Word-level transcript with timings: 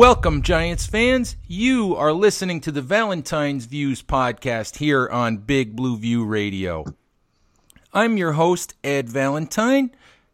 Welcome, 0.00 0.40
Giants 0.40 0.86
fans. 0.86 1.36
You 1.46 1.94
are 1.94 2.14
listening 2.14 2.62
to 2.62 2.72
the 2.72 2.80
Valentine's 2.80 3.66
Views 3.66 4.02
podcast 4.02 4.78
here 4.78 5.06
on 5.06 5.36
Big 5.36 5.76
Blue 5.76 5.98
View 5.98 6.24
Radio. 6.24 6.86
I'm 7.92 8.16
your 8.16 8.32
host, 8.32 8.72
Ed 8.82 9.10
Valentine. 9.10 9.90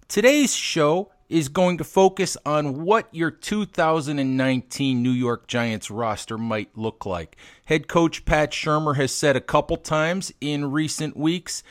Today's 0.07 0.55
show 0.55 1.11
is 1.29 1.49
going 1.49 1.79
to 1.79 1.83
focus 1.83 2.37
on 2.47 2.85
what 2.85 3.09
your 3.11 3.33
2019 3.33 5.03
New 5.03 5.11
York 5.11 5.49
Giants 5.49 5.91
roster 5.91 6.39
might 6.39 6.79
look 6.79 7.05
like. 7.05 7.37
Head 7.65 7.89
coach 7.89 8.25
Pat 8.25 8.53
Shurmur 8.53 8.95
has 8.95 9.11
said 9.11 9.35
a 9.35 9.41
couple 9.41 9.79
times 9.79 10.33
in 10.41 10.71
recent 10.71 11.17
weeks 11.17 11.65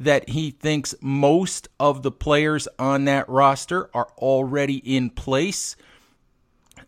that 0.00 0.30
he 0.30 0.50
thinks 0.50 0.96
most 1.00 1.68
of 1.78 2.02
the 2.02 2.10
players 2.10 2.66
on 2.76 3.04
that 3.04 3.28
roster 3.28 3.88
are 3.94 4.08
already 4.18 4.78
in 4.78 5.10
place 5.10 5.76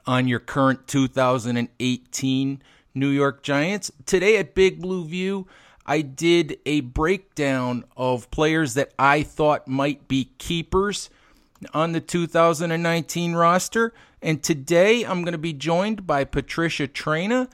on 0.09 0.27
your 0.27 0.41
current 0.41 0.89
2018 0.89 2.63
New 2.95 3.09
York 3.11 3.43
Giants. 3.43 3.93
Today 4.07 4.39
at 4.39 4.55
Big 4.55 4.81
Blue 4.81 5.05
View, 5.05 5.47
I 5.85 6.01
did 6.01 6.59
a 6.65 6.81
breakdown 6.81 7.85
of 7.95 8.31
players 8.31 8.73
that 8.73 8.93
I 8.99 9.23
thought 9.23 9.69
might 9.69 10.09
be 10.09 10.31
keepers 10.39 11.11
on 11.75 11.93
the 11.93 12.01
2019 12.01 13.35
roster. 13.35 13.93
And 14.23 14.43
today 14.43 15.05
I'm 15.05 15.23
going 15.23 15.33
to 15.33 15.39
be 15.39 15.53
joined 15.53 16.07
by 16.07 16.25
Patricia 16.25 16.89
Traina 16.89 17.51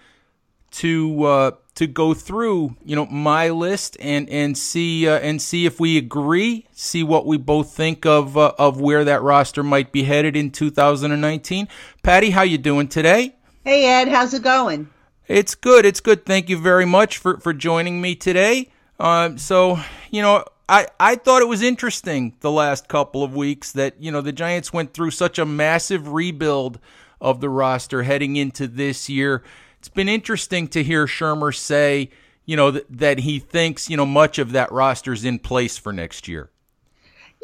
to 0.74 1.24
uh, 1.24 1.50
to 1.76 1.86
go 1.86 2.14
through 2.14 2.76
you 2.84 2.96
know 2.96 3.06
my 3.06 3.48
list 3.50 3.96
and 4.00 4.28
and 4.28 4.58
see 4.58 5.08
uh, 5.08 5.18
and 5.18 5.40
see 5.40 5.66
if 5.66 5.78
we 5.78 5.96
agree, 5.96 6.66
see 6.72 7.02
what 7.02 7.26
we 7.26 7.36
both 7.36 7.72
think 7.72 8.04
of 8.04 8.36
uh, 8.36 8.52
of 8.58 8.80
where 8.80 9.04
that 9.04 9.22
roster 9.22 9.62
might 9.62 9.92
be 9.92 10.02
headed 10.02 10.36
in 10.36 10.50
2019. 10.50 11.68
Patty, 12.02 12.30
how 12.30 12.42
you 12.42 12.58
doing 12.58 12.88
today? 12.88 13.36
Hey 13.64 13.86
Ed, 13.86 14.08
how's 14.08 14.34
it 14.34 14.42
going? 14.42 14.90
It's 15.26 15.54
good. 15.54 15.86
It's 15.86 16.00
good. 16.00 16.26
Thank 16.26 16.48
you 16.48 16.58
very 16.58 16.86
much 16.86 17.18
for 17.18 17.38
for 17.38 17.52
joining 17.52 18.00
me 18.00 18.14
today. 18.14 18.70
Um, 18.98 19.38
so 19.38 19.78
you 20.10 20.22
know. 20.22 20.44
I, 20.66 20.86
I 20.98 21.16
thought 21.16 21.42
it 21.42 21.48
was 21.48 21.60
interesting 21.60 22.36
the 22.40 22.50
last 22.50 22.88
couple 22.88 23.22
of 23.22 23.36
weeks 23.36 23.72
that 23.72 24.00
you 24.00 24.10
know 24.10 24.22
the 24.22 24.32
Giants 24.32 24.72
went 24.72 24.94
through 24.94 25.10
such 25.10 25.38
a 25.38 25.44
massive 25.44 26.10
rebuild 26.10 26.78
of 27.20 27.42
the 27.42 27.50
roster 27.50 28.04
heading 28.04 28.36
into 28.36 28.66
this 28.66 29.10
year 29.10 29.42
it's 29.84 29.90
been 29.90 30.08
interesting 30.08 30.66
to 30.68 30.82
hear 30.82 31.04
Shurmur 31.04 31.54
say, 31.54 32.08
you 32.46 32.56
know, 32.56 32.70
th- 32.70 32.86
that 32.88 33.18
he 33.18 33.38
thinks, 33.38 33.90
you 33.90 33.98
know, 33.98 34.06
much 34.06 34.38
of 34.38 34.52
that 34.52 34.72
roster's 34.72 35.26
in 35.26 35.38
place 35.38 35.76
for 35.76 35.92
next 35.92 36.26
year. 36.26 36.48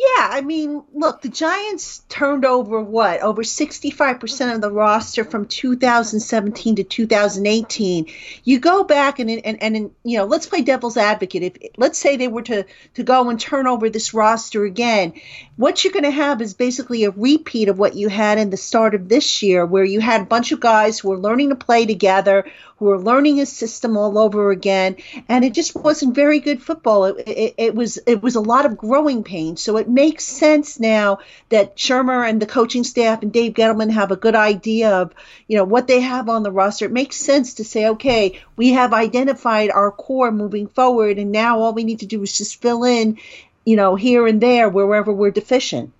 Yeah, 0.01 0.29
I 0.31 0.41
mean, 0.41 0.83
look, 0.95 1.21
the 1.21 1.29
Giants 1.29 2.03
turned 2.09 2.47
over 2.47 2.81
what? 2.81 3.21
Over 3.21 3.43
65% 3.43 4.55
of 4.55 4.63
the 4.63 4.71
roster 4.71 5.25
from 5.25 5.45
2017 5.45 6.77
to 6.77 6.85
2018. 6.85 8.07
You 8.45 8.61
go 8.61 8.83
back 8.83 9.19
and 9.19 9.29
and 9.29 9.63
and 9.63 9.91
you 10.03 10.17
know, 10.17 10.25
let's 10.25 10.47
play 10.47 10.63
devil's 10.63 10.97
advocate. 10.97 11.43
If 11.43 11.73
let's 11.77 11.99
say 11.99 12.17
they 12.17 12.29
were 12.29 12.41
to 12.43 12.65
to 12.95 13.03
go 13.03 13.29
and 13.29 13.39
turn 13.39 13.67
over 13.67 13.91
this 13.91 14.15
roster 14.15 14.65
again, 14.65 15.21
what 15.57 15.85
you're 15.85 15.93
going 15.93 16.05
to 16.05 16.11
have 16.11 16.41
is 16.41 16.55
basically 16.55 17.05
a 17.05 17.11
repeat 17.11 17.69
of 17.69 17.79
what 17.79 17.95
you 17.95 18.09
had 18.09 18.39
in 18.39 18.49
the 18.49 18.57
start 18.57 18.95
of 18.95 19.07
this 19.07 19.43
year 19.43 19.67
where 19.67 19.85
you 19.85 20.01
had 20.01 20.23
a 20.23 20.25
bunch 20.25 20.51
of 20.51 20.61
guys 20.61 20.99
who 20.99 21.11
were 21.11 21.19
learning 21.19 21.51
to 21.51 21.57
play 21.57 21.85
together, 21.85 22.47
who 22.81 22.87
were 22.87 22.99
learning 22.99 23.37
his 23.37 23.53
system 23.53 23.99
all 23.99 24.19
over 24.19 24.51
again, 24.51 24.97
and 25.29 25.45
it 25.45 25.53
just 25.53 25.75
wasn't 25.75 26.15
very 26.15 26.41
good 26.41 26.63
football. 26.63 27.05
It, 27.05 27.29
it, 27.29 27.55
it, 27.59 27.75
was 27.75 27.99
it 28.07 28.23
was 28.23 28.37
a 28.37 28.41
lot 28.41 28.65
of 28.65 28.79
growing 28.79 29.23
pains. 29.23 29.61
So 29.61 29.77
it 29.77 29.87
makes 29.87 30.25
sense 30.25 30.81
now 30.81 31.19
that 31.51 31.77
Shurmur 31.77 32.27
and 32.27 32.41
the 32.41 32.47
coaching 32.47 32.83
staff 32.83 33.23
and 33.23 33.31
Dave 33.31 33.53
Gettleman 33.53 33.91
have 33.91 34.11
a 34.11 34.17
good 34.17 34.35
idea 34.35 34.91
of 34.93 35.13
you 35.47 35.59
know 35.59 35.65
what 35.65 35.89
they 35.89 36.01
have 36.01 36.31
on 36.31 36.43
the 36.43 36.51
roster. 36.51 36.87
It 36.87 36.93
makes 36.93 37.17
sense 37.17 37.55
to 37.55 37.65
say, 37.65 37.87
okay, 37.89 38.41
we 38.57 38.71
have 38.71 38.95
identified 38.95 39.71
our 39.71 39.93
core 39.93 40.33
moving 40.33 40.67
forward, 40.67 41.19
and 41.19 41.33
now 41.33 41.61
all 41.61 41.75
we 41.75 41.85
need 41.85 42.01
to 42.01 42.07
do 42.07 42.23
is 42.23 42.37
just 42.37 42.63
fill 42.63 42.85
in, 42.85 43.19
you 43.67 43.77
know, 43.77 43.95
here 43.95 44.27
and 44.27 44.41
there 44.41 44.71
wherever 44.71 45.13
we're 45.13 45.31
deficient. 45.31 45.93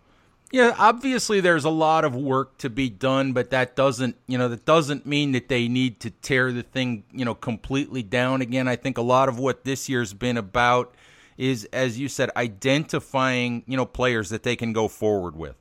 Yeah, 0.53 0.75
obviously 0.79 1.41
there's 1.41 1.65
a 1.65 1.71
lot 1.71 2.05
of 2.05 2.17
work 2.17 2.59
to 2.59 2.71
be 2.71 2.91
done, 2.91 3.33
but 3.33 3.51
that 3.51 3.77
doesn't, 3.77 4.17
you 4.27 4.37
know, 4.37 4.49
that 4.49 4.65
doesn't 4.65 5.07
mean 5.07 5.33
that 5.33 5.49
they 5.49 5.69
need 5.69 6.01
to 6.01 6.11
tear 6.11 6.51
the 6.51 6.65
thing, 6.65 7.05
you 7.13 7.25
know, 7.25 7.37
completely 7.37 8.03
down 8.03 8.41
again. 8.41 8.67
I 8.67 8.75
think 8.75 8.99
a 8.99 9.03
lot 9.03 9.29
of 9.29 9.39
what 9.39 9.65
this 9.65 9.89
year's 9.89 10.13
been 10.13 10.37
about 10.37 10.95
is 11.39 11.67
as 11.73 11.99
you 11.99 12.09
said 12.09 12.31
identifying, 12.37 13.63
you 13.67 13.77
know, 13.77 13.87
players 13.87 14.31
that 14.31 14.43
they 14.43 14.57
can 14.57 14.73
go 14.73 14.89
forward 14.89 15.37
with. 15.37 15.55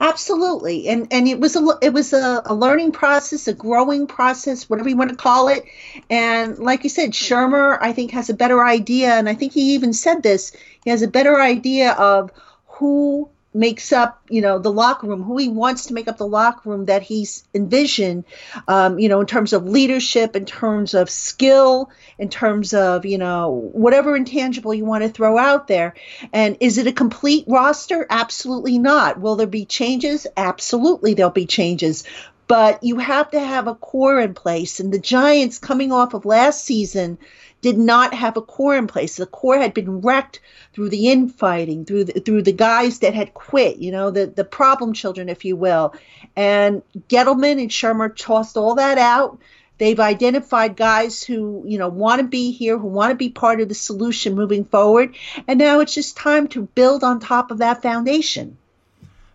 Absolutely, 0.00 0.88
and 0.88 1.06
and 1.12 1.28
it 1.28 1.38
was 1.38 1.54
a 1.54 1.78
it 1.80 1.92
was 1.92 2.12
a, 2.12 2.42
a, 2.46 2.54
learning 2.54 2.90
process, 2.90 3.46
a 3.46 3.52
growing 3.52 4.08
process, 4.08 4.68
whatever 4.68 4.88
you 4.88 4.96
want 4.96 5.10
to 5.10 5.16
call 5.16 5.48
it. 5.48 5.64
And 6.10 6.58
like 6.58 6.82
you 6.82 6.90
said, 6.90 7.10
Shurmur, 7.10 7.78
I 7.80 7.92
think 7.92 8.10
has 8.10 8.28
a 8.28 8.34
better 8.34 8.64
idea, 8.64 9.12
and 9.12 9.28
I 9.28 9.34
think 9.34 9.52
he 9.52 9.74
even 9.74 9.92
said 9.92 10.22
this. 10.22 10.52
He 10.82 10.90
has 10.90 11.02
a 11.02 11.08
better 11.08 11.40
idea 11.40 11.92
of 11.92 12.32
who 12.66 13.30
makes 13.54 13.92
up, 13.92 14.20
you 14.28 14.40
know, 14.40 14.58
the 14.58 14.72
locker 14.72 15.06
room, 15.06 15.22
who 15.22 15.38
he 15.38 15.48
wants 15.48 15.86
to 15.86 15.94
make 15.94 16.08
up 16.08 16.18
the 16.18 16.26
locker 16.26 16.68
room 16.68 16.86
that 16.86 17.02
he's 17.02 17.44
envisioned, 17.54 18.24
um, 18.66 18.98
you 18.98 19.08
know, 19.08 19.20
in 19.20 19.26
terms 19.26 19.52
of 19.52 19.68
leadership, 19.68 20.34
in 20.34 20.44
terms 20.44 20.92
of 20.92 21.08
skill, 21.08 21.90
in 22.18 22.28
terms 22.28 22.74
of, 22.74 23.06
you 23.06 23.16
know, 23.16 23.70
whatever 23.72 24.16
intangible 24.16 24.74
you 24.74 24.84
want 24.84 25.04
to 25.04 25.08
throw 25.08 25.38
out 25.38 25.68
there. 25.68 25.94
And 26.32 26.56
is 26.60 26.78
it 26.78 26.88
a 26.88 26.92
complete 26.92 27.44
roster? 27.46 28.06
Absolutely 28.10 28.78
not. 28.78 29.20
Will 29.20 29.36
there 29.36 29.46
be 29.46 29.64
changes? 29.64 30.26
Absolutely, 30.36 31.14
there'll 31.14 31.30
be 31.30 31.46
changes. 31.46 32.04
But 32.46 32.82
you 32.82 32.98
have 32.98 33.30
to 33.30 33.40
have 33.40 33.68
a 33.68 33.74
core 33.74 34.20
in 34.20 34.34
place. 34.34 34.78
And 34.78 34.92
the 34.92 34.98
Giants, 34.98 35.58
coming 35.58 35.92
off 35.92 36.12
of 36.12 36.26
last 36.26 36.64
season, 36.64 37.18
did 37.64 37.78
not 37.78 38.12
have 38.12 38.36
a 38.36 38.42
core 38.42 38.76
in 38.76 38.86
place. 38.86 39.16
The 39.16 39.24
core 39.24 39.56
had 39.56 39.72
been 39.72 40.02
wrecked 40.02 40.38
through 40.74 40.90
the 40.90 41.08
infighting, 41.08 41.86
through 41.86 42.04
the, 42.04 42.20
through 42.20 42.42
the 42.42 42.52
guys 42.52 42.98
that 42.98 43.14
had 43.14 43.32
quit, 43.32 43.78
you 43.78 43.90
know, 43.90 44.10
the, 44.10 44.26
the 44.26 44.44
problem 44.44 44.92
children, 44.92 45.30
if 45.30 45.46
you 45.46 45.56
will. 45.56 45.94
And 46.36 46.82
Gettleman 47.08 47.58
and 47.58 47.70
Shurmur 47.70 48.14
tossed 48.14 48.58
all 48.58 48.74
that 48.74 48.98
out. 48.98 49.38
They've 49.78 49.98
identified 49.98 50.76
guys 50.76 51.22
who, 51.22 51.64
you 51.66 51.78
know, 51.78 51.88
want 51.88 52.20
to 52.20 52.28
be 52.28 52.52
here, 52.52 52.76
who 52.76 52.86
want 52.86 53.12
to 53.12 53.16
be 53.16 53.30
part 53.30 53.62
of 53.62 53.70
the 53.70 53.74
solution 53.74 54.34
moving 54.34 54.66
forward. 54.66 55.16
And 55.48 55.58
now 55.58 55.80
it's 55.80 55.94
just 55.94 56.18
time 56.18 56.48
to 56.48 56.66
build 56.74 57.02
on 57.02 57.18
top 57.18 57.50
of 57.50 57.58
that 57.58 57.80
foundation. 57.80 58.58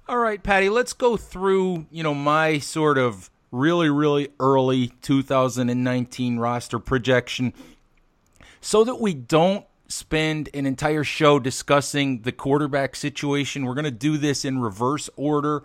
All 0.07 0.19
right, 0.19 0.43
Patty, 0.43 0.69
let's 0.69 0.93
go 0.93 1.17
through, 1.17 1.87
you 1.89 2.03
know, 2.03 2.13
my 2.13 2.59
sort 2.59 2.99
of 2.99 3.31
really, 3.51 3.89
really 3.89 4.29
early 4.39 4.89
2019 5.01 6.37
roster 6.37 6.77
projection 6.77 7.55
so 8.61 8.83
that 8.83 8.99
we 8.99 9.13
don't 9.13 9.65
spend 9.87 10.49
an 10.53 10.65
entire 10.65 11.03
show 11.03 11.39
discussing 11.39 12.21
the 12.21 12.31
quarterback 12.31 12.95
situation. 12.95 13.65
We're 13.65 13.73
going 13.73 13.85
to 13.85 13.91
do 13.91 14.17
this 14.17 14.45
in 14.45 14.59
reverse 14.59 15.09
order. 15.15 15.63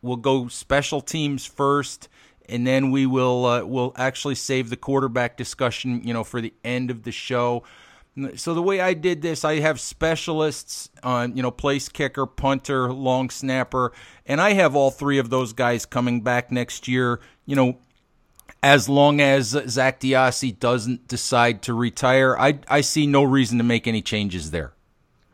We'll 0.00 0.16
go 0.16 0.48
special 0.48 1.00
teams 1.00 1.44
first, 1.44 2.08
and 2.48 2.66
then 2.66 2.90
we 2.90 3.04
will 3.06 3.44
uh, 3.44 3.64
we'll 3.64 3.92
actually 3.96 4.36
save 4.36 4.70
the 4.70 4.76
quarterback 4.76 5.36
discussion, 5.36 6.02
you 6.04 6.12
know, 6.12 6.24
for 6.24 6.40
the 6.40 6.54
end 6.64 6.90
of 6.90 7.02
the 7.02 7.12
show. 7.12 7.64
So 8.36 8.52
the 8.52 8.62
way 8.62 8.80
I 8.80 8.92
did 8.92 9.22
this, 9.22 9.42
I 9.42 9.60
have 9.60 9.80
specialists 9.80 10.90
on, 11.02 11.34
you 11.34 11.42
know, 11.42 11.50
place 11.50 11.88
kicker, 11.88 12.26
punter, 12.26 12.92
long 12.92 13.30
snapper, 13.30 13.92
and 14.26 14.40
I 14.40 14.52
have 14.52 14.76
all 14.76 14.90
three 14.90 15.18
of 15.18 15.30
those 15.30 15.54
guys 15.54 15.86
coming 15.86 16.20
back 16.20 16.52
next 16.52 16.86
year. 16.86 17.20
You 17.46 17.56
know, 17.56 17.78
as 18.62 18.88
long 18.88 19.20
as 19.20 19.48
Zach 19.68 20.00
DeOssie 20.00 20.58
doesn't 20.58 21.08
decide 21.08 21.62
to 21.62 21.74
retire, 21.74 22.36
I 22.38 22.58
I 22.68 22.80
see 22.82 23.06
no 23.06 23.24
reason 23.24 23.58
to 23.58 23.64
make 23.64 23.86
any 23.86 24.02
changes 24.02 24.50
there. 24.50 24.72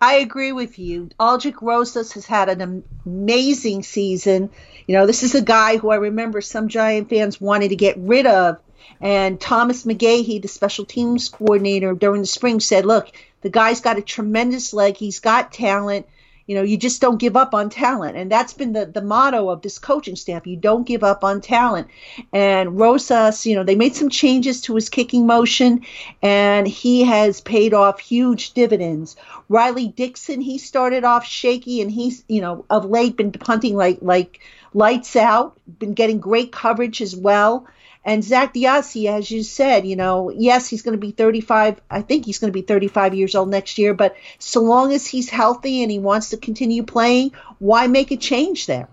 I 0.00 0.14
agree 0.14 0.52
with 0.52 0.78
you. 0.78 1.10
Aldrick 1.18 1.60
Rosas 1.60 2.12
has 2.12 2.24
had 2.24 2.48
an 2.48 2.84
amazing 3.04 3.82
season. 3.82 4.50
You 4.86 4.94
know, 4.94 5.06
this 5.06 5.24
is 5.24 5.34
a 5.34 5.42
guy 5.42 5.76
who 5.76 5.90
I 5.90 5.96
remember 5.96 6.40
some 6.40 6.68
Giant 6.68 7.10
fans 7.10 7.40
wanted 7.40 7.70
to 7.70 7.76
get 7.76 7.96
rid 7.98 8.26
of. 8.26 8.58
And 9.00 9.40
Thomas 9.40 9.84
McGaughey, 9.84 10.40
the 10.40 10.48
special 10.48 10.84
teams 10.84 11.28
coordinator 11.28 11.94
during 11.94 12.20
the 12.20 12.28
spring, 12.28 12.60
said, 12.60 12.86
look, 12.86 13.10
the 13.40 13.50
guy's 13.50 13.80
got 13.80 13.98
a 13.98 14.02
tremendous 14.02 14.72
leg. 14.72 14.96
He's 14.96 15.18
got 15.18 15.52
talent 15.52 16.06
you 16.48 16.54
know, 16.54 16.62
you 16.62 16.78
just 16.78 17.02
don't 17.02 17.20
give 17.20 17.36
up 17.36 17.52
on 17.52 17.68
talent. 17.68 18.16
And 18.16 18.32
that's 18.32 18.54
been 18.54 18.72
the, 18.72 18.86
the 18.86 19.02
motto 19.02 19.50
of 19.50 19.60
this 19.60 19.78
coaching 19.78 20.16
staff. 20.16 20.46
You 20.46 20.56
don't 20.56 20.86
give 20.86 21.04
up 21.04 21.22
on 21.22 21.42
talent. 21.42 21.88
And 22.32 22.80
Rosas, 22.80 23.44
you 23.44 23.54
know, 23.54 23.64
they 23.64 23.76
made 23.76 23.94
some 23.94 24.08
changes 24.08 24.62
to 24.62 24.74
his 24.74 24.88
kicking 24.88 25.26
motion 25.26 25.84
and 26.22 26.66
he 26.66 27.04
has 27.04 27.42
paid 27.42 27.74
off 27.74 28.00
huge 28.00 28.54
dividends. 28.54 29.14
Riley 29.50 29.88
Dixon, 29.88 30.40
he 30.40 30.56
started 30.56 31.04
off 31.04 31.26
shaky 31.26 31.82
and 31.82 31.92
he's, 31.92 32.24
you 32.28 32.40
know, 32.40 32.64
of 32.70 32.86
late 32.86 33.18
been 33.18 33.30
punting 33.30 33.76
like 33.76 33.98
like 34.00 34.40
lights 34.72 35.16
out, 35.16 35.58
been 35.78 35.92
getting 35.92 36.18
great 36.18 36.50
coverage 36.50 37.02
as 37.02 37.14
well. 37.14 37.66
And 38.08 38.24
Zach 38.24 38.54
DeOssie, 38.54 39.04
as 39.10 39.30
you 39.30 39.42
said, 39.42 39.86
you 39.86 39.94
know, 39.94 40.30
yes, 40.30 40.66
he's 40.66 40.80
going 40.80 40.94
to 40.94 40.98
be 40.98 41.10
35. 41.10 41.78
I 41.90 42.00
think 42.00 42.24
he's 42.24 42.38
going 42.38 42.50
to 42.50 42.58
be 42.58 42.62
35 42.62 43.12
years 43.12 43.34
old 43.34 43.50
next 43.50 43.76
year. 43.76 43.92
But 43.92 44.16
so 44.38 44.62
long 44.62 44.94
as 44.94 45.06
he's 45.06 45.28
healthy 45.28 45.82
and 45.82 45.90
he 45.90 45.98
wants 45.98 46.30
to 46.30 46.38
continue 46.38 46.84
playing, 46.84 47.32
why 47.58 47.86
make 47.86 48.10
a 48.10 48.16
change 48.16 48.64
there? 48.64 48.88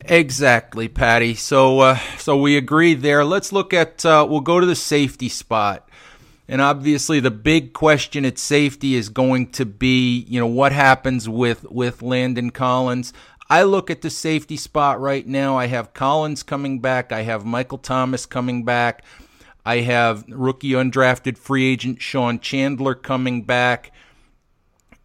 Exactly, 0.00 0.88
Patty. 0.88 1.36
So, 1.36 1.80
uh, 1.80 1.98
so 2.18 2.36
we 2.36 2.58
agree 2.58 2.92
there. 2.92 3.24
Let's 3.24 3.50
look 3.50 3.72
at. 3.72 4.04
Uh, 4.04 4.26
we'll 4.28 4.42
go 4.42 4.60
to 4.60 4.66
the 4.66 4.76
safety 4.76 5.30
spot, 5.30 5.88
and 6.46 6.60
obviously 6.60 7.18
the 7.18 7.30
big 7.30 7.72
question 7.72 8.26
at 8.26 8.36
safety 8.36 8.94
is 8.94 9.08
going 9.08 9.52
to 9.52 9.64
be, 9.64 10.18
you 10.28 10.38
know, 10.38 10.46
what 10.46 10.72
happens 10.72 11.30
with 11.30 11.64
with 11.70 12.02
Landon 12.02 12.50
Collins. 12.50 13.14
I 13.48 13.62
look 13.62 13.90
at 13.90 14.02
the 14.02 14.10
safety 14.10 14.56
spot 14.56 15.00
right 15.00 15.26
now. 15.26 15.56
I 15.56 15.66
have 15.66 15.94
Collins 15.94 16.42
coming 16.42 16.80
back. 16.80 17.12
I 17.12 17.22
have 17.22 17.44
Michael 17.44 17.78
Thomas 17.78 18.26
coming 18.26 18.64
back. 18.64 19.04
I 19.64 19.80
have 19.80 20.24
rookie 20.28 20.70
undrafted 20.70 21.38
free 21.38 21.66
agent 21.66 22.02
Sean 22.02 22.40
Chandler 22.40 22.94
coming 22.94 23.42
back. 23.42 23.92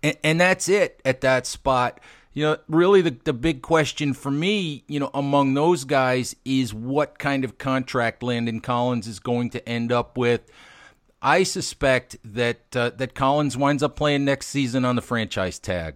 And, 0.03 0.17
and 0.23 0.41
that's 0.41 0.69
it 0.69 1.01
at 1.05 1.21
that 1.21 1.45
spot. 1.45 1.99
You 2.33 2.43
know, 2.43 2.57
really 2.67 3.01
the, 3.01 3.17
the 3.23 3.33
big 3.33 3.61
question 3.61 4.13
for 4.13 4.31
me, 4.31 4.83
you 4.87 4.99
know, 4.99 5.11
among 5.13 5.53
those 5.53 5.83
guys 5.83 6.35
is 6.45 6.73
what 6.73 7.19
kind 7.19 7.44
of 7.44 7.57
contract 7.57 8.23
Landon 8.23 8.61
Collins 8.61 9.07
is 9.07 9.19
going 9.19 9.49
to 9.51 9.67
end 9.67 9.91
up 9.91 10.17
with. 10.17 10.41
I 11.21 11.44
suspect 11.44 12.17
that 12.23 12.75
uh, 12.75 12.91
that 12.91 13.13
Collins 13.13 13.55
winds 13.55 13.83
up 13.83 13.95
playing 13.95 14.25
next 14.25 14.47
season 14.47 14.85
on 14.85 14.95
the 14.95 15.03
franchise 15.03 15.59
tag. 15.59 15.95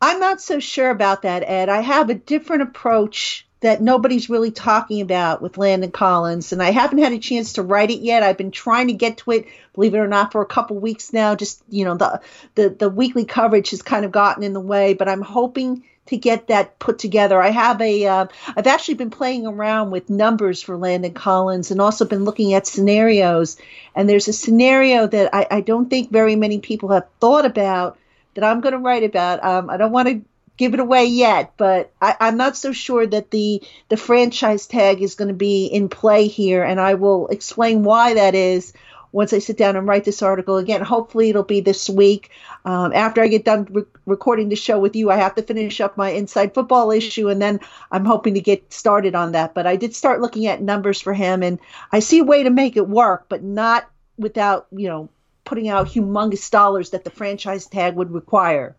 I'm 0.00 0.20
not 0.20 0.40
so 0.40 0.60
sure 0.60 0.90
about 0.90 1.22
that, 1.22 1.42
Ed. 1.44 1.68
I 1.68 1.80
have 1.80 2.10
a 2.10 2.14
different 2.14 2.62
approach 2.62 3.46
that 3.60 3.80
nobody's 3.80 4.28
really 4.28 4.50
talking 4.50 5.00
about 5.00 5.40
with 5.40 5.56
Landon 5.56 5.90
Collins, 5.90 6.52
and 6.52 6.62
I 6.62 6.70
haven't 6.70 6.98
had 6.98 7.12
a 7.12 7.18
chance 7.18 7.54
to 7.54 7.62
write 7.62 7.90
it 7.90 8.00
yet. 8.00 8.22
I've 8.22 8.36
been 8.36 8.50
trying 8.50 8.88
to 8.88 8.92
get 8.92 9.16
to 9.18 9.30
it, 9.30 9.46
believe 9.72 9.94
it 9.94 9.98
or 9.98 10.06
not, 10.06 10.32
for 10.32 10.42
a 10.42 10.46
couple 10.46 10.76
weeks 10.76 11.14
now. 11.14 11.34
Just 11.34 11.62
you 11.70 11.86
know, 11.86 11.96
the 11.96 12.20
the 12.56 12.68
the 12.68 12.90
weekly 12.90 13.24
coverage 13.24 13.70
has 13.70 13.80
kind 13.80 14.04
of 14.04 14.12
gotten 14.12 14.42
in 14.42 14.52
the 14.52 14.60
way, 14.60 14.92
but 14.92 15.08
I'm 15.08 15.22
hoping 15.22 15.84
to 16.06 16.16
get 16.18 16.48
that 16.48 16.78
put 16.78 16.98
together. 16.98 17.40
I 17.40 17.48
have 17.50 17.80
a, 17.80 18.00
have 18.02 18.30
uh, 18.54 18.62
actually 18.66 18.94
been 18.94 19.10
playing 19.10 19.46
around 19.46 19.90
with 19.90 20.10
numbers 20.10 20.60
for 20.60 20.76
Landon 20.76 21.14
Collins 21.14 21.70
and 21.70 21.80
also 21.80 22.04
been 22.04 22.24
looking 22.24 22.52
at 22.52 22.66
scenarios. 22.66 23.56
And 23.94 24.06
there's 24.08 24.28
a 24.28 24.32
scenario 24.32 25.06
that 25.06 25.34
I, 25.34 25.46
I 25.50 25.60
don't 25.62 25.88
think 25.88 26.10
very 26.10 26.36
many 26.36 26.58
people 26.58 26.90
have 26.90 27.06
thought 27.20 27.46
about 27.46 27.96
that 28.34 28.44
I'm 28.44 28.60
going 28.60 28.72
to 28.72 28.78
write 28.78 29.04
about. 29.04 29.44
Um, 29.44 29.70
I 29.70 29.76
don't 29.76 29.92
want 29.92 30.08
to 30.08 30.22
give 30.56 30.74
it 30.74 30.80
away 30.80 31.06
yet, 31.06 31.52
but 31.56 31.92
I, 32.00 32.16
am 32.20 32.36
not 32.36 32.56
so 32.56 32.72
sure 32.72 33.06
that 33.06 33.30
the 33.30 33.62
the 33.88 33.96
franchise 33.96 34.66
tag 34.66 35.02
is 35.02 35.14
going 35.14 35.28
to 35.28 35.34
be 35.34 35.66
in 35.66 35.88
play 35.88 36.28
here, 36.28 36.62
and 36.62 36.80
I 36.80 36.94
will 36.94 37.28
explain 37.28 37.82
why 37.82 38.14
that 38.14 38.34
is 38.34 38.72
once 39.12 39.32
I 39.32 39.38
sit 39.38 39.56
down 39.56 39.76
and 39.76 39.86
write 39.86 40.04
this 40.04 40.22
article 40.22 40.56
again. 40.56 40.82
Hopefully, 40.82 41.30
it'll 41.30 41.44
be 41.44 41.60
this 41.60 41.88
week. 41.88 42.30
Um, 42.64 42.92
after 42.92 43.22
I 43.22 43.28
get 43.28 43.44
done 43.44 43.68
re- 43.70 43.84
recording 44.06 44.48
the 44.48 44.56
show 44.56 44.78
with 44.78 44.96
you, 44.96 45.10
I 45.10 45.16
have 45.16 45.34
to 45.36 45.42
finish 45.42 45.80
up 45.80 45.96
my 45.96 46.10
inside 46.10 46.54
football 46.54 46.90
issue, 46.90 47.28
and 47.28 47.40
then 47.40 47.60
I'm 47.90 48.04
hoping 48.04 48.34
to 48.34 48.40
get 48.40 48.72
started 48.72 49.14
on 49.14 49.32
that. 49.32 49.54
But 49.54 49.66
I 49.66 49.76
did 49.76 49.94
start 49.94 50.20
looking 50.20 50.46
at 50.46 50.62
numbers 50.62 51.00
for 51.00 51.14
him, 51.14 51.42
and 51.42 51.58
I 51.92 52.00
see 52.00 52.18
a 52.20 52.24
way 52.24 52.42
to 52.42 52.50
make 52.50 52.76
it 52.76 52.88
work, 52.88 53.26
but 53.28 53.42
not 53.42 53.88
without 54.16 54.66
you 54.70 54.88
know 54.88 55.08
putting 55.44 55.68
out 55.68 55.88
humongous 55.88 56.50
dollars 56.50 56.90
that 56.90 57.04
the 57.04 57.10
franchise 57.10 57.66
tag 57.66 57.94
would 57.96 58.12
require. 58.12 58.76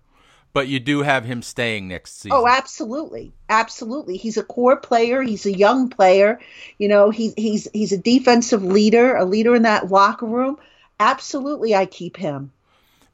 But 0.53 0.69
you 0.69 0.79
do 0.79 1.01
have 1.01 1.25
him 1.25 1.41
staying 1.41 1.89
next 1.89 2.21
season. 2.21 2.37
Oh, 2.37 2.47
absolutely, 2.47 3.33
absolutely. 3.49 4.15
He's 4.15 4.37
a 4.37 4.43
core 4.43 4.77
player. 4.77 5.21
He's 5.21 5.45
a 5.45 5.51
young 5.51 5.89
player. 5.89 6.39
You 6.77 6.87
know, 6.87 7.09
he's 7.09 7.33
he's 7.35 7.67
he's 7.73 7.91
a 7.91 7.97
defensive 7.97 8.63
leader, 8.63 9.17
a 9.17 9.25
leader 9.25 9.53
in 9.53 9.63
that 9.63 9.91
locker 9.91 10.25
room. 10.25 10.57
Absolutely, 10.97 11.75
I 11.75 11.85
keep 11.85 12.15
him. 12.15 12.53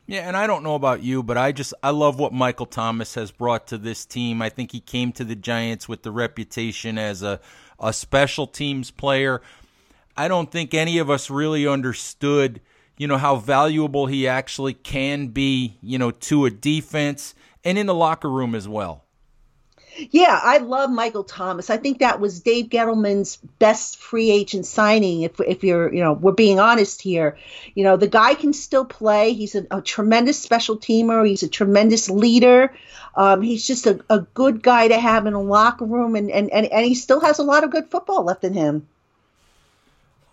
Yeah, 0.06 0.28
and 0.28 0.38
I 0.38 0.46
don't 0.46 0.62
know 0.62 0.76
about 0.76 1.02
you, 1.02 1.24
but 1.24 1.38
I 1.38 1.52
just 1.52 1.74
I 1.82 1.90
love 1.90 2.20
what 2.20 2.32
Michael 2.32 2.68
Thomas 2.68 3.16
has 3.16 3.32
brought 3.32 3.66
to 3.68 3.78
this 3.80 4.06
team. 4.06 4.42
I 4.42 4.50
think 4.50 4.72
he 4.72 4.80
came 4.80 5.12
to 5.14 5.24
the 5.24 5.36
Giants 5.36 5.90
with 5.90 6.04
the 6.04 6.12
reputation 6.12 7.00
as 7.00 7.24
a 7.24 7.40
a 7.80 7.92
special 7.92 8.46
teams 8.46 8.92
player. 8.92 9.42
I 10.16 10.28
don't 10.28 10.52
think 10.52 10.76
any 10.76 11.00
of 11.00 11.10
us 11.10 11.32
really 11.32 11.66
understood 11.66 12.62
you 13.02 13.08
know, 13.08 13.18
how 13.18 13.36
valuable 13.36 14.06
he 14.06 14.28
actually 14.28 14.76
can 14.76 15.30
be, 15.30 15.76
you 15.82 15.98
know, 15.98 16.12
to 16.12 16.46
a 16.46 16.52
defense 16.52 17.34
and 17.64 17.76
in 17.76 17.88
the 17.88 17.96
locker 17.96 18.30
room 18.30 18.54
as 18.54 18.68
well. 18.68 19.04
Yeah, 20.12 20.40
I 20.40 20.60
love 20.60 20.92
Michael 20.92 21.24
Thomas. 21.24 21.72
I 21.72 21.78
think 21.78 21.98
that 21.98 22.20
was 22.20 22.42
Dave 22.42 22.68
Gettleman's 22.68 23.38
best 23.58 23.98
free 23.98 24.30
agent 24.30 24.68
signing. 24.68 25.24
If, 25.24 25.40
if 25.40 25.64
you're, 25.64 25.92
you 25.92 26.04
know, 26.04 26.14
we're 26.14 26.34
being 26.34 26.60
honest 26.60 27.02
here, 27.02 27.40
you 27.74 27.84
know, 27.84 27.98
the 27.98 28.06
guy 28.06 28.36
can 28.36 28.54
still 28.54 28.86
play. 28.86 29.34
He's 29.34 29.56
a, 29.56 29.66
a 29.72 29.82
tremendous 29.82 30.38
special 30.38 30.78
teamer. 30.78 31.28
He's 31.28 31.42
a 31.42 31.50
tremendous 31.50 32.08
leader. 32.08 32.72
Um, 33.16 33.42
he's 33.42 33.66
just 33.66 33.88
a, 33.88 34.00
a 34.12 34.20
good 34.20 34.62
guy 34.62 34.90
to 34.90 35.00
have 35.00 35.26
in 35.26 35.34
a 35.34 35.42
locker 35.42 35.86
room, 35.86 36.16
and, 36.16 36.30
and, 36.30 36.52
and, 36.52 36.68
and 36.68 36.86
he 36.86 36.94
still 36.94 37.22
has 37.22 37.40
a 37.40 37.44
lot 37.44 37.64
of 37.64 37.72
good 37.72 37.90
football 37.90 38.26
left 38.26 38.44
in 38.44 38.54
him. 38.54 38.86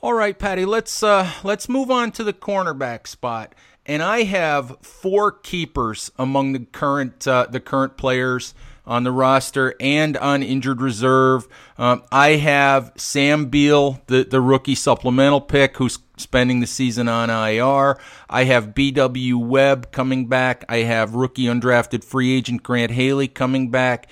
All 0.00 0.14
right, 0.14 0.38
Patty, 0.38 0.64
let's 0.64 1.02
uh, 1.02 1.28
let's 1.42 1.68
move 1.68 1.90
on 1.90 2.12
to 2.12 2.22
the 2.22 2.32
cornerback 2.32 3.08
spot. 3.08 3.52
And 3.84 4.00
I 4.00 4.22
have 4.22 4.76
four 4.80 5.32
keepers 5.32 6.12
among 6.16 6.52
the 6.52 6.60
current 6.60 7.26
uh, 7.26 7.48
the 7.50 7.58
current 7.58 7.96
players 7.96 8.54
on 8.86 9.02
the 9.02 9.10
roster 9.10 9.74
and 9.80 10.16
on 10.16 10.44
injured 10.44 10.80
reserve. 10.80 11.48
Um, 11.78 12.04
I 12.12 12.36
have 12.36 12.92
Sam 12.94 13.46
Beal, 13.46 14.00
the, 14.06 14.22
the 14.22 14.40
rookie 14.40 14.76
supplemental 14.76 15.40
pick, 15.40 15.78
who's 15.78 15.98
spending 16.16 16.60
the 16.60 16.68
season 16.68 17.08
on 17.08 17.28
IR. 17.28 17.98
I 18.30 18.44
have 18.44 18.76
B.W. 18.76 19.36
Webb 19.36 19.90
coming 19.90 20.28
back. 20.28 20.64
I 20.68 20.78
have 20.78 21.16
rookie 21.16 21.46
undrafted 21.46 22.04
free 22.04 22.36
agent 22.36 22.62
Grant 22.62 22.92
Haley 22.92 23.26
coming 23.26 23.70
back. 23.70 24.08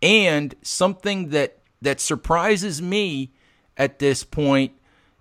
And 0.00 0.54
something 0.62 1.28
that, 1.28 1.58
that 1.82 2.00
surprises 2.00 2.80
me 2.80 3.32
at 3.76 3.98
this 3.98 4.24
point 4.24 4.72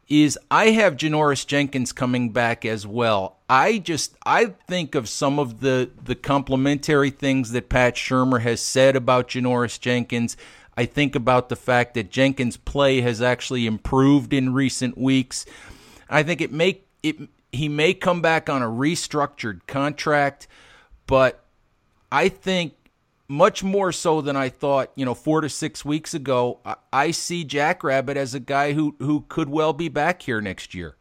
is 0.08 0.38
I 0.52 0.68
have 0.68 0.98
Janoris 0.98 1.46
Jenkins 1.48 1.92
coming 1.92 2.30
back 2.30 2.66
as 2.66 2.86
well. 2.86 3.38
I 3.50 3.80
just 3.80 4.16
I 4.26 4.54
think 4.68 4.96
of 4.96 5.10
some 5.10 5.40
of 5.40 5.62
the 5.62 5.90
the 6.04 6.16
complimentary 6.16 7.10
things 7.10 7.52
that 7.52 7.70
Pat 7.70 7.96
Shurmur 7.96 8.42
has 8.42 8.62
said 8.62 8.96
about 8.96 9.30
Janoris 9.30 9.80
Jenkins. 9.80 10.38
I 10.78 10.86
think 10.86 11.16
about 11.16 11.50
the 11.50 11.56
fact 11.56 11.94
that 11.94 12.12
Jenkins' 12.12 12.58
play 12.58 13.02
has 13.02 13.22
actually 13.22 13.66
improved 13.66 14.34
in 14.34 14.54
recent 14.54 14.98
weeks. 14.98 15.46
I 16.10 16.22
think 16.24 16.42
it 16.42 16.52
may 16.52 16.82
it 17.02 17.18
he 17.52 17.70
may 17.70 17.94
come 17.94 18.22
back 18.22 18.50
on 18.50 18.62
a 18.62 18.68
restructured 18.68 19.62
contract, 19.66 20.48
but 21.08 21.44
I 22.12 22.30
think 22.30 22.74
much 23.28 23.64
more 23.64 23.92
so 23.92 24.22
than 24.22 24.36
I 24.36 24.50
thought, 24.50 24.92
you 24.96 25.06
know, 25.06 25.16
four 25.16 25.42
to 25.42 25.50
six 25.50 25.84
weeks 25.84 26.14
ago. 26.14 26.60
I, 26.66 26.76
I 26.94 27.12
see 27.12 27.44
Jackrabbit 27.44 28.18
as 28.18 28.34
a 28.34 28.40
guy 28.40 28.74
who, 28.74 28.96
who 29.00 29.26
could 29.28 29.50
well 29.50 29.74
be 29.74 29.90
back 29.90 30.22
here 30.22 30.42
next 30.42 30.74
year. 30.74 30.96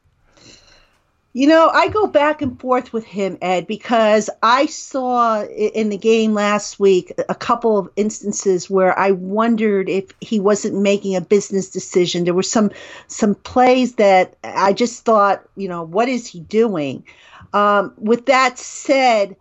You 1.37 1.49
know, 1.49 1.69
I 1.69 1.89
go 1.89 2.07
back 2.07 2.43
and 2.43 2.61
forth 2.61 2.93
with 2.93 3.05
him, 3.05 3.39
Ed, 3.43 3.67
because 3.67 4.31
I 4.45 4.67
saw 4.67 5.43
in 5.43 5.89
the 5.89 5.97
game 5.97 6.33
last 6.33 6.79
week 6.79 7.13
a 7.29 7.35
couple 7.35 7.77
of 7.77 7.91
instances 7.97 8.71
where 8.71 8.97
I 8.97 9.11
wondered 9.11 9.89
if 9.89 10.13
he 10.21 10.39
wasn't 10.39 10.81
making 10.81 11.17
a 11.17 11.21
business 11.21 11.69
decision. 11.69 12.23
There 12.23 12.35
were 12.35 12.45
some 12.45 12.71
some 13.09 13.35
plays 13.35 13.97
that 13.97 14.37
I 14.45 14.73
just 14.73 15.05
thought, 15.05 15.43
you 15.57 15.69
know, 15.69 15.83
what 15.83 16.09
is 16.09 16.25
he 16.29 16.39
doing? 16.39 17.05
Um, 17.53 17.93
with 17.99 18.27
that 18.27 18.57
said, 18.57 19.35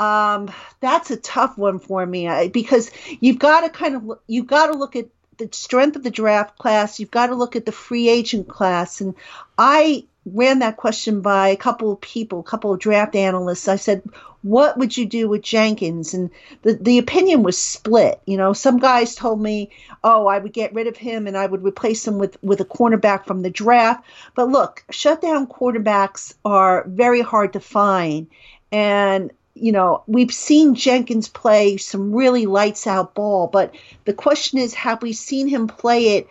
um, 0.00 0.50
that's 0.80 1.10
a 1.10 1.16
tough 1.18 1.58
one 1.58 1.78
for 1.78 2.04
me 2.06 2.48
because 2.48 2.90
you've 3.20 3.38
got 3.38 3.60
to 3.60 3.68
kind 3.68 3.96
of 3.96 4.18
you've 4.26 4.46
got 4.46 4.68
to 4.68 4.72
look 4.72 4.96
at 4.96 5.08
the 5.36 5.48
strength 5.52 5.94
of 5.94 6.02
the 6.02 6.10
draft 6.10 6.58
class. 6.58 6.98
You've 6.98 7.10
got 7.10 7.26
to 7.26 7.34
look 7.34 7.54
at 7.54 7.66
the 7.66 7.72
free 7.72 8.08
agent 8.08 8.48
class, 8.48 9.02
and 9.02 9.14
I 9.58 10.04
ran 10.24 10.60
that 10.60 10.78
question 10.78 11.20
by 11.20 11.48
a 11.48 11.56
couple 11.56 11.92
of 11.92 12.00
people, 12.00 12.40
a 12.40 12.44
couple 12.44 12.72
of 12.72 12.80
draft 12.80 13.14
analysts. 13.14 13.68
I 13.68 13.76
said, 13.76 14.02
"What 14.40 14.78
would 14.78 14.96
you 14.96 15.04
do 15.04 15.28
with 15.28 15.42
Jenkins?" 15.42 16.14
And 16.14 16.30
the 16.62 16.72
the 16.80 16.96
opinion 16.96 17.42
was 17.42 17.60
split. 17.60 18.22
You 18.24 18.38
know, 18.38 18.54
some 18.54 18.78
guys 18.78 19.14
told 19.14 19.42
me, 19.42 19.68
"Oh, 20.02 20.26
I 20.26 20.38
would 20.38 20.54
get 20.54 20.72
rid 20.72 20.86
of 20.86 20.96
him 20.96 21.26
and 21.26 21.36
I 21.36 21.44
would 21.44 21.62
replace 21.62 22.08
him 22.08 22.16
with 22.16 22.42
with 22.42 22.62
a 22.62 22.64
cornerback 22.64 23.26
from 23.26 23.42
the 23.42 23.50
draft." 23.50 24.02
But 24.34 24.48
look, 24.48 24.82
shutdown 24.88 25.46
quarterbacks 25.46 26.32
are 26.42 26.84
very 26.88 27.20
hard 27.20 27.52
to 27.52 27.60
find, 27.60 28.28
and 28.72 29.30
you 29.60 29.72
know, 29.72 30.02
we've 30.06 30.32
seen 30.32 30.74
Jenkins 30.74 31.28
play 31.28 31.76
some 31.76 32.12
really 32.12 32.46
lights 32.46 32.86
out 32.86 33.14
ball, 33.14 33.46
but 33.46 33.74
the 34.06 34.12
question 34.12 34.58
is, 34.58 34.74
have 34.74 35.02
we 35.02 35.12
seen 35.12 35.48
him 35.48 35.68
play 35.68 36.16
it 36.16 36.28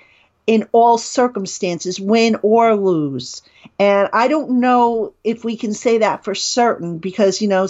in 0.49 0.67
all 0.71 0.97
circumstances, 0.97 1.99
win 1.99 2.35
or 2.41 2.75
lose. 2.75 3.43
And 3.77 4.09
I 4.13 4.27
don't 4.27 4.61
know 4.61 5.13
if 5.23 5.43
we 5.43 5.57
can 5.57 5.75
say 5.75 5.99
that 5.99 6.23
for 6.23 6.33
certain 6.33 6.97
because 6.97 7.39
you 7.39 7.47
know 7.47 7.67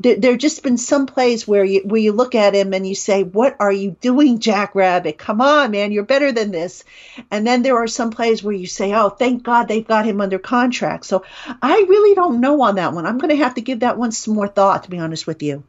there, 0.00 0.16
there 0.16 0.36
just 0.38 0.62
been 0.62 0.78
some 0.78 1.04
plays 1.04 1.46
where 1.46 1.66
you 1.66 1.82
where 1.84 2.00
you 2.00 2.12
look 2.12 2.34
at 2.34 2.54
him 2.54 2.72
and 2.72 2.86
you 2.86 2.94
say, 2.94 3.24
"What 3.24 3.56
are 3.60 3.70
you 3.70 3.94
doing, 4.00 4.38
Jack 4.38 4.74
Rabbit? 4.74 5.18
Come 5.18 5.42
on, 5.42 5.70
man, 5.72 5.92
you're 5.92 6.02
better 6.02 6.32
than 6.32 6.50
this." 6.50 6.82
And 7.30 7.46
then 7.46 7.60
there 7.60 7.76
are 7.76 7.86
some 7.86 8.10
plays 8.10 8.42
where 8.42 8.54
you 8.54 8.66
say, 8.66 8.94
"Oh, 8.94 9.10
thank 9.10 9.42
God 9.42 9.68
they've 9.68 9.86
got 9.86 10.06
him 10.06 10.22
under 10.22 10.38
contract." 10.38 11.04
So 11.04 11.24
I 11.60 11.84
really 11.90 12.14
don't 12.14 12.40
know 12.40 12.62
on 12.62 12.76
that 12.76 12.94
one. 12.94 13.04
I'm 13.04 13.18
going 13.18 13.36
to 13.36 13.44
have 13.44 13.56
to 13.56 13.60
give 13.60 13.80
that 13.80 13.98
one 13.98 14.12
some 14.12 14.32
more 14.32 14.48
thought, 14.48 14.84
to 14.84 14.90
be 14.90 14.98
honest 14.98 15.26
with 15.26 15.42
you. 15.42 15.62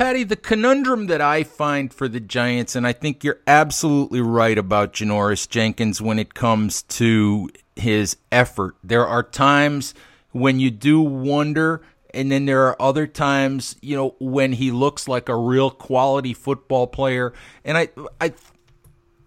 Patty, 0.00 0.24
the 0.24 0.34
conundrum 0.34 1.08
that 1.08 1.20
I 1.20 1.44
find 1.44 1.92
for 1.92 2.08
the 2.08 2.20
Giants, 2.20 2.74
and 2.74 2.86
I 2.86 2.94
think 2.94 3.22
you're 3.22 3.40
absolutely 3.46 4.22
right 4.22 4.56
about 4.56 4.94
Janoris 4.94 5.46
Jenkins 5.46 6.00
when 6.00 6.18
it 6.18 6.32
comes 6.32 6.84
to 6.84 7.50
his 7.76 8.16
effort. 8.32 8.76
There 8.82 9.06
are 9.06 9.22
times 9.22 9.92
when 10.32 10.58
you 10.58 10.70
do 10.70 11.02
wonder, 11.02 11.82
and 12.14 12.32
then 12.32 12.46
there 12.46 12.66
are 12.68 12.80
other 12.80 13.06
times, 13.06 13.76
you 13.82 13.94
know, 13.94 14.14
when 14.18 14.54
he 14.54 14.70
looks 14.70 15.06
like 15.06 15.28
a 15.28 15.36
real 15.36 15.70
quality 15.70 16.32
football 16.32 16.86
player. 16.86 17.34
And 17.62 17.76
I, 17.76 17.88
I, 18.22 18.32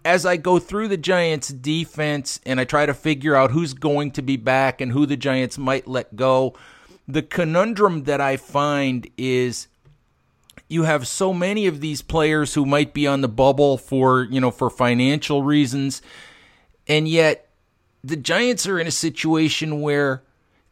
as 0.04 0.26
I 0.26 0.36
go 0.36 0.58
through 0.58 0.88
the 0.88 0.96
Giants' 0.96 1.50
defense 1.50 2.40
and 2.44 2.58
I 2.58 2.64
try 2.64 2.84
to 2.84 2.94
figure 2.94 3.36
out 3.36 3.52
who's 3.52 3.74
going 3.74 4.10
to 4.10 4.22
be 4.22 4.36
back 4.36 4.80
and 4.80 4.90
who 4.90 5.06
the 5.06 5.16
Giants 5.16 5.56
might 5.56 5.86
let 5.86 6.16
go, 6.16 6.56
the 7.06 7.22
conundrum 7.22 8.04
that 8.04 8.20
I 8.20 8.36
find 8.36 9.08
is 9.16 9.68
you 10.68 10.84
have 10.84 11.06
so 11.06 11.32
many 11.32 11.66
of 11.66 11.80
these 11.80 12.02
players 12.02 12.54
who 12.54 12.64
might 12.64 12.94
be 12.94 13.06
on 13.06 13.20
the 13.20 13.28
bubble 13.28 13.76
for, 13.76 14.24
you 14.24 14.40
know, 14.40 14.50
for 14.50 14.70
financial 14.70 15.42
reasons. 15.42 16.02
And 16.88 17.06
yet 17.08 17.48
the 18.02 18.16
Giants 18.16 18.66
are 18.66 18.78
in 18.78 18.86
a 18.86 18.92
situation 18.92 19.80
where 19.80 20.22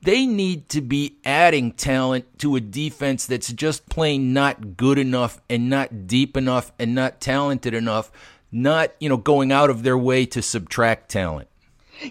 they 0.03 0.27
need 0.27 0.69
to 0.71 0.81
be 0.81 1.17
adding 1.25 1.73
talent 1.73 2.39
to 2.41 2.57
a 2.57 2.61
defense 2.61 3.27
that's 3.27 3.53
just 3.53 3.89
plain 3.89 4.33
not 4.33 4.77
good 4.77 4.99
enough 4.99 5.41
and 5.49 5.71
not 5.71 6.07
deep 6.07 6.37
enough 6.37 6.73
and 6.79 6.95
not 6.95 7.21
talented 7.21 7.73
enough, 7.73 8.11
not, 8.51 8.93
you 8.99 9.09
know, 9.09 9.17
going 9.17 9.53
out 9.53 9.71
of 9.71 9.83
their 9.85 9.97
way 9.97 10.27
to 10.27 10.43
subtract 10.43 11.11
talent. 11.11 11.49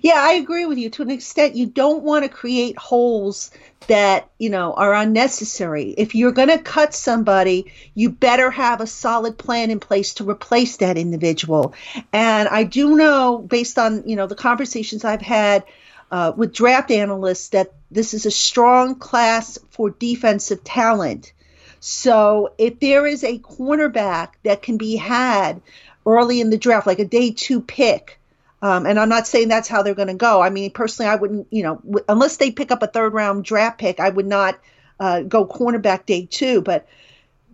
Yeah, 0.02 0.16
I 0.18 0.34
agree 0.34 0.66
with 0.66 0.78
you 0.78 0.90
to 0.92 1.02
an 1.02 1.12
extent. 1.12 1.56
You 1.56 1.66
don't 1.66 2.04
want 2.04 2.24
to 2.24 2.30
create 2.30 2.78
holes 2.78 3.52
that, 3.88 4.30
you 4.38 4.50
know, 4.50 4.74
are 4.74 4.94
unnecessary. 4.94 5.90
If 5.98 6.16
you're 6.16 6.32
going 6.32 6.48
to 6.50 6.60
cut 6.60 6.94
somebody, 6.94 7.72
you 7.94 8.10
better 8.10 8.50
have 8.52 8.80
a 8.80 8.88
solid 8.88 9.38
plan 9.38 9.72
in 9.72 9.80
place 9.80 10.14
to 10.16 10.30
replace 10.30 10.78
that 10.78 10.98
individual. 10.98 11.74
And 12.14 12.48
I 12.48 12.64
do 12.64 12.96
know, 12.96 13.40
based 13.40 13.78
on, 13.78 14.08
you 14.08 14.16
know, 14.16 14.28
the 14.28 14.36
conversations 14.36 15.04
I've 15.04 15.22
had 15.22 15.66
uh, 16.12 16.32
with 16.36 16.54
draft 16.54 16.92
analysts, 16.92 17.50
that 17.50 17.74
this 17.90 18.14
is 18.14 18.26
a 18.26 18.32
strong 18.32 18.96
class 18.96 19.58
for 19.72 19.90
defensive 19.90 20.64
talent. 20.64 21.34
So 21.80 22.54
if 22.58 22.80
there 22.80 23.08
is 23.08 23.24
a 23.24 23.40
cornerback 23.40 24.30
that 24.44 24.62
can 24.62 24.78
be 24.78 24.96
had 24.96 25.62
early 26.06 26.40
in 26.40 26.50
the 26.50 26.58
draft, 26.58 26.88
like 26.88 27.00
a 27.00 27.06
day 27.06 27.32
two 27.32 27.62
pick, 27.62 28.20
um, 28.62 28.86
and 28.86 29.00
I'm 29.00 29.10
not 29.10 29.28
saying 29.28 29.48
that's 29.48 29.68
how 29.68 29.82
they're 29.84 29.96
going 29.96 30.08
to 30.08 30.14
go. 30.14 30.42
I 30.42 30.50
mean, 30.50 30.72
personally, 30.72 31.10
I 31.10 31.16
wouldn't, 31.16 31.48
you 31.52 31.64
know, 31.64 31.76
w- 31.78 32.06
unless 32.08 32.38
they 32.38 32.52
pick 32.52 32.72
up 32.72 32.84
a 32.84 32.88
third 32.88 33.14
round 33.14 33.44
draft 33.44 33.80
pick, 33.80 34.00
I 34.00 34.10
would 34.10 34.28
not 34.28 34.60
uh, 35.00 35.22
go 35.22 35.46
cornerback 35.46 36.06
day 36.06 36.28
two. 36.30 36.62
But 36.62 36.88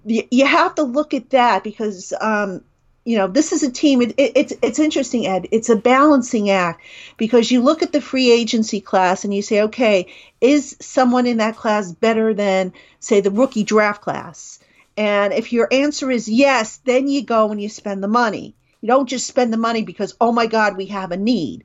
y- 0.03 0.27
you 0.31 0.45
have 0.45 0.75
to 0.75 0.83
look 0.83 1.13
at 1.13 1.29
that 1.31 1.63
because, 1.63 2.13
um, 2.19 2.63
you 3.05 3.17
know, 3.17 3.27
this 3.27 3.53
is 3.53 3.63
a 3.63 3.71
team. 3.71 4.01
It, 4.01 4.15
it, 4.17 4.31
it's 4.35 4.53
it's 4.61 4.79
interesting, 4.79 5.27
Ed. 5.27 5.47
It's 5.51 5.69
a 5.69 5.75
balancing 5.77 6.49
act 6.49 6.81
because 7.17 7.49
you 7.51 7.61
look 7.61 7.81
at 7.83 7.93
the 7.93 8.01
free 8.01 8.31
agency 8.31 8.81
class 8.81 9.23
and 9.23 9.33
you 9.33 9.41
say, 9.41 9.61
okay, 9.63 10.07
is 10.41 10.75
someone 10.81 11.25
in 11.25 11.37
that 11.37 11.55
class 11.55 11.91
better 11.91 12.33
than, 12.33 12.73
say, 12.99 13.21
the 13.21 13.31
rookie 13.31 13.63
draft 13.63 14.01
class? 14.01 14.59
And 14.97 15.31
if 15.31 15.53
your 15.53 15.67
answer 15.71 16.11
is 16.11 16.27
yes, 16.27 16.77
then 16.83 17.07
you 17.07 17.23
go 17.23 17.51
and 17.51 17.61
you 17.61 17.69
spend 17.69 18.03
the 18.03 18.07
money. 18.07 18.55
You 18.81 18.87
don't 18.87 19.09
just 19.09 19.27
spend 19.27 19.51
the 19.51 19.57
money 19.57 19.83
because, 19.83 20.15
oh 20.21 20.31
my 20.31 20.45
God, 20.45 20.77
we 20.77 20.87
have 20.87 21.11
a 21.11 21.17
need. 21.17 21.63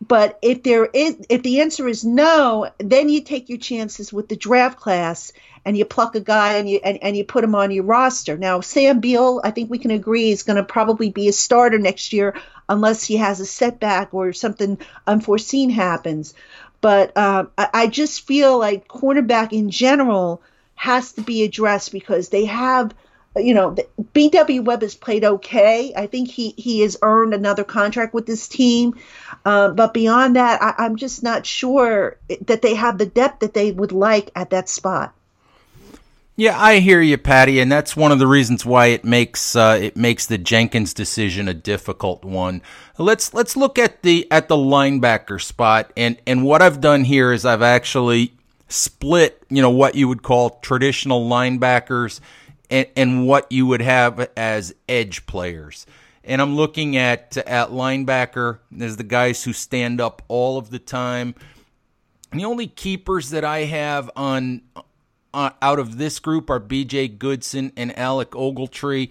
But 0.00 0.38
if 0.40 0.62
there 0.62 0.86
is, 0.86 1.26
if 1.28 1.42
the 1.42 1.60
answer 1.60 1.86
is 1.86 2.04
no, 2.04 2.70
then 2.78 3.08
you 3.10 3.20
take 3.20 3.50
your 3.50 3.58
chances 3.58 4.12
with 4.12 4.28
the 4.28 4.36
draft 4.36 4.80
class 4.80 5.32
and 5.64 5.76
you 5.76 5.84
pluck 5.84 6.14
a 6.14 6.20
guy 6.20 6.54
and 6.54 6.68
you 6.70 6.80
and, 6.82 6.98
and 7.02 7.14
you 7.16 7.22
put 7.22 7.44
him 7.44 7.54
on 7.54 7.70
your 7.70 7.84
roster. 7.84 8.38
Now, 8.38 8.62
Sam 8.62 9.00
Beal, 9.00 9.42
I 9.44 9.50
think 9.50 9.70
we 9.70 9.78
can 9.78 9.90
agree, 9.90 10.30
is 10.30 10.42
going 10.42 10.56
to 10.56 10.64
probably 10.64 11.10
be 11.10 11.28
a 11.28 11.32
starter 11.32 11.78
next 11.78 12.14
year 12.14 12.34
unless 12.66 13.04
he 13.04 13.18
has 13.18 13.40
a 13.40 13.46
setback 13.46 14.14
or 14.14 14.32
something 14.32 14.78
unforeseen 15.06 15.68
happens. 15.68 16.32
But 16.80 17.14
um, 17.16 17.50
I, 17.58 17.68
I 17.74 17.86
just 17.86 18.26
feel 18.26 18.58
like 18.58 18.88
cornerback 18.88 19.52
in 19.52 19.70
general 19.70 20.40
has 20.76 21.12
to 21.12 21.20
be 21.20 21.44
addressed 21.44 21.92
because 21.92 22.30
they 22.30 22.46
have– 22.46 22.94
you 23.36 23.54
know, 23.54 23.76
BW 24.14 24.64
Webb 24.64 24.82
has 24.82 24.94
played 24.94 25.24
okay. 25.24 25.92
I 25.96 26.06
think 26.06 26.28
he 26.28 26.50
he 26.56 26.80
has 26.80 26.96
earned 27.02 27.32
another 27.32 27.64
contract 27.64 28.12
with 28.12 28.26
this 28.26 28.48
team, 28.48 28.98
uh, 29.44 29.70
but 29.70 29.94
beyond 29.94 30.36
that, 30.36 30.60
I, 30.60 30.74
I'm 30.84 30.96
just 30.96 31.22
not 31.22 31.46
sure 31.46 32.16
that 32.46 32.62
they 32.62 32.74
have 32.74 32.98
the 32.98 33.06
depth 33.06 33.40
that 33.40 33.54
they 33.54 33.70
would 33.70 33.92
like 33.92 34.30
at 34.34 34.50
that 34.50 34.68
spot. 34.68 35.14
Yeah, 36.34 36.58
I 36.58 36.78
hear 36.78 37.02
you, 37.02 37.18
Patty, 37.18 37.60
and 37.60 37.70
that's 37.70 37.94
one 37.94 38.12
of 38.12 38.18
the 38.18 38.26
reasons 38.26 38.64
why 38.64 38.86
it 38.86 39.04
makes 39.04 39.54
uh, 39.54 39.78
it 39.80 39.96
makes 39.96 40.26
the 40.26 40.38
Jenkins 40.38 40.92
decision 40.92 41.46
a 41.46 41.54
difficult 41.54 42.24
one. 42.24 42.62
Let's 42.98 43.32
let's 43.32 43.56
look 43.56 43.78
at 43.78 44.02
the 44.02 44.26
at 44.30 44.48
the 44.48 44.56
linebacker 44.56 45.40
spot, 45.40 45.92
and 45.96 46.16
and 46.26 46.42
what 46.42 46.62
I've 46.62 46.80
done 46.80 47.04
here 47.04 47.32
is 47.32 47.44
I've 47.44 47.62
actually 47.62 48.32
split, 48.68 49.42
you 49.50 49.60
know, 49.60 49.70
what 49.70 49.94
you 49.96 50.08
would 50.08 50.22
call 50.22 50.58
traditional 50.62 51.28
linebackers 51.28 52.20
and, 52.70 52.86
and 52.96 53.26
what 53.26 53.50
you 53.50 53.66
would 53.66 53.82
have 53.82 54.30
as 54.36 54.74
edge 54.88 55.26
players. 55.26 55.86
And 56.22 56.40
I'm 56.40 56.54
looking 56.54 56.96
at 56.96 57.36
at 57.36 57.70
linebacker. 57.70 58.58
There's 58.70 58.96
the 58.96 59.04
guys 59.04 59.44
who 59.44 59.52
stand 59.52 60.00
up 60.00 60.22
all 60.28 60.58
of 60.58 60.70
the 60.70 60.78
time. 60.78 61.34
And 62.30 62.40
the 62.40 62.44
only 62.44 62.68
keepers 62.68 63.30
that 63.30 63.44
I 63.44 63.60
have 63.60 64.10
on 64.14 64.62
uh, 65.34 65.50
out 65.60 65.78
of 65.78 65.98
this 65.98 66.18
group 66.18 66.50
are 66.50 66.58
B.J. 66.60 67.08
Goodson 67.08 67.72
and 67.76 67.96
Alec 67.98 68.30
Ogletree. 68.30 69.10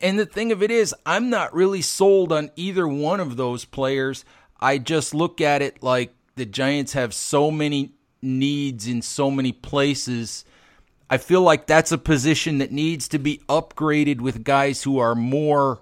And 0.00 0.18
the 0.18 0.26
thing 0.26 0.50
of 0.50 0.62
it 0.62 0.70
is, 0.70 0.94
I'm 1.06 1.30
not 1.30 1.54
really 1.54 1.82
sold 1.82 2.32
on 2.32 2.50
either 2.56 2.88
one 2.88 3.20
of 3.20 3.36
those 3.36 3.64
players. 3.64 4.24
I 4.60 4.78
just 4.78 5.14
look 5.14 5.40
at 5.40 5.62
it 5.62 5.82
like 5.82 6.14
the 6.34 6.46
Giants 6.46 6.94
have 6.94 7.14
so 7.14 7.50
many 7.50 7.92
needs 8.20 8.88
in 8.88 9.02
so 9.02 9.30
many 9.30 9.52
places 9.52 10.44
I 11.10 11.18
feel 11.18 11.42
like 11.42 11.66
that's 11.66 11.92
a 11.92 11.98
position 11.98 12.58
that 12.58 12.72
needs 12.72 13.08
to 13.08 13.18
be 13.18 13.42
upgraded 13.48 14.20
with 14.20 14.44
guys 14.44 14.82
who 14.82 14.98
are 14.98 15.14
more 15.14 15.80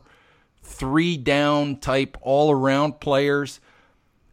three 0.62 1.16
down 1.16 1.76
type 1.76 2.16
all 2.22 2.50
around 2.50 3.00
players. 3.00 3.60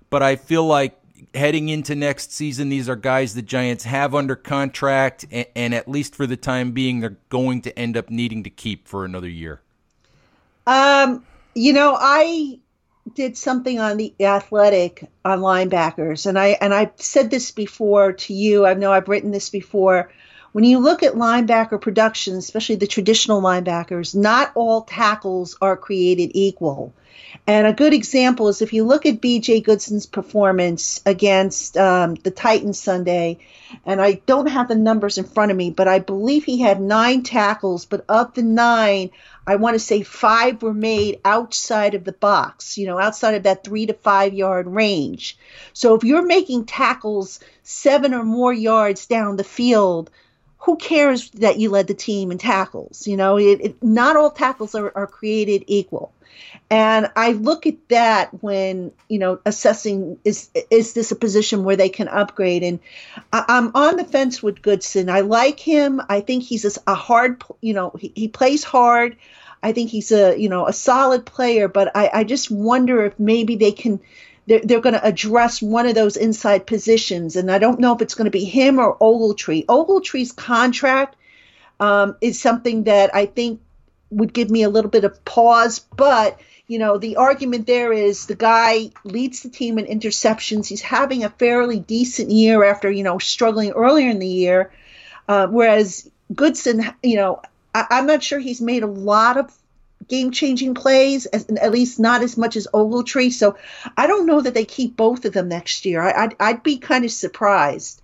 But 0.09 0.23
I 0.23 0.35
feel 0.35 0.65
like 0.65 0.99
heading 1.33 1.69
into 1.69 1.95
next 1.95 2.31
season, 2.31 2.69
these 2.69 2.89
are 2.89 2.95
guys 2.95 3.33
the 3.33 3.41
Giants 3.41 3.83
have 3.83 4.15
under 4.15 4.35
contract, 4.35 5.25
and, 5.31 5.45
and, 5.55 5.73
at 5.73 5.87
least 5.87 6.15
for 6.15 6.25
the 6.25 6.37
time 6.37 6.71
being, 6.71 6.99
they're 6.99 7.17
going 7.29 7.61
to 7.63 7.77
end 7.77 7.95
up 7.95 8.09
needing 8.09 8.43
to 8.43 8.49
keep 8.49 8.87
for 8.87 9.05
another 9.05 9.29
year. 9.29 9.61
Um, 10.65 11.25
you 11.53 11.73
know, 11.73 11.95
I 11.99 12.59
did 13.13 13.37
something 13.37 13.79
on 13.79 13.97
the 13.97 14.13
athletic 14.19 15.07
on 15.25 15.39
linebackers, 15.39 16.25
and 16.25 16.37
I 16.37 16.57
and 16.61 16.73
I 16.73 16.91
said 16.97 17.29
this 17.29 17.51
before 17.51 18.13
to 18.13 18.33
you. 18.33 18.65
I 18.65 18.73
know 18.73 18.91
I've 18.91 19.07
written 19.07 19.31
this 19.31 19.49
before 19.49 20.11
when 20.51 20.63
you 20.63 20.79
look 20.79 21.03
at 21.03 21.13
linebacker 21.13 21.79
production, 21.79 22.35
especially 22.35 22.75
the 22.75 22.87
traditional 22.87 23.41
linebackers, 23.41 24.15
not 24.15 24.51
all 24.55 24.81
tackles 24.81 25.57
are 25.61 25.77
created 25.77 26.31
equal. 26.33 26.93
And 27.45 27.67
a 27.67 27.73
good 27.73 27.93
example 27.93 28.47
is 28.47 28.61
if 28.61 28.73
you 28.73 28.83
look 28.83 29.05
at 29.05 29.21
B.J. 29.21 29.61
Goodson's 29.61 30.05
performance 30.05 31.01
against 31.05 31.77
um, 31.77 32.15
the 32.15 32.31
Titans 32.31 32.79
Sunday, 32.79 33.39
and 33.85 34.01
I 34.01 34.13
don't 34.25 34.47
have 34.47 34.67
the 34.67 34.75
numbers 34.75 35.17
in 35.17 35.25
front 35.25 35.51
of 35.51 35.57
me, 35.57 35.69
but 35.69 35.87
I 35.87 35.99
believe 35.99 36.43
he 36.43 36.59
had 36.59 36.81
nine 36.81 37.23
tackles, 37.23 37.85
but 37.85 38.05
of 38.09 38.33
the 38.33 38.41
nine, 38.41 39.11
I 39.45 39.55
want 39.57 39.75
to 39.75 39.79
say 39.79 40.01
five 40.03 40.61
were 40.61 40.73
made 40.73 41.21
outside 41.25 41.93
of 41.93 42.03
the 42.03 42.13
box, 42.13 42.77
you 42.77 42.87
know, 42.87 42.99
outside 42.99 43.35
of 43.35 43.43
that 43.43 43.63
three 43.63 43.85
to 43.87 43.93
five 43.93 44.33
yard 44.33 44.67
range. 44.67 45.37
So 45.73 45.95
if 45.95 46.03
you're 46.03 46.25
making 46.25 46.65
tackles 46.65 47.39
seven 47.63 48.13
or 48.13 48.23
more 48.23 48.53
yards 48.53 49.05
down 49.05 49.37
the 49.37 49.43
field, 49.43 50.09
who 50.59 50.75
cares 50.75 51.29
that 51.31 51.57
you 51.57 51.69
led 51.69 51.87
the 51.87 51.93
team 51.93 52.31
in 52.31 52.37
tackles? 52.37 53.07
You 53.07 53.17
know, 53.17 53.37
it, 53.37 53.61
it, 53.61 53.83
not 53.83 54.15
all 54.15 54.31
tackles 54.31 54.75
are, 54.75 54.91
are 54.95 55.07
created 55.07 55.63
equal. 55.67 56.13
And 56.69 57.09
I 57.15 57.31
look 57.31 57.65
at 57.65 57.89
that 57.89 58.43
when, 58.43 58.91
you 59.07 59.19
know, 59.19 59.39
assessing 59.45 60.19
is 60.23 60.49
is 60.69 60.93
this 60.93 61.11
a 61.11 61.15
position 61.15 61.63
where 61.63 61.75
they 61.75 61.89
can 61.89 62.07
upgrade? 62.07 62.63
And 62.63 62.79
I, 63.33 63.45
am 63.49 63.71
on 63.73 63.97
the 63.97 64.03
fence 64.03 64.43
with 64.43 64.61
Goodson. 64.61 65.09
I 65.09 65.21
like 65.21 65.59
him. 65.59 66.01
I 66.07 66.21
think 66.21 66.43
he's 66.43 66.77
a, 66.85 66.95
hard, 66.95 67.43
you 67.61 67.73
know, 67.73 67.91
he, 67.99 68.11
he 68.15 68.27
plays 68.27 68.63
hard. 68.63 69.17
I 69.63 69.73
think 69.73 69.89
he's 69.89 70.11
a, 70.11 70.39
you 70.39 70.47
know, 70.47 70.67
a 70.67 70.73
solid 70.73 71.25
player, 71.25 71.67
but 71.67 71.95
I, 71.95 72.09
I 72.13 72.23
just 72.23 72.51
wonder 72.51 73.03
if 73.05 73.19
maybe 73.19 73.55
they 73.55 73.71
can 73.71 73.99
they're, 74.49 74.61
they're 74.61 74.81
going 74.81 74.95
to 74.95 75.05
address 75.05 75.61
one 75.61 75.85
of 75.85 75.93
those 75.93 76.17
inside 76.17 76.65
positions. 76.65 77.35
And 77.35 77.51
I 77.51 77.59
don't 77.59 77.79
know 77.79 77.93
if 77.93 78.01
it's 78.01 78.15
going 78.15 78.25
to 78.25 78.31
be 78.31 78.45
him 78.45 78.79
or 78.79 78.97
Ogletree. 78.97 79.67
Ogletree's 79.67 80.31
contract 80.31 81.15
um, 81.79 82.17
is 82.19 82.41
something 82.41 82.85
that 82.85 83.13
I 83.13 83.27
think 83.27 83.61
would 84.09 84.33
give 84.33 84.49
me 84.49 84.63
a 84.63 84.69
little 84.69 84.89
bit 84.89 85.03
of 85.03 85.23
pause. 85.23 85.77
But, 85.79 86.41
you 86.65 86.79
know, 86.79 86.97
the 86.97 87.17
argument 87.17 87.67
there 87.67 87.93
is 87.93 88.25
the 88.25 88.33
guy 88.33 88.89
leads 89.03 89.43
the 89.43 89.49
team 89.49 89.77
in 89.77 89.85
interceptions. 89.85 90.67
He's 90.67 90.81
having 90.81 91.23
a 91.23 91.29
fairly 91.29 91.79
decent 91.79 92.31
year 92.31 92.63
after, 92.63 92.89
you 92.89 93.03
know, 93.03 93.19
struggling 93.19 93.71
earlier 93.73 94.09
in 94.09 94.17
the 94.17 94.27
year. 94.27 94.73
Uh, 95.27 95.45
whereas 95.45 96.09
Goodson, 96.33 96.83
you 97.03 97.17
know, 97.17 97.43
I, 97.75 97.85
I'm 97.91 98.07
not 98.07 98.23
sure 98.23 98.39
he's 98.39 98.61
made 98.61 98.81
a 98.81 98.87
lot 98.87 99.37
of 99.37 99.55
game 100.09 100.31
changing 100.31 100.73
plays, 100.73 101.25
at 101.27 101.71
least 101.71 101.99
not 101.99 102.21
as 102.21 102.37
much 102.37 102.55
as 102.55 102.67
Ogletree. 102.73 103.31
So 103.31 103.57
I 103.95 104.07
don't 104.07 104.25
know 104.25 104.41
that 104.41 104.53
they 104.53 104.65
keep 104.65 104.97
both 104.97 105.23
of 105.25 105.33
them 105.33 105.47
next 105.47 105.85
year. 105.85 106.01
I, 106.01 106.25
would 106.25 106.35
I'd 106.39 106.63
be 106.63 106.77
kind 106.77 107.05
of 107.05 107.11
surprised. 107.11 108.01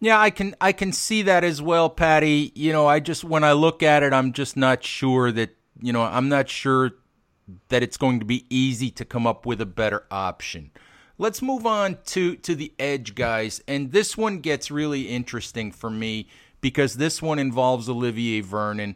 Yeah, 0.00 0.20
I 0.20 0.30
can 0.30 0.54
I 0.60 0.72
can 0.72 0.92
see 0.92 1.22
that 1.22 1.42
as 1.42 1.60
well, 1.60 1.90
Patty. 1.90 2.52
You 2.54 2.72
know, 2.72 2.86
I 2.86 3.00
just 3.00 3.24
when 3.24 3.42
I 3.42 3.52
look 3.52 3.82
at 3.82 4.02
it, 4.02 4.12
I'm 4.12 4.32
just 4.32 4.56
not 4.56 4.84
sure 4.84 5.32
that 5.32 5.56
you 5.80 5.92
know 5.92 6.02
I'm 6.02 6.28
not 6.28 6.48
sure 6.48 6.92
that 7.68 7.82
it's 7.82 7.96
going 7.96 8.20
to 8.20 8.26
be 8.26 8.46
easy 8.50 8.90
to 8.92 9.04
come 9.04 9.26
up 9.26 9.46
with 9.46 9.60
a 9.60 9.66
better 9.66 10.04
option. 10.10 10.70
Let's 11.16 11.42
move 11.42 11.66
on 11.66 11.98
to 12.06 12.36
to 12.36 12.54
the 12.54 12.72
edge 12.78 13.16
guys, 13.16 13.60
and 13.66 13.90
this 13.90 14.16
one 14.16 14.38
gets 14.38 14.70
really 14.70 15.08
interesting 15.08 15.72
for 15.72 15.90
me 15.90 16.28
because 16.60 16.94
this 16.94 17.20
one 17.20 17.40
involves 17.40 17.88
Olivier 17.88 18.40
Vernon. 18.40 18.94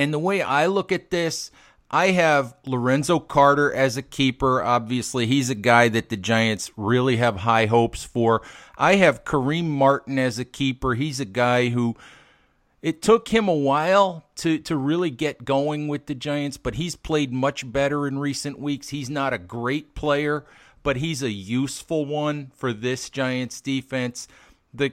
And 0.00 0.14
the 0.14 0.18
way 0.18 0.40
I 0.40 0.64
look 0.64 0.92
at 0.92 1.10
this, 1.10 1.50
I 1.90 2.12
have 2.12 2.54
Lorenzo 2.64 3.18
Carter 3.18 3.70
as 3.70 3.98
a 3.98 4.02
keeper. 4.02 4.62
Obviously, 4.62 5.26
he's 5.26 5.50
a 5.50 5.54
guy 5.54 5.90
that 5.90 6.08
the 6.08 6.16
Giants 6.16 6.70
really 6.74 7.18
have 7.18 7.36
high 7.36 7.66
hopes 7.66 8.02
for. 8.02 8.40
I 8.78 8.94
have 8.94 9.26
Kareem 9.26 9.66
Martin 9.66 10.18
as 10.18 10.38
a 10.38 10.46
keeper. 10.46 10.94
He's 10.94 11.20
a 11.20 11.26
guy 11.26 11.68
who 11.68 11.96
it 12.80 13.02
took 13.02 13.28
him 13.28 13.46
a 13.46 13.54
while 13.54 14.24
to, 14.36 14.56
to 14.60 14.74
really 14.74 15.10
get 15.10 15.44
going 15.44 15.86
with 15.86 16.06
the 16.06 16.14
Giants, 16.14 16.56
but 16.56 16.76
he's 16.76 16.96
played 16.96 17.30
much 17.30 17.70
better 17.70 18.06
in 18.06 18.18
recent 18.18 18.58
weeks. 18.58 18.88
He's 18.88 19.10
not 19.10 19.34
a 19.34 19.38
great 19.38 19.94
player, 19.94 20.46
but 20.82 20.96
he's 20.96 21.22
a 21.22 21.30
useful 21.30 22.06
one 22.06 22.52
for 22.54 22.72
this 22.72 23.10
Giants 23.10 23.60
defense. 23.60 24.28
The 24.72 24.92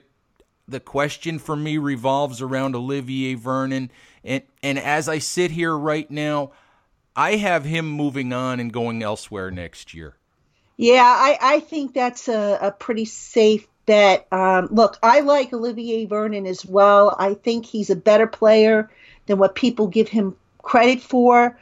the 0.68 0.80
question 0.80 1.40
for 1.40 1.56
me 1.56 1.78
revolves 1.78 2.42
around 2.42 2.76
Olivier 2.76 3.36
Vernon. 3.36 3.92
And, 4.24 4.44
and 4.62 4.78
as 4.78 5.08
I 5.08 5.20
sit 5.20 5.52
here 5.52 5.76
right 5.76 6.10
now, 6.12 6.52
I 7.15 7.38
have 7.38 7.65
him 7.65 7.89
moving 7.89 8.34
on 8.34 8.60
and 8.60 8.72
going 8.72 9.02
elsewhere 9.02 9.50
next 9.50 9.94
year. 9.94 10.15
Yeah, 10.76 11.04
I, 11.04 11.38
I 11.41 11.60
think 11.62 11.94
that's 11.94 12.28
a, 12.28 12.60
a 12.62 12.72
pretty 12.72 13.06
safe 13.06 13.68
bet. 13.86 14.28
Um, 14.32 14.68
look, 14.70 15.00
I 15.02 15.22
like 15.22 15.52
Olivier 15.52 16.06
Vernon 16.06 16.46
as 16.46 16.63
well. 16.63 17.15
I 17.18 17.34
think 17.34 17.65
he's 17.65 17.89
a 17.89 17.96
better 17.96 18.28
player 18.28 18.91
than 19.26 19.39
what 19.39 19.56
people 19.56 19.88
give 19.88 20.10
him 20.10 20.36
credit 20.62 21.02
for. 21.02 21.60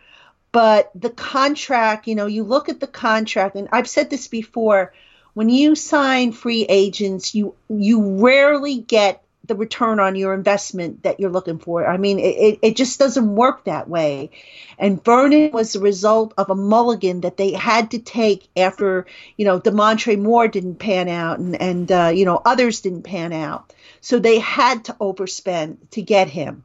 But 0.51 0.91
the 0.95 1.09
contract, 1.09 2.07
you 2.07 2.15
know, 2.15 2.25
you 2.25 2.43
look 2.43 2.67
at 2.67 2.79
the 2.79 2.87
contract, 2.87 3.55
and 3.55 3.69
I've 3.71 3.89
said 3.89 4.09
this 4.09 4.27
before 4.27 4.93
when 5.35 5.49
you 5.49 5.75
sign 5.75 6.31
free 6.31 6.65
agents, 6.67 7.35
you 7.35 7.55
you 7.69 8.25
rarely 8.25 8.79
get 8.79 9.21
the 9.43 9.55
return 9.55 9.99
on 9.99 10.15
your 10.15 10.33
investment 10.33 11.03
that 11.03 11.19
you're 11.19 11.29
looking 11.29 11.59
for. 11.59 11.85
I 11.85 11.97
mean, 11.97 12.19
it, 12.19 12.57
it 12.63 12.75
just 12.75 12.97
doesn't 12.97 13.35
work 13.35 13.65
that 13.65 13.87
way. 13.87 14.31
And 14.79 15.03
Vernon 15.03 15.51
was 15.51 15.73
the 15.73 15.81
result 15.81 16.33
of 16.37 16.49
a 16.49 16.55
mulligan 16.55 17.21
that 17.21 17.37
they 17.37 17.51
had 17.51 17.91
to 17.91 17.99
take 17.99 18.47
after, 18.57 19.05
you 19.37 19.45
know, 19.45 19.59
Damontre 19.59 20.17
Moore 20.17 20.47
didn't 20.47 20.79
pan 20.79 21.09
out 21.09 21.37
and, 21.37 21.61
and 21.61 21.91
uh, 21.91 22.11
you 22.15 22.25
know, 22.25 22.41
others 22.43 22.81
didn't 22.81 23.03
pan 23.03 23.33
out. 23.33 23.71
So 24.01 24.17
they 24.17 24.39
had 24.39 24.85
to 24.85 24.93
overspend 24.93 25.77
to 25.91 26.01
get 26.01 26.29
him. 26.29 26.63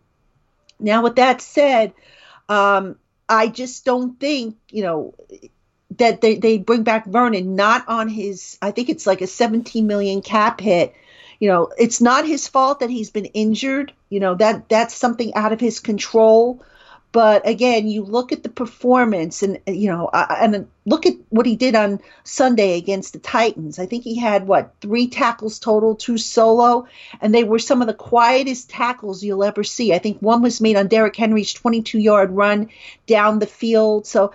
Now, 0.78 1.02
with 1.02 1.16
that 1.16 1.42
said, 1.42 1.92
um, 2.48 2.96
I 3.28 3.48
just 3.48 3.84
don't 3.84 4.18
think, 4.18 4.56
you 4.70 4.82
know, 4.84 5.14
that 5.98 6.20
they, 6.20 6.36
they 6.36 6.58
bring 6.58 6.82
back 6.82 7.06
Vernon 7.06 7.56
not 7.56 7.88
on 7.88 8.08
his 8.08 8.58
I 8.62 8.70
think 8.70 8.88
it's 8.88 9.06
like 9.06 9.20
a 9.20 9.26
17 9.26 9.86
million 9.86 10.22
cap 10.22 10.60
hit. 10.60 10.94
You 11.38 11.48
know, 11.48 11.72
it's 11.78 12.00
not 12.00 12.26
his 12.26 12.46
fault 12.46 12.80
that 12.80 12.90
he's 12.90 13.10
been 13.10 13.24
injured. 13.26 13.92
You 14.08 14.20
know, 14.20 14.34
that 14.34 14.68
that's 14.68 14.94
something 14.94 15.34
out 15.34 15.52
of 15.52 15.60
his 15.60 15.80
control. 15.80 16.62
But 17.12 17.48
again, 17.48 17.88
you 17.88 18.04
look 18.04 18.30
at 18.30 18.44
the 18.44 18.48
performance 18.48 19.42
and 19.42 19.58
you 19.66 19.90
know, 19.90 20.08
and 20.12 20.68
look 20.86 21.06
at 21.06 21.14
what 21.28 21.46
he 21.46 21.56
did 21.56 21.74
on 21.74 22.00
Sunday 22.22 22.76
against 22.76 23.14
the 23.14 23.18
Titans. 23.18 23.80
I 23.80 23.86
think 23.86 24.04
he 24.04 24.16
had 24.16 24.46
what 24.46 24.74
three 24.80 25.08
tackles 25.08 25.58
total, 25.58 25.96
two 25.96 26.18
solo, 26.18 26.86
and 27.20 27.34
they 27.34 27.42
were 27.42 27.58
some 27.58 27.80
of 27.80 27.88
the 27.88 27.94
quietest 27.94 28.70
tackles 28.70 29.24
you'll 29.24 29.42
ever 29.42 29.64
see. 29.64 29.92
I 29.92 29.98
think 29.98 30.20
one 30.20 30.40
was 30.40 30.60
made 30.60 30.76
on 30.76 30.86
Derrick 30.86 31.16
Henry's 31.16 31.52
22-yard 31.52 32.30
run 32.30 32.68
down 33.08 33.40
the 33.40 33.46
field. 33.46 34.06
So 34.06 34.32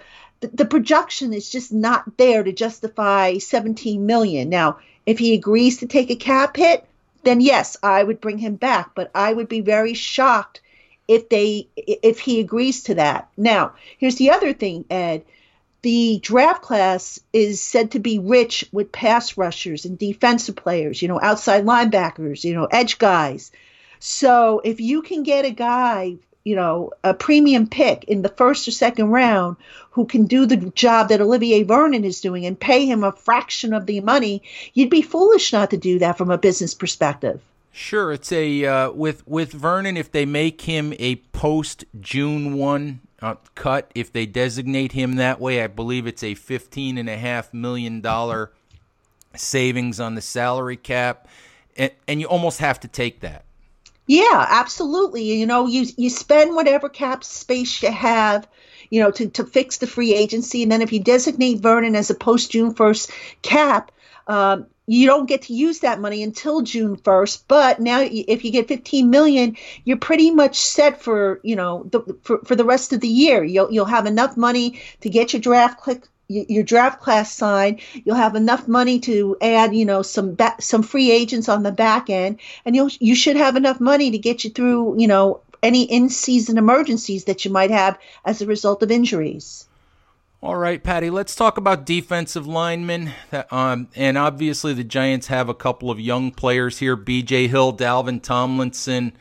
the, 0.54 0.66
projection 0.66 1.34
is 1.34 1.50
just 1.50 1.72
not 1.72 2.18
there 2.18 2.44
to 2.44 2.52
justify 2.52 3.38
17 3.38 4.06
million. 4.06 4.50
Now, 4.50 4.80
if 5.06 5.20
he 5.20 5.34
agrees 5.34 5.78
to 5.78 5.88
take 5.88 6.10
a 6.10 6.16
cap 6.16 6.58
hit, 6.58 6.86
then 7.24 7.42
yes, 7.42 7.78
I 7.82 8.04
would 8.04 8.22
bring 8.22 8.38
him 8.38 8.56
back, 8.56 8.92
but 8.96 9.12
I 9.16 9.34
would 9.34 9.50
be 9.50 9.62
very 9.62 9.94
shocked 9.94 10.62
if 11.08 11.30
they 11.30 11.68
if 11.76 12.20
he 12.20 12.40
agrees 12.40 12.84
to 12.84 12.96
that. 12.96 13.30
Now, 13.38 13.74
here's 13.98 14.16
the 14.16 14.32
other 14.32 14.54
thing, 14.54 14.86
Ed. 14.90 15.24
The 15.82 16.20
draft 16.22 16.64
class 16.64 17.20
is 17.32 17.62
said 17.62 17.92
to 17.92 18.00
be 18.00 18.18
rich 18.18 18.66
with 18.72 18.92
pass 18.92 19.38
rushers 19.38 19.86
and 19.86 20.00
defensive 20.00 20.56
players, 20.56 21.00
you 21.02 21.08
know, 21.08 21.20
outside 21.22 21.64
linebackers, 21.64 22.44
you 22.44 22.56
know, 22.56 22.66
edge 22.66 22.98
guys. 22.98 23.52
So 24.00 24.62
if 24.64 24.80
you 24.80 25.04
can 25.04 25.22
get 25.22 25.46
a 25.46 25.52
guy 25.52 26.16
you 26.46 26.56
know, 26.56 26.92
a 27.04 27.14
premium 27.14 27.68
pick 27.68 28.06
in 28.06 28.22
the 28.22 28.30
first 28.30 28.68
or 28.68 28.72
second 28.72 29.10
round 29.10 29.58
who 29.92 30.06
can 30.06 30.28
do 30.28 30.46
the 30.46 30.58
job 30.58 31.10
that 31.10 31.20
Olivier 31.20 31.64
Vernon 31.64 32.06
is 32.06 32.22
doing 32.22 32.46
and 32.46 32.58
pay 32.58 32.86
him 32.86 33.04
a 33.04 33.12
fraction 33.12 33.74
of 33.74 33.88
the 33.88 34.00
money, 34.00 34.44
you'd 34.74 34.92
be 34.92 35.02
foolish 35.02 35.52
not 35.52 35.72
to 35.72 35.78
do 35.78 36.00
that 36.00 36.18
from 36.18 36.30
a 36.30 36.38
business 36.38 36.76
perspective. 36.76 37.42
Sure, 37.72 38.14
it's 38.14 38.32
a 38.32 38.66
uh, 38.66 38.92
with 38.92 39.28
with 39.28 39.52
Vernon 39.52 39.98
if 39.98 40.10
they 40.10 40.26
make 40.26 40.62
him 40.62 40.94
a 40.98 41.18
post 41.34 41.84
June 42.00 42.54
one 42.54 43.02
uh, 43.22 43.36
cut 43.56 43.92
if 43.96 44.14
they 44.14 44.26
designate 44.26 44.94
him 44.94 45.16
that 45.16 45.42
way, 45.42 45.62
I 45.62 45.68
believe 45.68 46.08
it's 46.08 46.24
a 46.24 46.36
fifteen 46.36 46.98
and 46.98 47.10
a 47.10 47.18
half 47.18 47.54
million 47.54 48.00
dollar 48.00 48.52
savings 49.36 50.00
on 50.00 50.16
the 50.16 50.22
salary 50.22 50.78
cap, 50.78 51.28
and, 51.76 51.92
and 52.08 52.22
you 52.22 52.28
almost 52.28 52.60
have 52.60 52.80
to 52.82 52.88
take 52.88 53.20
that. 53.22 53.45
Yeah, 54.08 54.46
absolutely. 54.50 55.24
You 55.24 55.46
know, 55.46 55.68
you 55.68 55.86
you 55.98 56.10
spend 56.10 56.56
whatever 56.56 56.90
cap 56.90 57.24
space 57.24 57.82
you 57.82 57.92
have, 57.92 58.48
you 58.90 59.02
know, 59.02 59.12
to, 59.12 59.30
to 59.30 59.46
fix 59.46 59.78
the 59.78 59.88
free 59.88 60.14
agency, 60.14 60.64
and 60.64 60.72
then 60.72 60.82
if 60.82 60.94
you 60.94 61.00
designate 61.00 61.60
Vernon 61.60 61.96
as 61.96 62.10
a 62.10 62.16
post 62.16 62.52
June 62.52 62.74
first 62.76 63.12
cap, 63.42 63.92
um, 64.28 64.68
you 64.88 65.08
don't 65.08 65.28
get 65.28 65.44
to 65.44 65.54
use 65.54 65.80
that 65.80 66.00
money 66.00 66.22
until 66.22 66.62
June 66.62 66.96
1st. 66.98 67.44
But 67.48 67.80
now, 67.80 68.02
if 68.02 68.46
you 68.46 68.52
get 68.52 68.68
15 68.68 69.10
million, 69.10 69.58
you're 69.84 69.98
pretty 69.98 70.30
much 70.30 70.58
set 70.60 71.02
for 71.02 71.40
you 71.44 71.56
know 71.56 71.84
the, 71.92 72.18
for, 72.22 72.40
for 72.46 72.56
the 72.56 72.66
rest 72.66 72.94
of 72.94 73.02
the 73.02 73.08
year. 73.08 73.44
You'll 73.44 73.72
you'll 73.72 73.86
have 73.86 74.06
enough 74.06 74.38
money 74.38 74.82
to 75.02 75.10
get 75.10 75.34
your 75.34 75.42
draft 75.42 75.80
click 75.80 76.04
your 76.28 76.64
draft 76.64 77.02
class 77.02 77.32
signed. 77.32 77.82
You'll 77.94 78.16
have 78.16 78.36
enough 78.36 78.68
money 78.68 79.00
to 79.02 79.38
add, 79.42 79.76
you 79.76 79.86
know, 79.86 80.02
some 80.02 80.36
ba- 80.36 80.56
some 80.60 80.84
free 80.84 81.12
agents 81.12 81.50
on 81.50 81.64
the 81.64 81.72
back 81.72 82.10
end, 82.10 82.40
and 82.66 82.76
you'll 82.76 82.90
you 83.00 83.16
should 83.16 83.36
have 83.36 83.56
enough 83.56 83.80
money 83.80 84.12
to 84.12 84.18
get 84.18 84.44
you 84.44 84.50
through, 84.50 85.00
you 85.00 85.08
know, 85.08 85.42
any 85.62 85.84
in-season 85.84 86.58
emergencies 86.58 87.26
that 87.26 87.46
you 87.46 87.52
might 87.52 87.72
have 87.72 87.98
as 88.24 88.42
a 88.42 88.46
result 88.46 88.84
of 88.84 88.92
injuries. 88.92 89.68
All 90.42 90.58
right, 90.58 90.84
Patty, 90.84 91.10
let's 91.10 91.36
talk 91.36 91.58
about 91.58 91.86
defensive 91.86 92.46
linemen. 92.46 93.12
Um, 93.50 93.88
and 93.96 94.18
obviously, 94.18 94.74
the 94.74 94.84
Giants 94.84 95.28
have 95.28 95.50
a 95.50 95.56
couple 95.56 95.90
of 95.90 96.00
young 96.00 96.30
players 96.32 96.78
here 96.80 96.96
BJ 96.96 97.50
Hill, 97.50 97.76
Dalvin 97.76 98.22
Tomlinson, 98.22 99.14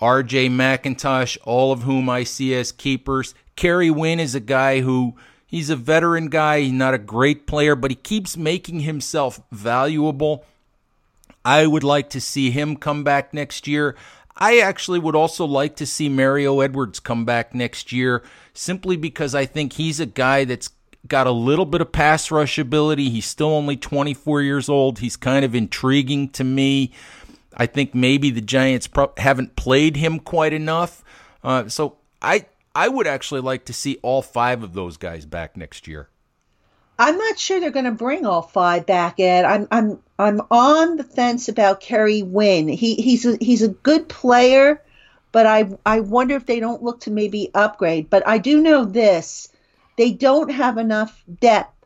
RJ 0.00 0.50
McIntosh, 0.50 1.36
all 1.42 1.72
of 1.72 1.82
whom 1.82 2.08
I 2.08 2.24
see 2.24 2.54
as 2.54 2.70
keepers. 2.70 3.34
Kerry 3.56 3.90
Wynn 3.90 4.20
is 4.20 4.34
a 4.34 4.40
guy 4.40 4.80
who 4.80 5.16
he's 5.50 5.68
a 5.68 5.76
veteran 5.76 6.28
guy. 6.28 6.60
He's 6.60 6.72
not 6.72 6.94
a 6.94 6.98
great 6.98 7.46
player, 7.46 7.74
but 7.74 7.90
he 7.90 7.96
keeps 7.96 8.36
making 8.36 8.80
himself 8.80 9.40
valuable. 9.50 10.44
I 11.44 11.66
would 11.66 11.84
like 11.84 12.10
to 12.10 12.20
see 12.20 12.50
him 12.50 12.76
come 12.76 13.02
back 13.02 13.34
next 13.34 13.66
year. 13.66 13.96
I 14.36 14.60
actually 14.60 14.98
would 14.98 15.16
also 15.16 15.44
like 15.44 15.76
to 15.76 15.86
see 15.86 16.08
Mario 16.08 16.60
Edwards 16.60 17.00
come 17.00 17.24
back 17.24 17.54
next 17.54 17.92
year 17.92 18.22
simply 18.54 18.96
because 18.96 19.34
I 19.34 19.44
think 19.44 19.74
he's 19.74 20.00
a 20.00 20.06
guy 20.06 20.44
that's 20.44 20.70
got 21.06 21.26
a 21.26 21.32
little 21.32 21.66
bit 21.66 21.80
of 21.80 21.92
pass 21.92 22.30
rush 22.30 22.58
ability. 22.58 23.10
He's 23.10 23.26
still 23.26 23.48
only 23.48 23.76
24 23.76 24.42
years 24.42 24.68
old. 24.68 25.00
He's 25.00 25.16
kind 25.16 25.44
of 25.44 25.54
intriguing 25.54 26.28
to 26.30 26.44
me. 26.44 26.92
I 27.56 27.66
think 27.66 27.94
maybe 27.94 28.30
the 28.30 28.40
Giants 28.40 28.86
pro- 28.86 29.12
haven't 29.16 29.56
played 29.56 29.96
him 29.96 30.18
quite 30.18 30.52
enough. 30.52 31.02
Uh, 31.42 31.68
so 31.68 31.96
I 32.22 32.46
I 32.74 32.88
would 32.88 33.06
actually 33.06 33.40
like 33.40 33.64
to 33.66 33.72
see 33.72 33.98
all 34.02 34.22
five 34.22 34.62
of 34.62 34.74
those 34.74 34.96
guys 34.96 35.26
back 35.26 35.56
next 35.56 35.88
year. 35.88 36.08
I'm 36.98 37.16
not 37.16 37.38
sure 37.38 37.58
they're 37.58 37.70
going 37.70 37.86
to 37.86 37.92
bring 37.92 38.26
all 38.26 38.42
five 38.42 38.84
back, 38.84 39.18
Ed. 39.18 39.44
I'm 39.44 39.66
I'm 39.70 40.00
I'm 40.18 40.42
on 40.50 40.96
the 40.96 41.04
fence 41.04 41.48
about 41.48 41.80
Kerry 41.80 42.22
Wynn. 42.22 42.68
He 42.68 42.94
he's 42.96 43.24
a, 43.24 43.38
he's 43.40 43.62
a 43.62 43.68
good 43.68 44.08
player, 44.08 44.82
but 45.32 45.46
I 45.46 45.70
I 45.86 46.00
wonder 46.00 46.36
if 46.36 46.44
they 46.44 46.60
don't 46.60 46.82
look 46.82 47.00
to 47.00 47.10
maybe 47.10 47.50
upgrade. 47.54 48.10
But 48.10 48.28
I 48.28 48.36
do 48.36 48.60
know 48.60 48.84
this: 48.84 49.48
they 49.96 50.12
don't 50.12 50.50
have 50.50 50.76
enough 50.76 51.24
depth 51.40 51.79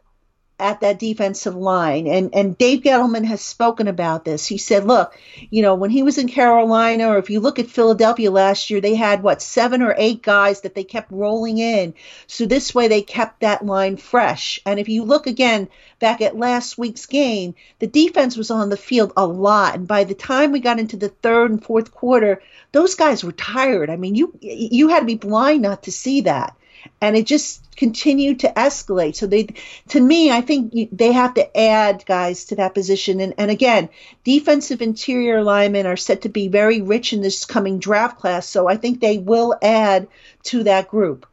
at 0.58 0.80
that 0.80 1.00
defensive 1.00 1.56
line. 1.56 2.06
And 2.06 2.32
and 2.32 2.56
Dave 2.56 2.82
Gettleman 2.82 3.24
has 3.24 3.40
spoken 3.40 3.88
about 3.88 4.24
this. 4.24 4.46
He 4.46 4.56
said, 4.56 4.84
look, 4.84 5.18
you 5.50 5.62
know, 5.62 5.74
when 5.74 5.90
he 5.90 6.04
was 6.04 6.16
in 6.16 6.28
Carolina, 6.28 7.08
or 7.08 7.18
if 7.18 7.28
you 7.28 7.40
look 7.40 7.58
at 7.58 7.66
Philadelphia 7.66 8.30
last 8.30 8.70
year, 8.70 8.80
they 8.80 8.94
had 8.94 9.22
what 9.22 9.42
seven 9.42 9.82
or 9.82 9.94
eight 9.98 10.22
guys 10.22 10.60
that 10.60 10.74
they 10.74 10.84
kept 10.84 11.10
rolling 11.10 11.58
in. 11.58 11.94
So 12.28 12.46
this 12.46 12.74
way 12.74 12.86
they 12.86 13.02
kept 13.02 13.40
that 13.40 13.66
line 13.66 13.96
fresh. 13.96 14.60
And 14.64 14.78
if 14.78 14.88
you 14.88 15.02
look 15.02 15.26
again 15.26 15.68
back 15.98 16.20
at 16.20 16.36
last 16.36 16.78
week's 16.78 17.06
game, 17.06 17.54
the 17.80 17.88
defense 17.88 18.36
was 18.36 18.50
on 18.52 18.68
the 18.68 18.76
field 18.76 19.12
a 19.16 19.26
lot. 19.26 19.74
And 19.74 19.88
by 19.88 20.04
the 20.04 20.14
time 20.14 20.52
we 20.52 20.60
got 20.60 20.78
into 20.78 20.96
the 20.96 21.08
third 21.08 21.50
and 21.50 21.64
fourth 21.64 21.92
quarter, 21.92 22.42
those 22.70 22.94
guys 22.94 23.24
were 23.24 23.32
tired. 23.32 23.90
I 23.90 23.96
mean, 23.96 24.14
you 24.14 24.38
you 24.40 24.88
had 24.88 25.00
to 25.00 25.06
be 25.06 25.16
blind 25.16 25.62
not 25.62 25.82
to 25.84 25.92
see 25.92 26.20
that 26.22 26.56
and 27.00 27.16
it 27.16 27.26
just 27.26 27.62
continued 27.76 28.40
to 28.40 28.52
escalate. 28.52 29.16
So 29.16 29.26
they, 29.26 29.48
to 29.88 30.00
me, 30.00 30.30
I 30.30 30.40
think 30.40 30.90
they 30.92 31.12
have 31.12 31.34
to 31.34 31.56
add 31.58 32.04
guys 32.06 32.44
to 32.46 32.56
that 32.56 32.74
position. 32.74 33.20
And, 33.20 33.34
and 33.38 33.50
again, 33.50 33.88
defensive 34.22 34.80
interior 34.80 35.42
linemen 35.42 35.86
are 35.86 35.96
set 35.96 36.22
to 36.22 36.28
be 36.28 36.48
very 36.48 36.80
rich 36.80 37.12
in 37.12 37.20
this 37.20 37.44
coming 37.44 37.78
draft 37.78 38.18
class. 38.18 38.46
So 38.46 38.68
I 38.68 38.76
think 38.76 39.00
they 39.00 39.18
will 39.18 39.56
add 39.62 40.08
to 40.44 40.64
that 40.64 40.88
group. 40.88 41.26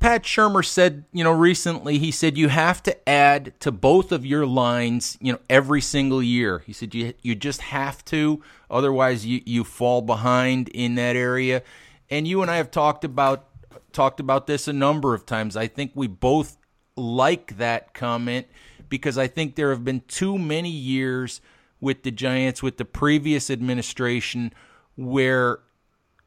Pat 0.00 0.24
Shurmur 0.24 0.64
said, 0.64 1.04
you 1.12 1.24
know, 1.24 1.32
recently 1.32 1.98
he 1.98 2.10
said 2.10 2.36
you 2.36 2.48
have 2.48 2.82
to 2.82 3.08
add 3.08 3.58
to 3.60 3.72
both 3.72 4.12
of 4.12 4.24
your 4.24 4.46
lines, 4.46 5.16
you 5.20 5.32
know, 5.32 5.38
every 5.48 5.80
single 5.80 6.22
year. 6.22 6.62
He 6.66 6.74
said 6.74 6.94
you 6.94 7.14
you 7.22 7.34
just 7.34 7.62
have 7.62 8.04
to, 8.06 8.42
otherwise 8.70 9.24
you 9.24 9.40
you 9.46 9.64
fall 9.64 10.02
behind 10.02 10.68
in 10.68 10.96
that 10.96 11.16
area. 11.16 11.62
And 12.10 12.28
you 12.28 12.42
and 12.42 12.50
I 12.50 12.56
have 12.56 12.70
talked 12.70 13.02
about 13.04 13.46
talked 13.92 14.20
about 14.20 14.46
this 14.46 14.68
a 14.68 14.72
number 14.72 15.14
of 15.14 15.26
times. 15.26 15.56
I 15.56 15.66
think 15.66 15.92
we 15.94 16.06
both 16.06 16.56
like 16.96 17.58
that 17.58 17.94
comment 17.94 18.46
because 18.88 19.16
I 19.16 19.26
think 19.26 19.54
there 19.54 19.70
have 19.70 19.84
been 19.84 20.02
too 20.08 20.38
many 20.38 20.70
years 20.70 21.40
with 21.80 22.02
the 22.02 22.10
Giants, 22.10 22.62
with 22.62 22.76
the 22.76 22.84
previous 22.84 23.50
administration, 23.50 24.52
where 24.96 25.60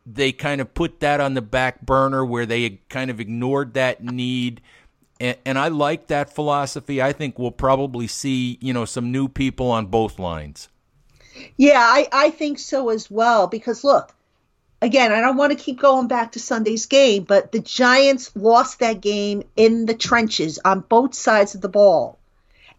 they 0.06 0.32
kind 0.32 0.62
of 0.62 0.74
put 0.74 1.00
that 1.00 1.22
on 1.22 1.34
the 1.34 1.42
back 1.42 1.86
burner, 1.86 2.26
where 2.26 2.46
they 2.46 2.82
kind 2.90 3.12
of 3.12 3.20
ignored 3.20 3.74
that 3.76 4.04
need. 4.04 4.62
And, 5.20 5.38
and 5.46 5.60
I 5.60 5.68
like 5.68 6.08
that 6.08 6.34
philosophy. 6.34 7.02
I 7.02 7.14
think 7.14 7.38
we'll 7.38 7.52
probably 7.52 8.08
see, 8.08 8.58
you 8.62 8.74
know, 8.74 8.86
some 8.86 9.12
new 9.12 9.28
people 9.28 9.70
on 9.72 9.88
both 9.88 10.20
lines. 10.20 10.70
Yeah, 11.58 11.80
I, 11.80 12.08
I 12.12 12.30
think 12.32 12.60
so 12.60 12.90
as 12.90 13.12
well. 13.12 13.48
Because 13.48 13.84
look, 13.84 14.15
again, 14.86 15.12
I 15.12 15.20
don't 15.20 15.36
want 15.36 15.52
to 15.52 15.62
keep 15.62 15.80
going 15.80 16.08
back 16.08 16.34
to 16.34 16.40
Sunday's 16.40 16.86
game, 16.86 17.24
but 17.24 17.52
the 17.52 17.60
Giants 17.60 18.32
lost 18.36 18.80
that 18.80 19.02
game 19.02 19.44
in 19.56 19.86
the 19.86 19.96
trenches 19.96 20.60
on 20.64 20.82
both 20.82 21.14
sides 21.14 21.56
of 21.56 21.62
the 21.62 21.70
ball. 21.70 22.20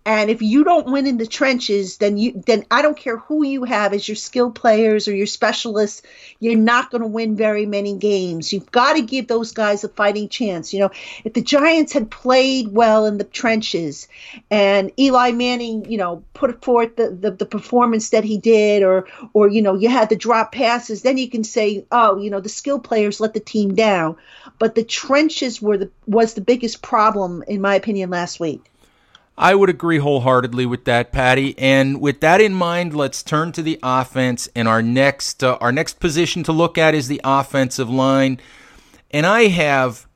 And 0.07 0.31
if 0.31 0.41
you 0.41 0.63
don't 0.63 0.93
win 0.93 1.05
in 1.09 1.19
the 1.19 1.27
trenches, 1.27 1.97
then 1.97 2.17
you 2.17 2.41
then 2.47 2.65
I 2.71 2.81
don't 2.81 2.97
care 2.97 3.17
who 3.17 3.45
you 3.45 3.65
have 3.65 3.93
as 3.93 4.07
your 4.07 4.15
skill 4.15 4.53
players 4.53 5.09
or 5.09 5.15
your 5.17 5.27
specialists, 5.27 6.01
you're 6.39 6.55
not 6.55 6.93
going 6.93 7.03
to 7.03 7.09
win 7.09 7.35
very 7.35 7.67
many 7.67 7.97
games. 7.97 8.53
You've 8.53 8.71
got 8.71 8.93
to 8.93 9.03
give 9.03 9.27
those 9.27 9.51
guys 9.51 9.83
a 9.83 9.89
fighting 9.89 10.29
chance. 10.29 10.73
You 10.73 10.79
know, 10.79 10.91
if 11.25 11.33
the 11.33 11.43
Giants 11.43 11.93
had 11.93 12.09
played 12.09 12.69
well 12.69 13.05
in 13.05 13.19
the 13.19 13.25
trenches 13.25 14.07
and 14.49 14.93
Eli 14.97 15.33
Manning, 15.33 15.91
you 15.91 15.99
know, 15.99 16.23
put 16.35 16.63
forth 16.63 16.95
the, 16.95 17.11
the, 17.11 17.33
the 17.33 17.47
performance 17.47 18.11
that 18.11 18.23
he 18.23 18.39
did, 18.39 18.85
or 18.85 19.09
or 19.33 19.49
you 19.49 19.61
know, 19.61 19.75
you 19.75 19.89
had 19.89 20.09
the 20.09 20.15
drop 20.15 20.53
passes, 20.53 21.03
then 21.03 21.19
you 21.19 21.29
can 21.29 21.43
say, 21.43 21.85
oh, 21.91 22.17
you 22.17 22.31
know, 22.31 22.41
the 22.41 22.49
skill 22.49 22.79
players 22.79 23.19
let 23.19 23.35
the 23.35 23.41
team 23.41 23.75
down. 23.75 24.15
But 24.61 24.77
the 24.77 24.85
trenches 24.85 25.61
were 25.61 25.79
the 25.79 25.91
was 26.07 26.35
the 26.35 26.43
biggest 26.43 26.81
problem, 26.81 27.43
in 27.49 27.61
my 27.61 27.75
opinion, 27.75 28.11
last 28.11 28.39
week. 28.39 28.71
I 29.39 29.55
would 29.55 29.69
agree 29.69 29.99
wholeheartedly 29.99 30.65
with 30.67 30.85
that, 30.87 31.13
Patty. 31.13 31.59
And 31.59 32.01
with 32.01 32.21
that 32.21 32.41
in 32.41 32.55
mind, 32.55 32.95
let's 32.95 33.23
turn 33.23 33.53
to 33.53 33.63
the 33.63 33.79
offense. 33.83 34.49
And 34.55 34.67
our 34.67 34.83
next 34.83 35.45
uh, 35.45 35.59
our 35.61 35.73
next 35.73 36.01
position 36.01 36.43
to 36.45 36.53
look 36.53 36.79
at 36.79 36.95
is 36.95 37.09
the 37.09 37.21
offensive 37.23 37.91
line. 37.91 38.41
And 39.11 39.27
I 39.27 39.49
have, 39.49 40.07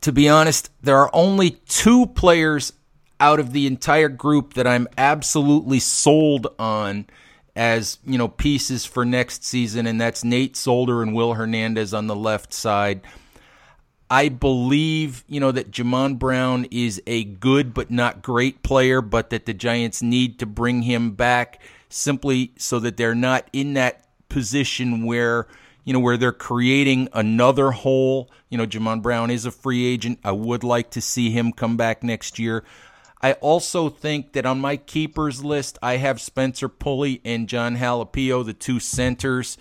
to 0.00 0.12
be 0.12 0.28
honest, 0.28 0.70
there 0.82 0.96
are 0.96 1.10
only 1.12 1.50
two 1.68 2.06
players 2.06 2.72
out 3.20 3.40
of 3.40 3.52
the 3.52 3.66
entire 3.66 4.08
group 4.08 4.54
that 4.54 4.66
I'm 4.66 4.88
absolutely 4.98 5.80
sold 5.80 6.48
on 6.58 7.06
as 7.54 7.98
you 8.04 8.18
know 8.18 8.28
pieces 8.28 8.84
for 8.84 9.04
next 9.04 9.44
season, 9.44 9.86
and 9.86 10.00
that's 10.00 10.24
Nate 10.24 10.56
Solder 10.56 11.02
and 11.02 11.14
Will 11.14 11.34
Hernandez 11.34 11.94
on 11.94 12.06
the 12.06 12.16
left 12.16 12.52
side. 12.52 13.00
I 14.10 14.28
believe, 14.28 15.24
you 15.26 15.40
know, 15.40 15.50
that 15.50 15.70
Jamon 15.70 16.18
Brown 16.18 16.66
is 16.70 17.02
a 17.06 17.24
good 17.24 17.74
but 17.74 17.90
not 17.90 18.22
great 18.22 18.62
player, 18.62 19.00
but 19.00 19.30
that 19.30 19.46
the 19.46 19.54
Giants 19.54 20.00
need 20.00 20.38
to 20.38 20.46
bring 20.46 20.82
him 20.82 21.12
back 21.12 21.60
simply 21.88 22.52
so 22.56 22.78
that 22.80 22.96
they're 22.96 23.14
not 23.14 23.48
in 23.52 23.74
that 23.74 24.06
position 24.28 25.04
where, 25.04 25.48
you 25.84 25.92
know, 25.92 25.98
where 25.98 26.16
they're 26.16 26.32
creating 26.32 27.08
another 27.12 27.72
hole. 27.72 28.30
You 28.48 28.58
know, 28.58 28.66
Jamon 28.66 29.02
Brown 29.02 29.30
is 29.30 29.44
a 29.44 29.50
free 29.50 29.84
agent. 29.86 30.20
I 30.22 30.32
would 30.32 30.62
like 30.62 30.90
to 30.90 31.00
see 31.00 31.30
him 31.30 31.52
come 31.52 31.76
back 31.76 32.04
next 32.04 32.38
year. 32.38 32.62
I 33.22 33.32
also 33.34 33.88
think 33.88 34.34
that 34.34 34.46
on 34.46 34.60
my 34.60 34.76
keepers 34.76 35.42
list, 35.42 35.78
I 35.82 35.96
have 35.96 36.20
Spencer 36.20 36.68
Pulley 36.68 37.20
and 37.24 37.48
Jon 37.48 37.76
Halapio, 37.76 38.44
the 38.44 38.52
two 38.52 38.78
centers. 38.78 39.58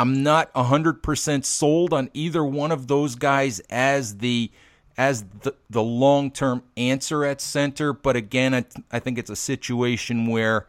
I'm 0.00 0.22
not 0.22 0.50
100% 0.54 1.44
sold 1.44 1.92
on 1.92 2.08
either 2.14 2.42
one 2.42 2.72
of 2.72 2.86
those 2.86 3.16
guys 3.16 3.60
as 3.68 4.16
the 4.16 4.50
as 4.96 5.24
the, 5.42 5.54
the 5.68 5.82
long-term 5.82 6.62
answer 6.74 7.22
at 7.26 7.42
center, 7.42 7.92
but 7.92 8.16
again, 8.16 8.54
I, 8.54 8.64
I 8.90 8.98
think 8.98 9.18
it's 9.18 9.28
a 9.28 9.36
situation 9.36 10.26
where 10.26 10.66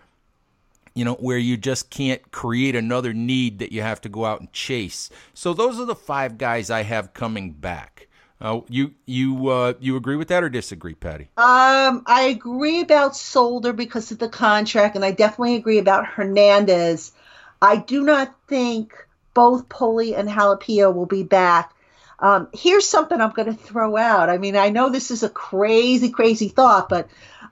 you 0.94 1.06
know 1.06 1.14
where 1.14 1.38
you 1.38 1.56
just 1.56 1.90
can't 1.90 2.30
create 2.32 2.76
another 2.76 3.14
need 3.14 3.60
that 3.60 3.72
you 3.72 3.82
have 3.82 4.02
to 4.02 4.10
go 4.10 4.26
out 4.26 4.42
and 4.42 4.52
chase. 4.52 5.10
So 5.34 5.54
those 5.54 5.80
are 5.80 5.86
the 5.86 5.96
five 5.96 6.38
guys 6.38 6.70
I 6.70 6.84
have 6.84 7.14
coming 7.14 7.52
back. 7.52 8.10
Uh, 8.42 8.60
you 8.68 8.96
you 9.06 9.48
uh, 9.48 9.76
you 9.80 9.96
agree 9.96 10.18
with 10.18 10.28
that 10.28 10.44
or 10.44 10.50
disagree, 10.50 10.96
Patty? 10.96 11.30
Um, 11.38 12.04
I 12.06 12.24
agree 12.36 12.82
about 12.82 13.16
Solder 13.16 13.72
because 13.72 14.12
of 14.12 14.20
the 14.20 14.28
contract, 14.28 14.98
and 14.98 15.06
I 15.06 15.12
definitely 15.12 15.56
agree 15.56 15.78
about 15.78 16.06
Hernandez. 16.06 17.14
I 17.62 17.78
do 17.78 18.04
not 18.04 18.36
think 18.50 18.94
both 19.34 19.70
Pulley 19.70 20.16
and 20.16 20.30
Halapio 20.30 20.94
will 20.94 21.06
be 21.06 21.24
back. 21.24 21.74
Um, 22.20 22.50
here's 22.54 22.88
something 22.88 23.20
I'm 23.20 23.32
going 23.32 23.48
to 23.48 23.54
throw 23.54 23.98
out. 23.98 24.30
I 24.30 24.38
mean, 24.38 24.56
I 24.56 24.70
know 24.70 24.90
this 24.90 25.10
is 25.10 25.24
a 25.24 25.30
crazy, 25.30 26.10
crazy 26.10 26.50
thought, 26.50 26.88
but 26.88 27.10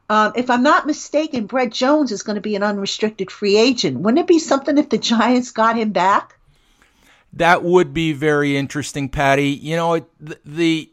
um, 0.09 0.33
if 0.35 0.49
I'm 0.49 0.63
not 0.63 0.85
mistaken, 0.85 1.47
Brett 1.47 1.71
Jones 1.71 2.11
is 2.11 2.23
going 2.23 2.35
to 2.35 2.41
be 2.41 2.55
an 2.55 2.63
unrestricted 2.63 3.31
free 3.31 3.57
agent. 3.57 3.99
Wouldn't 3.99 4.19
it 4.19 4.27
be 4.27 4.39
something 4.39 4.77
if 4.77 4.89
the 4.89 4.97
Giants 4.97 5.51
got 5.51 5.77
him 5.77 5.91
back? 5.91 6.35
That 7.33 7.63
would 7.63 7.93
be 7.93 8.13
very 8.13 8.57
interesting, 8.57 9.09
Patty. 9.09 9.49
You 9.49 9.75
know, 9.75 10.05
the 10.19 10.91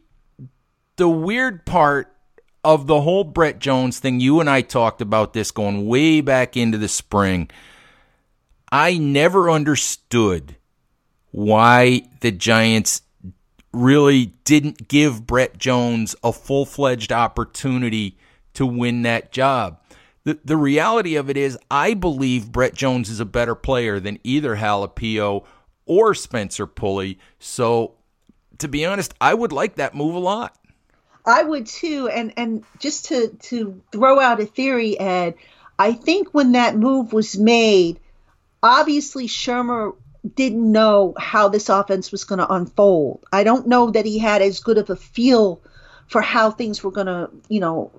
the 0.96 1.09
weird 1.09 1.64
part 1.64 2.14
of 2.62 2.87
the 2.87 3.01
whole 3.01 3.25
Brett 3.25 3.59
Jones 3.59 3.99
thing, 3.99 4.20
you 4.20 4.40
and 4.40 4.51
I 4.51 4.61
talked 4.61 5.01
about 5.01 5.33
this 5.33 5.51
going 5.51 5.87
way 5.87 6.20
back 6.20 6.57
into 6.57 6.77
the 6.77 6.88
spring. 6.88 7.49
I 8.70 8.99
never 8.99 9.49
understood 9.51 10.57
why 11.37 12.01
the 12.20 12.31
Giants 12.31 13.03
really 13.70 14.33
didn't 14.46 14.88
give 14.88 15.27
Brett 15.27 15.59
Jones 15.59 16.16
a 16.25 16.33
full 16.33 16.64
fledged 16.64 17.12
opportunity 17.12 18.16
to 18.55 18.64
win 18.64 19.03
that 19.03 19.33
job. 19.33 19.79
The, 20.25 20.38
the 20.46 20.57
reality 20.57 21.16
of 21.16 21.29
it 21.29 21.37
is, 21.37 21.59
I 21.70 21.92
believe 21.92 22.51
Brett 22.51 22.72
Jones 22.72 23.11
is 23.11 23.20
a 23.20 23.27
better 23.27 23.55
player 23.55 24.01
than 24.01 24.18
either 24.25 24.57
Halapio 24.57 25.44
or 25.85 26.14
Spencer 26.14 26.66
Pulley. 26.66 27.18
So, 27.38 27.96
to 28.57 28.66
be 28.66 28.87
honest, 28.87 29.12
I 29.20 29.35
would 29.35 29.53
like 29.53 29.75
that 29.75 29.94
move 29.94 30.14
a 30.14 30.20
lot. 30.20 30.57
I 31.27 31.42
would 31.42 31.66
too. 31.66 32.09
And 32.09 32.33
and 32.38 32.64
just 32.79 33.07
to 33.07 33.29
to 33.29 33.83
throw 33.92 34.18
out 34.20 34.40
a 34.40 34.46
theory, 34.46 34.99
Ed, 34.99 35.35
I 35.79 35.92
think 35.92 36.33
when 36.33 36.53
that 36.53 36.77
move 36.79 37.12
was 37.12 37.37
made, 37.37 38.01
obviously 38.62 39.29
Shurmur 39.29 39.96
didn't 40.35 40.71
know 40.71 41.15
how 41.19 41.49
this 41.49 41.69
offense 41.69 42.11
was 42.11 42.25
going 42.25 42.39
to 42.39 42.53
unfold. 42.53 43.25
I 43.33 43.45
don't 43.45 43.67
know 43.67 43.91
that 43.91 44.07
he 44.07 44.19
had 44.19 44.43
as 44.43 44.61
good 44.61 44.79
of 44.79 44.91
a 44.91 44.97
feel 44.97 45.61
for 46.07 46.21
how 46.21 46.51
things 46.51 46.83
were 46.83 46.91
going 46.91 47.07
to, 47.07 47.31
you 47.49 47.61
know, 47.61 47.93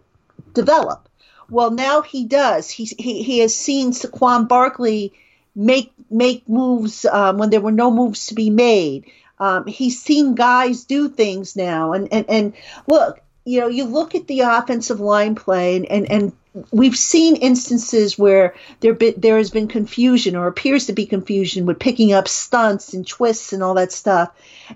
develop. 0.54 1.08
Well, 1.50 1.72
now 1.72 2.02
he 2.02 2.26
does. 2.26 2.70
He's, 2.70 2.94
he 2.98 3.24
he 3.24 3.40
has 3.40 3.56
seen 3.56 3.92
Saquon 3.92 4.48
Barkley 4.48 5.14
make 5.56 5.92
make 6.10 6.48
moves 6.48 7.06
um, 7.06 7.38
when 7.38 7.50
there 7.50 7.62
were 7.62 7.72
no 7.72 7.90
moves 7.90 8.28
to 8.28 8.36
be 8.36 8.50
made. 8.50 9.06
Um, 9.40 9.66
he's 9.68 10.02
seen 10.02 10.36
guys 10.36 10.86
do 10.86 11.10
things 11.10 11.56
now, 11.56 11.94
and 11.94 12.12
and 12.12 12.26
and 12.30 12.54
look, 12.88 13.22
you 13.48 13.62
know, 13.62 13.68
you 13.68 13.86
look 13.86 14.14
at 14.14 14.28
the 14.28 14.42
offensive 14.42 15.00
line 15.00 15.36
play, 15.36 15.78
and 15.78 15.86
and, 15.86 16.12
and 16.12 16.34
we've 16.70 16.98
seen 16.98 17.38
instances 17.38 18.20
where 18.20 18.56
there 18.82 18.94
been, 18.94 19.14
there 19.16 19.38
has 19.38 19.52
been 19.52 19.70
confusion 19.70 20.36
or 20.36 20.48
appears 20.48 20.88
to 20.88 20.94
be 20.94 21.06
confusion 21.06 21.66
with 21.66 21.80
picking 21.80 22.12
up 22.12 22.28
stunts 22.28 22.94
and 22.94 23.08
twists 23.08 23.54
and 23.54 23.64
all 23.64 23.76
that 23.76 23.94
stuff. 23.94 24.32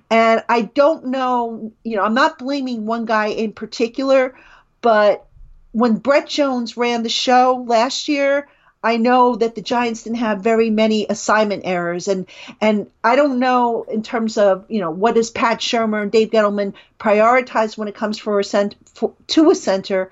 And 0.09 0.41
I 0.47 0.61
don't 0.61 1.07
know, 1.07 1.73
you 1.83 1.97
know, 1.97 2.03
I'm 2.03 2.13
not 2.13 2.39
blaming 2.39 2.85
one 2.85 3.03
guy 3.03 3.27
in 3.27 3.51
particular, 3.51 4.37
but 4.79 5.25
when 5.73 5.97
Brett 5.97 6.29
Jones 6.29 6.77
ran 6.77 7.03
the 7.03 7.09
show 7.09 7.65
last 7.67 8.07
year, 8.07 8.47
I 8.83 8.97
know 8.97 9.35
that 9.35 9.53
the 9.55 9.61
Giants 9.61 10.03
didn't 10.03 10.17
have 10.17 10.41
very 10.41 10.69
many 10.71 11.05
assignment 11.07 11.63
errors, 11.65 12.07
and 12.07 12.25
and 12.59 12.89
I 13.03 13.15
don't 13.15 13.39
know 13.39 13.83
in 13.83 14.01
terms 14.01 14.37
of 14.37 14.65
you 14.69 14.79
know 14.79 14.89
what 14.89 15.15
does 15.15 15.29
Pat 15.29 15.59
Shurmur 15.59 16.01
and 16.01 16.11
Dave 16.11 16.31
Gettleman 16.31 16.73
prioritize 16.99 17.77
when 17.77 17.87
it 17.87 17.95
comes 17.95 18.17
for 18.17 18.39
a 18.39 18.43
cent 18.43 18.75
for, 18.95 19.13
to 19.27 19.51
a 19.51 19.55
center, 19.55 20.11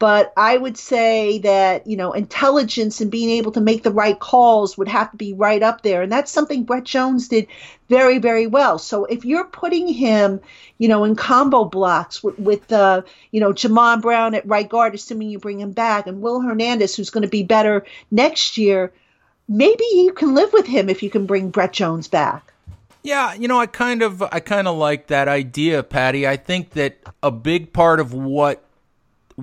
but 0.00 0.32
I 0.34 0.56
would 0.56 0.78
say 0.78 1.38
that 1.40 1.86
you 1.86 1.96
know 1.96 2.12
intelligence 2.12 3.00
and 3.00 3.10
being 3.10 3.28
able 3.30 3.52
to 3.52 3.60
make 3.60 3.84
the 3.84 3.92
right 3.92 4.18
calls 4.18 4.76
would 4.76 4.88
have 4.88 5.10
to 5.12 5.16
be 5.16 5.34
right 5.34 5.62
up 5.62 5.82
there, 5.82 6.02
and 6.02 6.10
that's 6.10 6.32
something 6.32 6.64
Brett 6.64 6.84
Jones 6.84 7.28
did 7.28 7.46
very 7.88 8.18
very 8.18 8.48
well. 8.48 8.78
So 8.78 9.04
if 9.04 9.24
you're 9.24 9.44
putting 9.44 9.86
him, 9.86 10.40
you 10.78 10.88
know, 10.88 11.04
in 11.04 11.14
combo 11.16 11.64
blocks 11.64 12.24
with, 12.24 12.38
with 12.38 12.72
uh, 12.72 13.02
you 13.30 13.40
know 13.40 13.52
Jamon 13.52 14.00
Brown 14.00 14.34
at 14.34 14.48
right 14.48 14.68
guard, 14.68 14.94
assuming 14.94 15.28
you 15.28 15.38
bring 15.38 15.60
him 15.60 15.72
back, 15.72 16.06
and 16.06 16.22
Will 16.22 16.40
Hernandez, 16.40 16.96
who's 16.96 17.10
going 17.10 17.22
to 17.22 17.28
be 17.28 17.42
better 17.42 17.84
next 18.10 18.56
year, 18.56 18.92
maybe 19.48 19.84
you 19.92 20.14
can 20.14 20.34
live 20.34 20.52
with 20.54 20.66
him 20.66 20.88
if 20.88 21.02
you 21.02 21.10
can 21.10 21.26
bring 21.26 21.50
Brett 21.50 21.74
Jones 21.74 22.08
back. 22.08 22.54
Yeah, 23.02 23.34
you 23.34 23.48
know, 23.48 23.60
I 23.60 23.66
kind 23.66 24.02
of 24.02 24.22
I 24.22 24.40
kind 24.40 24.66
of 24.66 24.78
like 24.78 25.08
that 25.08 25.28
idea, 25.28 25.82
Patty. 25.82 26.26
I 26.26 26.38
think 26.38 26.70
that 26.70 26.96
a 27.22 27.30
big 27.30 27.74
part 27.74 28.00
of 28.00 28.14
what 28.14 28.64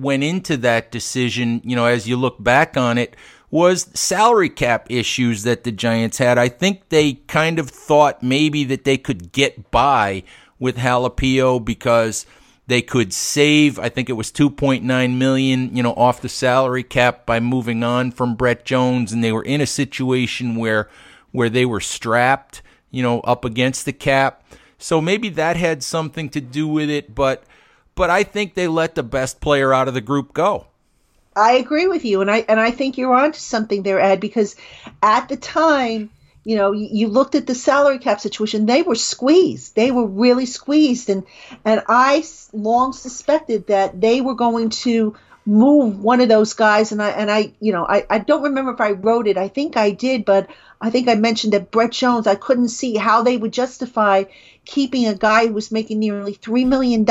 went 0.00 0.24
into 0.24 0.56
that 0.58 0.90
decision, 0.90 1.60
you 1.64 1.76
know, 1.76 1.86
as 1.86 2.08
you 2.08 2.16
look 2.16 2.42
back 2.42 2.76
on 2.76 2.98
it, 2.98 3.16
was 3.50 3.88
salary 3.94 4.50
cap 4.50 4.86
issues 4.90 5.42
that 5.44 5.64
the 5.64 5.72
Giants 5.72 6.18
had. 6.18 6.38
I 6.38 6.48
think 6.48 6.88
they 6.90 7.14
kind 7.14 7.58
of 7.58 7.70
thought 7.70 8.22
maybe 8.22 8.64
that 8.64 8.84
they 8.84 8.98
could 8.98 9.32
get 9.32 9.70
by 9.70 10.22
with 10.58 10.76
Halapio 10.76 11.64
because 11.64 12.26
they 12.66 12.82
could 12.82 13.14
save, 13.14 13.78
I 13.78 13.88
think 13.88 14.10
it 14.10 14.14
was 14.14 14.30
2.9 14.30 15.16
million, 15.16 15.74
you 15.74 15.82
know, 15.82 15.94
off 15.94 16.20
the 16.20 16.28
salary 16.28 16.82
cap 16.82 17.24
by 17.24 17.40
moving 17.40 17.82
on 17.82 18.10
from 18.10 18.34
Brett 18.34 18.66
Jones 18.66 19.12
and 19.12 19.24
they 19.24 19.32
were 19.32 19.42
in 19.42 19.60
a 19.60 19.66
situation 19.66 20.56
where 20.56 20.88
where 21.30 21.50
they 21.50 21.66
were 21.66 21.80
strapped, 21.80 22.62
you 22.90 23.02
know, 23.02 23.20
up 23.20 23.44
against 23.44 23.84
the 23.84 23.92
cap. 23.92 24.42
So 24.78 25.00
maybe 25.00 25.28
that 25.30 25.56
had 25.56 25.82
something 25.82 26.28
to 26.30 26.40
do 26.40 26.66
with 26.68 26.88
it, 26.88 27.14
but 27.14 27.44
but 27.98 28.10
I 28.10 28.22
think 28.22 28.54
they 28.54 28.68
let 28.68 28.94
the 28.94 29.02
best 29.02 29.40
player 29.40 29.74
out 29.74 29.88
of 29.88 29.94
the 29.94 30.00
group 30.00 30.32
go. 30.32 30.68
I 31.34 31.54
agree 31.54 31.88
with 31.88 32.04
you, 32.04 32.20
and 32.20 32.30
I 32.30 32.44
and 32.48 32.58
I 32.58 32.70
think 32.70 32.96
you're 32.96 33.14
onto 33.14 33.38
something 33.38 33.82
there, 33.82 34.00
Ed, 34.00 34.20
because 34.20 34.56
at 35.02 35.28
the 35.28 35.36
time, 35.36 36.10
you 36.44 36.56
know, 36.56 36.72
you, 36.72 37.08
looked 37.08 37.34
at 37.34 37.46
the 37.46 37.54
salary 37.54 37.98
cap 37.98 38.20
situation; 38.20 38.66
they 38.66 38.82
were 38.82 38.94
squeezed. 38.94 39.74
They 39.74 39.90
were 39.90 40.06
really 40.06 40.46
squeezed, 40.46 41.10
and 41.10 41.24
and 41.64 41.82
I 41.88 42.24
long 42.52 42.92
suspected 42.92 43.66
that 43.66 44.00
they 44.00 44.20
were 44.20 44.34
going 44.34 44.70
to 44.70 45.16
move 45.48 45.98
one 45.98 46.20
of 46.20 46.28
those 46.28 46.52
guys. 46.52 46.92
And 46.92 47.02
I 47.02 47.10
and 47.10 47.30
I, 47.30 47.52
you 47.58 47.72
know, 47.72 47.86
I 47.86 48.06
I 48.10 48.18
don't 48.18 48.42
remember 48.42 48.72
if 48.72 48.80
I 48.80 48.92
wrote 48.92 49.26
it. 49.26 49.38
I 49.38 49.48
think 49.48 49.76
I 49.76 49.90
did, 49.90 50.24
but 50.24 50.48
I 50.80 50.90
think 50.90 51.08
I 51.08 51.14
mentioned 51.14 51.54
that 51.54 51.70
Brett 51.70 51.92
Jones. 51.92 52.26
I 52.26 52.34
couldn't 52.34 52.68
see 52.68 52.96
how 52.96 53.22
they 53.22 53.36
would 53.36 53.52
justify 53.52 54.24
keeping 54.64 55.06
a 55.06 55.14
guy 55.14 55.46
who 55.46 55.54
was 55.54 55.72
making 55.72 55.98
nearly 55.98 56.34
$3 56.34 56.66
million 56.66 57.06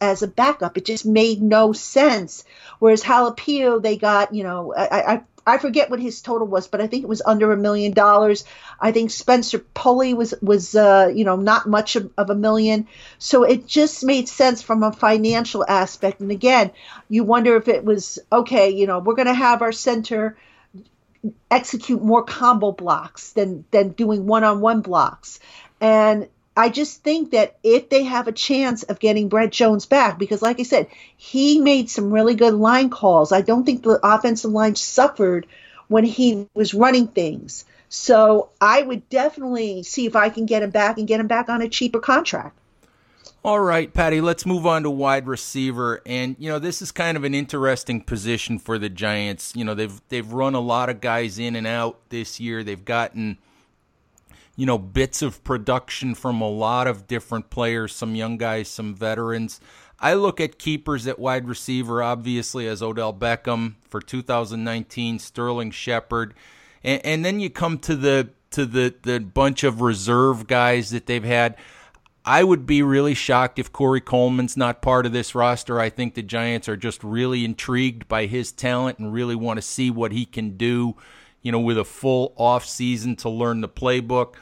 as 0.00 0.22
a 0.22 0.28
backup. 0.28 0.78
It 0.78 0.84
just 0.84 1.04
made 1.04 1.42
no 1.42 1.72
sense. 1.72 2.44
Whereas 2.78 3.02
Halapio, 3.02 3.82
they 3.82 3.96
got, 3.96 4.32
you 4.32 4.44
know, 4.44 4.72
I, 4.72 5.14
I, 5.14 5.22
I 5.46 5.58
forget 5.58 5.90
what 5.90 6.00
his 6.00 6.22
total 6.22 6.46
was, 6.46 6.68
but 6.68 6.80
I 6.80 6.86
think 6.86 7.02
it 7.02 7.08
was 7.08 7.22
under 7.24 7.52
a 7.52 7.56
million 7.56 7.92
dollars. 7.92 8.44
I 8.80 8.92
think 8.92 9.10
Spencer 9.10 9.58
Pulley 9.58 10.14
was 10.14 10.34
was 10.40 10.74
uh, 10.74 11.10
you 11.12 11.24
know 11.24 11.36
not 11.36 11.66
much 11.66 11.96
of, 11.96 12.10
of, 12.16 12.30
a 12.30 12.34
million, 12.34 12.86
so 13.18 13.42
it 13.42 13.66
just 13.66 14.04
made 14.04 14.28
sense 14.28 14.62
from 14.62 14.82
a 14.82 14.92
financial 14.92 15.64
aspect. 15.66 16.20
And 16.20 16.30
again, 16.30 16.70
you 17.08 17.24
wonder 17.24 17.56
if 17.56 17.68
it 17.68 17.84
was 17.84 18.18
okay. 18.32 18.70
You 18.70 18.86
know, 18.86 19.00
we're 19.00 19.16
going 19.16 19.26
to 19.26 19.34
have 19.34 19.62
our 19.62 19.72
center 19.72 20.36
execute 21.50 22.02
more 22.02 22.24
combo 22.24 22.72
blocks 22.72 23.32
than 23.32 23.64
than 23.72 23.90
doing 23.90 24.26
one 24.26 24.44
on 24.44 24.60
one 24.60 24.80
blocks, 24.80 25.40
and 25.80 26.28
I 26.56 26.68
just 26.68 27.02
think 27.02 27.30
that 27.30 27.56
if 27.62 27.88
they 27.88 28.02
have 28.04 28.28
a 28.28 28.32
chance 28.32 28.82
of 28.82 28.98
getting 28.98 29.28
Brett 29.28 29.52
Jones 29.52 29.86
back, 29.86 30.18
because 30.18 30.42
like 30.42 30.60
I 30.60 30.64
said, 30.64 30.88
he 31.16 31.58
made 31.60 31.88
some 31.88 32.12
really 32.12 32.34
good 32.34 32.54
line 32.54 32.90
calls. 32.90 33.32
I 33.32 33.40
don't 33.40 33.64
think 33.64 33.82
the 33.82 33.98
offensive 34.02 34.50
line 34.50 34.74
suffered 34.74 35.46
when 35.88 36.04
he 36.04 36.46
was 36.54 36.74
running 36.74 37.06
things. 37.06 37.64
So 37.88 38.50
I 38.60 38.82
would 38.82 39.08
definitely 39.08 39.82
see 39.82 40.06
if 40.06 40.16
I 40.16 40.28
can 40.28 40.46
get 40.46 40.62
him 40.62 40.70
back 40.70 40.98
and 40.98 41.08
get 41.08 41.20
him 41.20 41.26
back 41.26 41.48
on 41.48 41.62
a 41.62 41.68
cheaper 41.68 42.00
contract. 42.00 42.58
All 43.44 43.60
right, 43.60 43.92
Patty, 43.92 44.20
let's 44.20 44.46
move 44.46 44.66
on 44.66 44.84
to 44.84 44.90
wide 44.90 45.26
receiver. 45.26 46.00
And 46.06 46.36
you 46.38 46.48
know, 46.48 46.58
this 46.58 46.80
is 46.80 46.92
kind 46.92 47.16
of 47.16 47.24
an 47.24 47.34
interesting 47.34 48.00
position 48.00 48.58
for 48.58 48.78
the 48.78 48.88
Giants. 48.88 49.54
You 49.56 49.64
know, 49.64 49.74
they've 49.74 50.00
they've 50.10 50.32
run 50.32 50.54
a 50.54 50.60
lot 50.60 50.88
of 50.88 51.00
guys 51.00 51.38
in 51.38 51.56
and 51.56 51.66
out 51.66 51.98
this 52.10 52.38
year. 52.38 52.62
They've 52.62 52.84
gotten 52.84 53.38
you 54.62 54.66
know, 54.66 54.78
bits 54.78 55.22
of 55.22 55.42
production 55.42 56.14
from 56.14 56.40
a 56.40 56.48
lot 56.48 56.86
of 56.86 57.08
different 57.08 57.50
players, 57.50 57.92
some 57.92 58.14
young 58.14 58.36
guys, 58.36 58.68
some 58.68 58.94
veterans. 58.94 59.60
I 59.98 60.14
look 60.14 60.40
at 60.40 60.56
keepers 60.56 61.08
at 61.08 61.18
wide 61.18 61.48
receiver, 61.48 62.00
obviously, 62.00 62.68
as 62.68 62.80
Odell 62.80 63.12
Beckham 63.12 63.74
for 63.88 64.00
2019, 64.00 65.18
Sterling 65.18 65.72
Shepard, 65.72 66.34
and, 66.84 67.04
and 67.04 67.24
then 67.24 67.40
you 67.40 67.50
come 67.50 67.76
to 67.80 67.96
the 67.96 68.28
to 68.52 68.64
the 68.64 68.94
the 69.02 69.18
bunch 69.18 69.64
of 69.64 69.80
reserve 69.80 70.46
guys 70.46 70.90
that 70.90 71.06
they've 71.06 71.24
had. 71.24 71.56
I 72.24 72.44
would 72.44 72.64
be 72.64 72.82
really 72.82 73.14
shocked 73.14 73.58
if 73.58 73.72
Corey 73.72 74.00
Coleman's 74.00 74.56
not 74.56 74.80
part 74.80 75.06
of 75.06 75.12
this 75.12 75.34
roster. 75.34 75.80
I 75.80 75.90
think 75.90 76.14
the 76.14 76.22
Giants 76.22 76.68
are 76.68 76.76
just 76.76 77.02
really 77.02 77.44
intrigued 77.44 78.06
by 78.06 78.26
his 78.26 78.52
talent 78.52 79.00
and 79.00 79.12
really 79.12 79.34
want 79.34 79.58
to 79.58 79.62
see 79.62 79.90
what 79.90 80.12
he 80.12 80.24
can 80.24 80.56
do 80.56 80.94
you 81.42 81.50
know, 81.50 81.60
with 81.60 81.76
a 81.76 81.84
full 81.84 82.32
off 82.36 82.64
season 82.64 83.16
to 83.16 83.28
learn 83.28 83.60
the 83.60 83.68
playbook. 83.68 84.36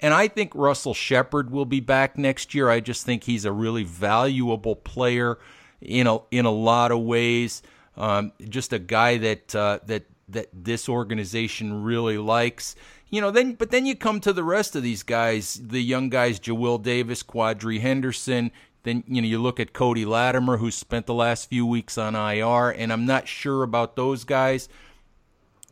And 0.00 0.12
I 0.12 0.28
think 0.28 0.54
Russell 0.54 0.94
Shepard 0.94 1.50
will 1.50 1.64
be 1.64 1.80
back 1.80 2.18
next 2.18 2.54
year. 2.54 2.68
I 2.68 2.80
just 2.80 3.06
think 3.06 3.24
he's 3.24 3.44
a 3.44 3.52
really 3.52 3.84
valuable 3.84 4.76
player 4.76 5.38
in 5.80 6.06
a 6.06 6.18
in 6.30 6.44
a 6.44 6.50
lot 6.50 6.92
of 6.92 7.00
ways. 7.00 7.62
Um, 7.96 8.32
just 8.48 8.72
a 8.72 8.78
guy 8.78 9.16
that 9.18 9.54
uh, 9.54 9.78
that 9.86 10.04
that 10.28 10.48
this 10.52 10.88
organization 10.88 11.82
really 11.82 12.18
likes. 12.18 12.74
You 13.08 13.20
know, 13.20 13.30
then 13.30 13.54
but 13.54 13.70
then 13.70 13.86
you 13.86 13.94
come 13.94 14.20
to 14.20 14.32
the 14.32 14.44
rest 14.44 14.76
of 14.76 14.82
these 14.82 15.02
guys, 15.02 15.60
the 15.62 15.80
young 15.80 16.10
guys, 16.10 16.40
Jawill 16.40 16.82
Davis, 16.82 17.22
Quadree 17.22 17.80
Henderson. 17.80 18.50
Then 18.82 19.02
you 19.06 19.22
know 19.22 19.28
you 19.28 19.40
look 19.40 19.58
at 19.58 19.72
Cody 19.72 20.04
Latimer, 20.04 20.58
who 20.58 20.70
spent 20.70 21.06
the 21.06 21.14
last 21.14 21.48
few 21.48 21.64
weeks 21.64 21.96
on 21.96 22.14
IR, 22.14 22.70
and 22.70 22.92
I'm 22.92 23.06
not 23.06 23.28
sure 23.28 23.62
about 23.62 23.96
those 23.96 24.24
guys. 24.24 24.68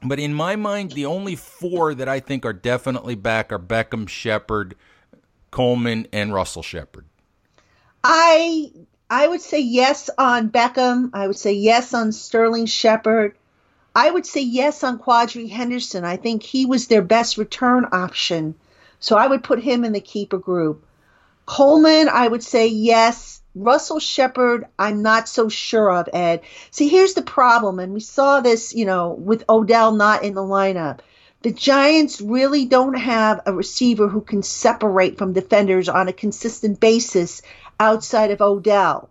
But 0.04 0.20
in 0.20 0.34
my 0.34 0.54
mind, 0.56 0.92
the 0.92 1.06
only 1.06 1.34
four 1.34 1.94
that 1.94 2.08
I 2.08 2.20
think 2.20 2.44
are 2.44 2.52
definitely 2.52 3.14
back 3.14 3.50
are 3.52 3.58
Beckham, 3.58 4.06
Shepard, 4.06 4.76
Coleman, 5.50 6.06
and 6.12 6.32
Russell 6.34 6.62
Shepard. 6.62 7.06
I 8.02 8.70
I 9.08 9.26
would 9.26 9.40
say 9.40 9.60
yes 9.60 10.10
on 10.18 10.50
Beckham. 10.50 11.10
I 11.14 11.26
would 11.26 11.38
say 11.38 11.52
yes 11.52 11.94
on 11.94 12.12
Sterling 12.12 12.66
Shepard. 12.66 13.34
I 13.94 14.10
would 14.10 14.26
say 14.26 14.42
yes 14.42 14.82
on 14.82 14.98
Quadree 14.98 15.48
Henderson. 15.48 16.04
I 16.04 16.16
think 16.16 16.42
he 16.42 16.66
was 16.66 16.86
their 16.86 17.02
best 17.02 17.38
return 17.38 17.86
option. 17.92 18.56
So 19.00 19.16
I 19.16 19.26
would 19.26 19.44
put 19.44 19.62
him 19.62 19.84
in 19.84 19.92
the 19.92 20.00
keeper 20.00 20.38
group. 20.38 20.84
Coleman, 21.46 22.08
I 22.08 22.26
would 22.26 22.42
say 22.42 22.66
yes. 22.66 23.40
Russell 23.54 24.00
Shepard, 24.00 24.66
I'm 24.78 25.02
not 25.02 25.28
so 25.28 25.48
sure 25.48 25.90
of, 25.90 26.08
Ed. 26.12 26.42
See, 26.70 26.88
here's 26.88 27.14
the 27.14 27.22
problem, 27.22 27.78
and 27.78 27.94
we 27.94 28.00
saw 28.00 28.40
this, 28.40 28.74
you 28.74 28.84
know, 28.84 29.10
with 29.10 29.44
Odell 29.48 29.92
not 29.92 30.24
in 30.24 30.34
the 30.34 30.42
lineup. 30.42 31.00
The 31.42 31.52
Giants 31.52 32.20
really 32.20 32.64
don't 32.64 32.94
have 32.94 33.42
a 33.46 33.52
receiver 33.52 34.08
who 34.08 34.22
can 34.22 34.42
separate 34.42 35.18
from 35.18 35.34
defenders 35.34 35.88
on 35.88 36.08
a 36.08 36.12
consistent 36.12 36.80
basis 36.80 37.42
outside 37.78 38.30
of 38.30 38.40
Odell. 38.40 39.10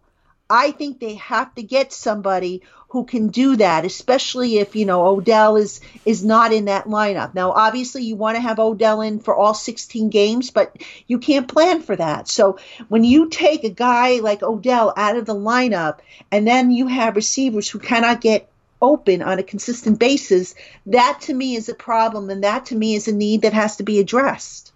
I 0.49 0.71
think 0.71 0.99
they 0.99 1.15
have 1.15 1.53
to 1.55 1.63
get 1.63 1.93
somebody 1.93 2.63
who 2.93 3.03
can 3.03 3.29
do 3.29 3.55
that, 3.55 3.85
especially 3.85 4.59
if 4.59 4.75
you 4.75 4.85
know 4.85 5.07
Odell 5.07 5.55
is 5.55 5.81
is 6.05 6.23
not 6.23 6.53
in 6.53 6.65
that 6.65 6.85
lineup. 6.85 7.33
Now, 7.33 7.51
obviously, 7.51 8.03
you 8.03 8.15
want 8.15 8.35
to 8.35 8.41
have 8.41 8.59
Odell 8.59 9.01
in 9.01 9.19
for 9.19 9.35
all 9.35 9.55
16 9.55 10.11
games, 10.11 10.51
but 10.51 10.77
you 11.07 11.17
can't 11.17 11.47
plan 11.47 11.81
for 11.81 11.95
that. 11.95 12.27
So 12.27 12.59
when 12.89 13.03
you 13.03 13.29
take 13.29 13.63
a 13.63 13.69
guy 13.71 14.19
like 14.19 14.43
Odell 14.43 14.93
out 14.95 15.17
of 15.17 15.25
the 15.25 15.33
lineup, 15.33 16.01
and 16.31 16.47
then 16.47 16.69
you 16.69 16.85
have 16.85 17.15
receivers 17.15 17.67
who 17.67 17.79
cannot 17.79 18.21
get 18.21 18.51
open 18.79 19.23
on 19.23 19.39
a 19.39 19.43
consistent 19.43 19.97
basis, 19.97 20.53
that 20.85 21.19
to 21.21 21.33
me 21.33 21.55
is 21.55 21.69
a 21.69 21.73
problem, 21.73 22.29
and 22.29 22.43
that 22.43 22.67
to 22.67 22.75
me 22.75 22.93
is 22.93 23.07
a 23.07 23.11
need 23.11 23.41
that 23.41 23.53
has 23.53 23.77
to 23.77 23.83
be 23.83 23.99
addressed. 23.99 24.71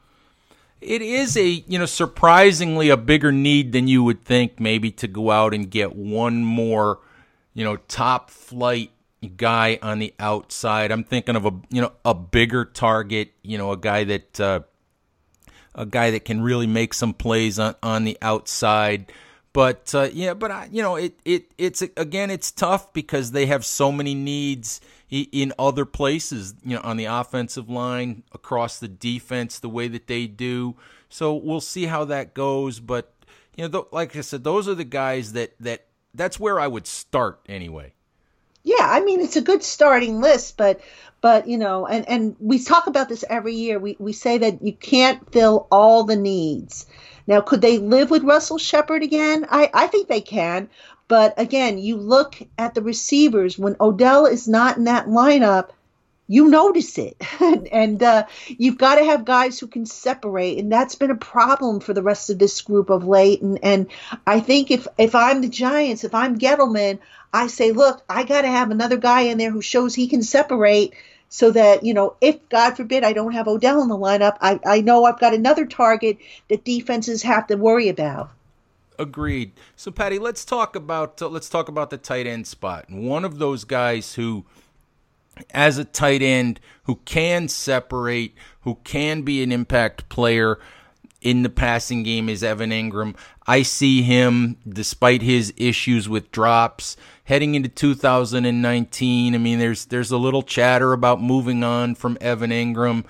It 0.81 1.03
is 1.03 1.37
a, 1.37 1.47
you 1.47 1.77
know, 1.77 1.85
surprisingly 1.85 2.89
a 2.89 2.97
bigger 2.97 3.31
need 3.31 3.73
than 3.73 3.87
you 3.87 4.03
would 4.03 4.25
think 4.25 4.59
maybe 4.59 4.89
to 4.91 5.07
go 5.07 5.29
out 5.29 5.53
and 5.53 5.69
get 5.69 5.95
one 5.95 6.43
more, 6.43 6.97
you 7.57 7.63
know, 7.63 7.77
top 7.87 8.29
flight 8.29 8.91
guy 9.35 9.79
on 9.81 9.97
the 9.97 10.13
outside. 10.19 10.91
I'm 10.91 11.03
thinking 11.03 11.35
of 11.35 11.43
a, 11.43 11.51
you 11.71 11.81
know, 11.81 11.91
a 12.05 12.13
bigger 12.13 12.63
target, 12.65 13.31
you 13.41 13.57
know, 13.57 13.71
a 13.71 13.77
guy 13.77 14.03
that 14.03 14.39
uh, 14.39 14.59
a 15.73 15.87
guy 15.87 16.11
that 16.11 16.23
can 16.23 16.41
really 16.41 16.67
make 16.67 16.93
some 16.93 17.15
plays 17.15 17.57
on 17.57 17.73
on 17.81 18.03
the 18.03 18.15
outside. 18.21 19.11
But 19.53 19.95
uh, 19.95 20.09
yeah, 20.13 20.35
but 20.35 20.51
I, 20.51 20.69
you 20.71 20.83
know, 20.83 20.97
it 20.97 21.19
it 21.25 21.51
it's 21.57 21.81
again, 21.81 22.29
it's 22.29 22.51
tough 22.51 22.93
because 22.93 23.31
they 23.31 23.47
have 23.47 23.65
so 23.65 23.91
many 23.91 24.13
needs 24.13 24.79
in 25.09 25.51
other 25.57 25.85
places, 25.85 26.53
you 26.63 26.75
know, 26.75 26.81
on 26.83 26.97
the 26.97 27.05
offensive 27.05 27.71
line, 27.71 28.21
across 28.33 28.77
the 28.77 28.87
defense, 28.87 29.57
the 29.57 29.69
way 29.69 29.87
that 29.87 30.05
they 30.05 30.27
do. 30.27 30.75
So 31.09 31.33
we'll 31.33 31.61
see 31.61 31.85
how 31.85 32.05
that 32.05 32.35
goes. 32.35 32.79
But 32.79 33.15
you 33.55 33.63
know, 33.63 33.81
th- 33.81 33.91
like 33.91 34.15
I 34.15 34.21
said, 34.21 34.43
those 34.43 34.67
are 34.67 34.75
the 34.75 34.83
guys 34.83 35.33
that 35.33 35.55
that 35.59 35.86
that's 36.17 36.39
where 36.39 36.59
I 36.59 36.67
would 36.67 36.87
start 36.87 37.39
anyway. 37.47 37.93
Yeah, 38.63 38.75
I 38.81 39.01
mean 39.01 39.21
it's 39.21 39.37
a 39.37 39.41
good 39.41 39.63
starting 39.63 40.19
list, 40.19 40.57
but 40.57 40.81
but 41.21 41.47
you 41.47 41.57
know, 41.57 41.87
and 41.87 42.07
and 42.09 42.35
we 42.39 42.59
talk 42.59 42.87
about 42.87 43.09
this 43.09 43.23
every 43.29 43.53
year. 43.53 43.79
We 43.79 43.95
we 43.99 44.13
say 44.13 44.37
that 44.39 44.61
you 44.61 44.73
can't 44.73 45.31
fill 45.31 45.67
all 45.71 46.03
the 46.03 46.17
needs. 46.17 46.85
Now, 47.27 47.41
could 47.41 47.61
they 47.61 47.77
live 47.77 48.09
with 48.09 48.23
Russell 48.23 48.57
Shepard 48.57 49.03
again? 49.03 49.45
I, 49.49 49.69
I 49.73 49.87
think 49.87 50.07
they 50.07 50.21
can, 50.21 50.69
but 51.07 51.33
again, 51.37 51.77
you 51.77 51.97
look 51.97 52.35
at 52.57 52.73
the 52.73 52.81
receivers 52.81 53.57
when 53.57 53.75
Odell 53.79 54.25
is 54.25 54.47
not 54.47 54.77
in 54.77 54.85
that 54.85 55.07
lineup, 55.07 55.69
you 56.27 56.49
notice 56.49 56.97
it. 56.97 57.17
and 57.71 58.01
uh, 58.03 58.25
you've 58.47 58.77
got 58.77 58.95
to 58.95 59.05
have 59.05 59.25
guys 59.25 59.59
who 59.59 59.67
can 59.67 59.85
separate. 59.85 60.57
And 60.59 60.71
that's 60.71 60.95
been 60.95 61.11
a 61.11 61.15
problem 61.15 61.79
for 61.79 61.93
the 61.93 62.03
rest 62.03 62.29
of 62.29 62.39
this 62.39 62.61
group 62.61 62.89
of 62.89 63.07
late. 63.07 63.41
And, 63.41 63.59
and 63.63 63.87
I 64.25 64.39
think 64.39 64.69
if, 64.71 64.87
if 64.97 65.15
I'm 65.15 65.41
the 65.41 65.49
Giants, 65.49 66.03
if 66.03 66.13
I'm 66.13 66.37
Gettleman, 66.37 66.99
I 67.33 67.47
say, 67.47 67.71
look, 67.71 68.03
I 68.09 68.23
got 68.23 68.41
to 68.41 68.47
have 68.47 68.71
another 68.71 68.97
guy 68.97 69.21
in 69.21 69.37
there 69.37 69.51
who 69.51 69.61
shows 69.61 69.95
he 69.95 70.07
can 70.07 70.21
separate 70.21 70.93
so 71.29 71.51
that, 71.51 71.83
you 71.83 71.93
know, 71.93 72.15
if 72.21 72.47
God 72.49 72.77
forbid 72.77 73.03
I 73.03 73.13
don't 73.13 73.33
have 73.33 73.47
Odell 73.47 73.81
in 73.81 73.89
the 73.89 73.97
lineup, 73.97 74.37
I, 74.39 74.59
I 74.65 74.81
know 74.81 75.03
I've 75.05 75.19
got 75.19 75.33
another 75.33 75.65
target 75.65 76.17
that 76.49 76.63
defenses 76.63 77.23
have 77.23 77.47
to 77.47 77.55
worry 77.55 77.89
about. 77.89 78.31
Agreed. 78.99 79.51
So, 79.75 79.91
Patty, 79.91 80.17
let's 80.17 80.43
talk 80.43 80.75
about 80.75 81.21
uh, 81.21 81.27
let's 81.27 81.49
talk 81.49 81.69
about 81.69 81.91
the 81.91 81.97
tight 81.97 82.25
end 82.25 82.47
spot. 82.47 82.89
One 82.89 83.25
of 83.25 83.37
those 83.37 83.63
guys 83.63 84.15
who, 84.15 84.45
as 85.51 85.77
a 85.77 85.85
tight 85.85 86.21
end, 86.21 86.59
who 86.83 86.95
can 87.05 87.47
separate, 87.47 88.35
who 88.61 88.75
can 88.83 89.21
be 89.21 89.43
an 89.43 89.51
impact 89.51 90.09
player 90.09 90.59
in 91.21 91.43
the 91.43 91.49
passing 91.49 92.03
game, 92.03 92.29
is 92.29 92.43
Evan 92.43 92.69
Engram. 92.69 93.15
I 93.45 93.61
see 93.61 94.01
him, 94.01 94.57
despite 94.67 95.21
his 95.21 95.53
issues 95.57 96.07
with 96.07 96.31
drops, 96.31 96.97
heading 97.23 97.55
into 97.55 97.69
2019. 97.69 99.33
I 99.33 99.37
mean, 99.37 99.59
there's 99.59 99.85
there's 99.85 100.11
a 100.11 100.17
little 100.17 100.43
chatter 100.43 100.93
about 100.93 101.21
moving 101.21 101.63
on 101.63 101.95
from 101.95 102.17
Evan 102.21 102.51
Engram, 102.51 103.05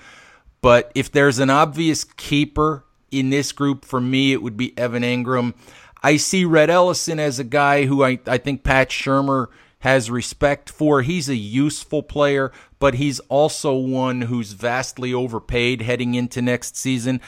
but 0.60 0.90
if 0.94 1.10
there's 1.10 1.38
an 1.38 1.50
obvious 1.50 2.04
keeper 2.04 2.84
in 3.10 3.30
this 3.30 3.52
group, 3.52 3.84
for 3.84 4.00
me, 4.00 4.32
it 4.32 4.42
would 4.42 4.56
be 4.56 4.76
Evan 4.78 5.02
Engram. 5.02 5.54
I 6.02 6.16
see 6.16 6.44
Rhett 6.44 6.70
Ellison 6.70 7.18
as 7.18 7.38
a 7.38 7.44
guy 7.44 7.86
who 7.86 8.04
I, 8.04 8.20
I 8.26 8.38
think 8.38 8.62
Pat 8.62 8.90
Shurmur 8.90 9.48
has 9.80 10.10
respect 10.10 10.70
for. 10.70 11.02
He's 11.02 11.28
a 11.28 11.36
useful 11.36 12.02
player, 12.02 12.50
but 12.78 12.94
he's 12.94 13.20
also 13.28 13.74
one 13.74 14.22
who's 14.22 14.52
vastly 14.52 15.14
overpaid 15.14 15.82
heading 15.82 16.14
into 16.14 16.42
next 16.42 16.76
season. 16.76 17.20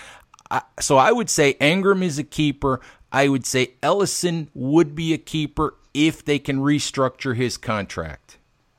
So 0.80 0.96
I 0.96 1.12
would 1.12 1.30
say 1.30 1.54
Engram 1.54 2.02
is 2.02 2.18
a 2.18 2.24
keeper. 2.24 2.80
I 3.12 3.28
would 3.28 3.46
say 3.46 3.74
Ellison 3.82 4.50
would 4.54 4.94
be 4.94 5.12
a 5.12 5.18
keeper 5.18 5.74
if 5.94 6.24
they 6.24 6.38
can 6.38 6.58
restructure 6.58 7.36
his 7.36 7.56
contract. 7.56 8.36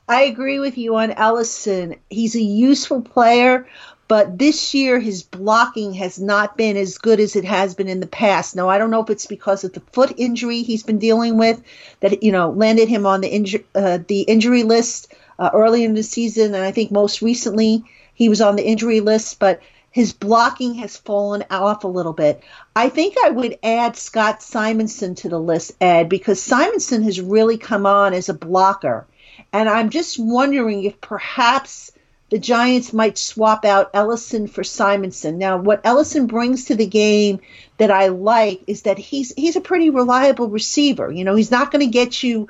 I 0.08 0.24
agree 0.24 0.60
with 0.60 0.78
you 0.78 0.98
on 0.98 1.12
Ellison. 1.12 1.96
He's 2.10 2.36
a 2.36 2.42
useful 2.42 3.02
player, 3.02 3.68
but 4.12 4.38
this 4.38 4.74
year 4.74 5.00
his 5.00 5.24
blocking 5.24 5.94
has 5.94 6.20
not 6.20 6.58
been 6.58 6.76
as 6.76 6.98
good 6.98 7.22
as 7.22 7.38
it 7.38 7.46
has 7.46 7.76
been 7.76 7.88
in 7.88 8.02
the 8.02 8.08
past. 8.08 8.58
Now 8.58 8.68
I 8.68 8.78
don't 8.78 8.92
know 8.92 9.02
if 9.02 9.10
it's 9.10 9.26
because 9.26 9.64
of 9.64 9.72
the 9.72 9.80
foot 9.94 10.12
injury 10.18 10.64
he's 10.64 10.84
been 10.84 11.00
dealing 11.00 11.38
with 11.38 11.64
that 12.02 12.22
you 12.22 12.34
know 12.34 12.50
landed 12.50 12.90
him 12.90 13.06
on 13.06 13.22
the 13.22 13.30
injury 13.30 13.66
uh, 13.74 14.00
the 14.06 14.24
injury 14.24 14.64
list 14.64 15.14
uh, 15.40 15.52
early 15.54 15.86
in 15.86 15.94
the 15.94 16.04
season, 16.04 16.54
and 16.54 16.62
I 16.62 16.74
think 16.74 16.92
most 16.92 17.22
recently 17.22 17.86
he 18.14 18.28
was 18.28 18.42
on 18.42 18.58
the 18.58 18.68
injury 18.68 19.00
list, 19.00 19.40
but 19.40 19.62
his 19.92 20.12
blocking 20.12 20.74
has 20.74 20.98
fallen 20.98 21.46
off 21.50 21.86
a 21.86 21.88
little 21.88 22.12
bit. 22.12 22.44
I 22.76 22.90
think 22.90 23.16
I 23.24 23.30
would 23.30 23.60
add 23.64 23.96
Scott 23.96 24.44
Simonson 24.44 25.16
to 25.16 25.30
the 25.30 25.40
list, 25.40 25.72
Ed, 25.80 26.10
because 26.10 26.42
Simonson 26.42 27.04
has 27.04 27.22
really 27.22 27.58
come 27.58 27.86
on 27.86 28.14
as 28.14 28.28
a 28.28 28.34
blocker. 28.34 29.08
And 29.54 29.70
I'm 29.70 29.90
just 29.90 30.20
wondering 30.20 30.84
if 30.84 31.00
perhaps 31.00 31.94
the 32.32 32.40
Giants 32.40 32.94
might 32.94 33.18
swap 33.18 33.66
out 33.66 33.92
Ellison 33.94 34.48
for 34.48 34.64
Simonson. 34.64 35.38
Now, 35.38 35.58
what 35.58 35.82
Ellison 35.84 36.28
brings 36.28 36.66
to 36.66 36.76
the 36.76 36.88
game 36.88 37.42
that 37.78 37.92
I 37.92 38.08
like 38.08 38.62
is 38.68 38.84
that 38.84 38.98
he's 38.98 39.34
he's 39.36 39.58
a 39.58 39.62
pretty 39.62 39.90
reliable 39.90 40.48
receiver. 40.48 41.12
You 41.12 41.26
know, 41.26 41.36
he's 41.36 41.52
not 41.52 41.72
going 41.72 41.86
to 41.86 41.92
get 41.92 42.24
you, 42.24 42.48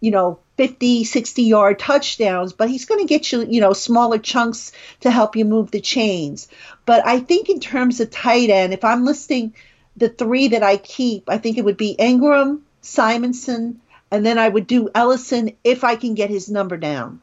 you 0.00 0.12
know, 0.12 0.38
50, 0.56 1.02
60 1.02 1.42
yard 1.42 1.80
touchdowns, 1.80 2.52
but 2.52 2.70
he's 2.70 2.84
going 2.84 3.00
to 3.00 3.08
get 3.08 3.32
you, 3.32 3.44
you 3.44 3.60
know, 3.60 3.72
smaller 3.72 4.18
chunks 4.18 4.70
to 5.00 5.10
help 5.10 5.34
you 5.34 5.44
move 5.44 5.72
the 5.72 5.80
chains. 5.80 6.46
But 6.86 7.04
I 7.04 7.18
think 7.18 7.48
in 7.48 7.58
terms 7.58 7.98
of 7.98 8.12
tight 8.12 8.50
end, 8.50 8.72
if 8.72 8.84
I'm 8.84 9.04
listing 9.04 9.52
the 9.96 10.08
three 10.08 10.48
that 10.48 10.62
I 10.62 10.76
keep, 10.76 11.28
I 11.28 11.38
think 11.38 11.58
it 11.58 11.64
would 11.64 11.76
be 11.76 11.96
Engram, 11.98 12.60
Simonson, 12.82 13.80
and 14.12 14.24
then 14.24 14.38
I 14.38 14.48
would 14.48 14.68
do 14.68 14.90
Ellison 14.94 15.56
if 15.64 15.82
I 15.82 15.96
can 15.96 16.14
get 16.14 16.30
his 16.30 16.48
number 16.48 16.76
down. 16.76 17.20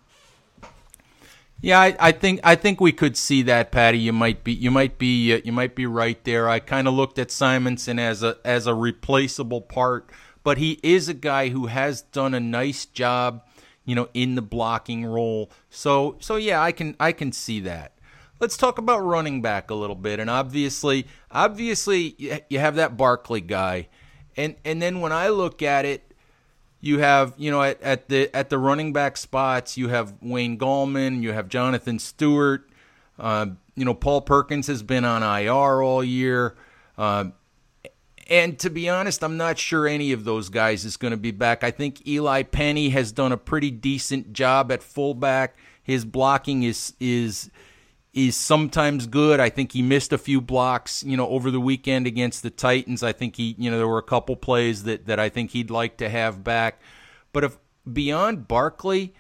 Yeah, 1.62 1.80
I, 1.80 1.96
I, 2.00 2.12
think 2.12 2.40
I 2.44 2.56
think 2.56 2.82
we 2.82 2.92
could 2.92 3.16
see 3.16 3.44
that, 3.44 3.72
Patty. 3.72 4.00
You 4.00 4.14
might 4.14 4.44
be 4.44 4.52
you 4.52 4.72
might 4.72 4.98
be 4.98 5.34
uh, 5.34 5.42
you 5.44 5.52
might 5.52 5.76
be 5.76 5.86
right 5.86 6.22
there. 6.24 6.50
I 6.50 6.60
kind 6.60 6.88
of 6.88 6.96
looked 6.96 7.20
at 7.20 7.30
Simonson 7.30 8.00
as 8.00 8.24
a 8.24 8.38
as 8.44 8.66
a 8.66 8.74
replaceable 8.74 9.62
part, 9.62 10.10
but 10.44 10.58
he 10.58 10.80
is 10.82 11.08
a 11.08 11.14
guy 11.14 11.50
who 11.50 11.68
has 11.68 12.02
done 12.02 12.34
a 12.34 12.40
nice 12.40 12.86
job, 12.88 13.46
you 13.86 13.94
know, 13.94 14.10
in 14.16 14.34
the 14.34 14.42
blocking 14.42 15.06
role. 15.06 15.52
So 15.70 16.18
so 16.20 16.36
yeah, 16.36 16.60
I 16.62 16.72
can 16.72 16.96
I 17.00 17.12
can 17.12 17.32
see 17.32 17.60
that. 17.62 17.94
Let's 18.40 18.58
talk 18.58 18.80
about 18.80 19.02
running 19.02 19.44
back 19.44 19.70
a 19.70 19.76
little 19.76 19.96
bit, 19.96 20.20
and 20.20 20.32
obviously 20.32 21.06
obviously 21.30 22.42
you 22.50 22.58
have 22.58 22.76
that 22.78 22.98
Barkley 22.98 23.42
guy, 23.42 23.88
and 24.36 24.56
and 24.66 24.82
then 24.82 25.00
when 25.00 25.12
I 25.12 25.30
look 25.30 25.62
at 25.62 25.86
it, 25.86 26.11
you 26.82 27.00
have 27.00 27.34
you 27.38 27.52
know 27.52 27.62
at, 27.62 27.82
at 27.82 28.10
the 28.10 28.36
at 28.36 28.50
the 28.50 28.58
running 28.58 28.92
back 28.92 29.16
spots 29.16 29.78
you 29.78 29.88
have 29.88 30.14
Wayne 30.22 30.58
Gallman, 30.58 31.22
you 31.22 31.32
have 31.32 31.48
Jonathan 31.48 32.00
Stewart. 32.00 32.68
Uh, 33.18 33.48
you 33.76 33.86
know 33.86 33.94
Paul 33.94 34.22
Perkins 34.22 34.68
has 34.68 34.84
been 34.84 35.06
on 35.06 35.24
IR 35.24 35.82
all 35.82 36.04
year, 36.04 36.56
uh, 36.98 37.26
and 38.30 38.58
to 38.60 38.70
be 38.70 38.90
honest, 38.90 39.24
I'm 39.24 39.38
not 39.38 39.58
sure 39.58 39.88
any 39.88 40.12
of 40.12 40.24
those 40.24 40.50
guys 40.50 40.86
is 40.86 40.98
going 40.98 41.12
to 41.12 41.18
be 41.18 41.32
back. 41.32 41.64
I 41.64 41.72
think 41.72 42.06
Eli 42.08 42.44
Penny 42.44 42.90
has 42.90 43.12
done 43.12 43.32
a 43.32 43.38
pretty 43.38 43.72
decent 43.72 44.34
job 44.34 44.72
at 44.72 44.82
fullback. 44.82 45.56
His 45.84 46.04
blocking 46.04 46.64
is 46.64 46.94
is 47.00 47.52
is 48.14 48.36
sometimes 48.36 49.08
good. 49.08 49.40
I 49.40 49.50
think 49.50 49.72
he 49.72 49.82
missed 49.82 50.12
a 50.12 50.18
few 50.18 50.42
blocks, 50.42 51.04
you 51.04 51.16
know, 51.16 51.28
over 51.30 51.50
the 51.50 51.62
weekend 51.62 52.08
against 52.08 52.44
the 52.44 52.50
Titans. 52.50 53.04
I 53.04 53.14
think 53.14 53.38
he, 53.38 53.56
you 53.58 53.72
know, 53.72 53.78
there 53.78 53.88
were 53.88 53.98
a 53.98 54.04
couple 54.04 54.36
plays 54.36 54.84
that 54.84 55.06
that 55.08 55.20
I 55.20 55.30
think 55.30 55.52
he'd 55.52 55.72
like 55.72 55.98
to 55.98 56.10
have 56.10 56.44
back. 56.44 56.82
But 57.32 57.46
if 57.46 57.58
beyond 57.92 58.48
Barkley, 58.48 59.14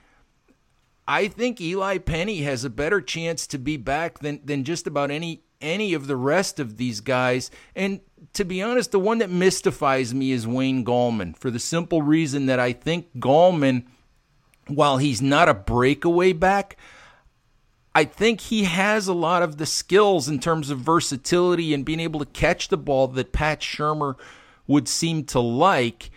I 1.07 1.27
think 1.27 1.61
Eli 1.61 1.99
Penny 1.99 2.41
has 2.41 2.65
a 2.65 2.69
better 2.69 2.99
chance 3.01 3.47
to 3.47 3.57
be 3.57 3.77
back 3.77 4.19
than 4.19 4.41
than 4.43 4.65
just 4.65 4.87
about 4.87 5.09
any 5.09 5.43
any 5.61 5.93
of 5.93 6.07
the 6.07 6.17
rest 6.17 6.59
of 6.59 6.77
these 6.77 6.99
guys. 6.99 7.49
And 7.75 8.01
to 8.33 8.43
be 8.43 8.61
honest, 8.61 8.91
the 8.91 8.99
one 8.99 9.19
that 9.19 9.29
mystifies 9.29 10.13
me 10.13 10.31
is 10.31 10.47
Wayne 10.47 10.83
Gallman 10.83 11.37
for 11.37 11.49
the 11.49 11.59
simple 11.59 12.01
reason 12.01 12.47
that 12.47 12.59
I 12.59 12.73
think 12.73 13.13
Gallman, 13.19 13.85
while 14.67 14.97
he's 14.97 15.21
not 15.21 15.47
a 15.47 15.53
breakaway 15.53 16.33
back, 16.33 16.77
I 17.93 18.05
think 18.05 18.41
he 18.41 18.63
has 18.63 19.07
a 19.07 19.13
lot 19.13 19.43
of 19.43 19.57
the 19.57 19.65
skills 19.65 20.29
in 20.29 20.39
terms 20.39 20.69
of 20.69 20.79
versatility 20.79 21.73
and 21.73 21.83
being 21.83 21.99
able 21.99 22.19
to 22.19 22.25
catch 22.25 22.69
the 22.69 22.77
ball 22.77 23.07
that 23.09 23.33
Pat 23.33 23.59
Shurmur 23.59 24.15
would 24.65 24.87
seem 24.87 25.25
to 25.25 25.39
like. 25.39 26.09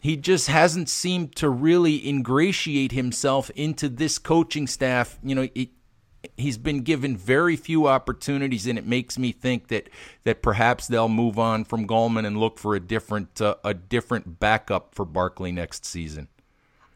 He 0.00 0.16
just 0.16 0.48
hasn't 0.48 0.88
seemed 0.88 1.36
to 1.36 1.48
really 1.48 2.06
ingratiate 2.06 2.92
himself 2.92 3.48
into 3.50 3.88
this 3.88 4.18
coaching 4.18 4.66
staff. 4.66 5.18
You 5.22 5.34
know, 5.36 5.48
it, 5.54 5.70
he's 6.36 6.58
been 6.58 6.82
given 6.82 7.16
very 7.16 7.56
few 7.56 7.86
opportunities, 7.86 8.66
and 8.66 8.78
it 8.78 8.86
makes 8.86 9.16
me 9.16 9.32
think 9.32 9.68
that 9.68 9.88
that 10.24 10.42
perhaps 10.42 10.88
they'll 10.88 11.08
move 11.08 11.38
on 11.38 11.64
from 11.64 11.86
Gallman 11.86 12.26
and 12.26 12.38
look 12.38 12.58
for 12.58 12.74
a 12.74 12.80
different 12.80 13.40
uh, 13.40 13.54
a 13.64 13.72
different 13.72 14.40
backup 14.40 14.94
for 14.94 15.04
Barkley 15.04 15.52
next 15.52 15.84
season. 15.84 16.28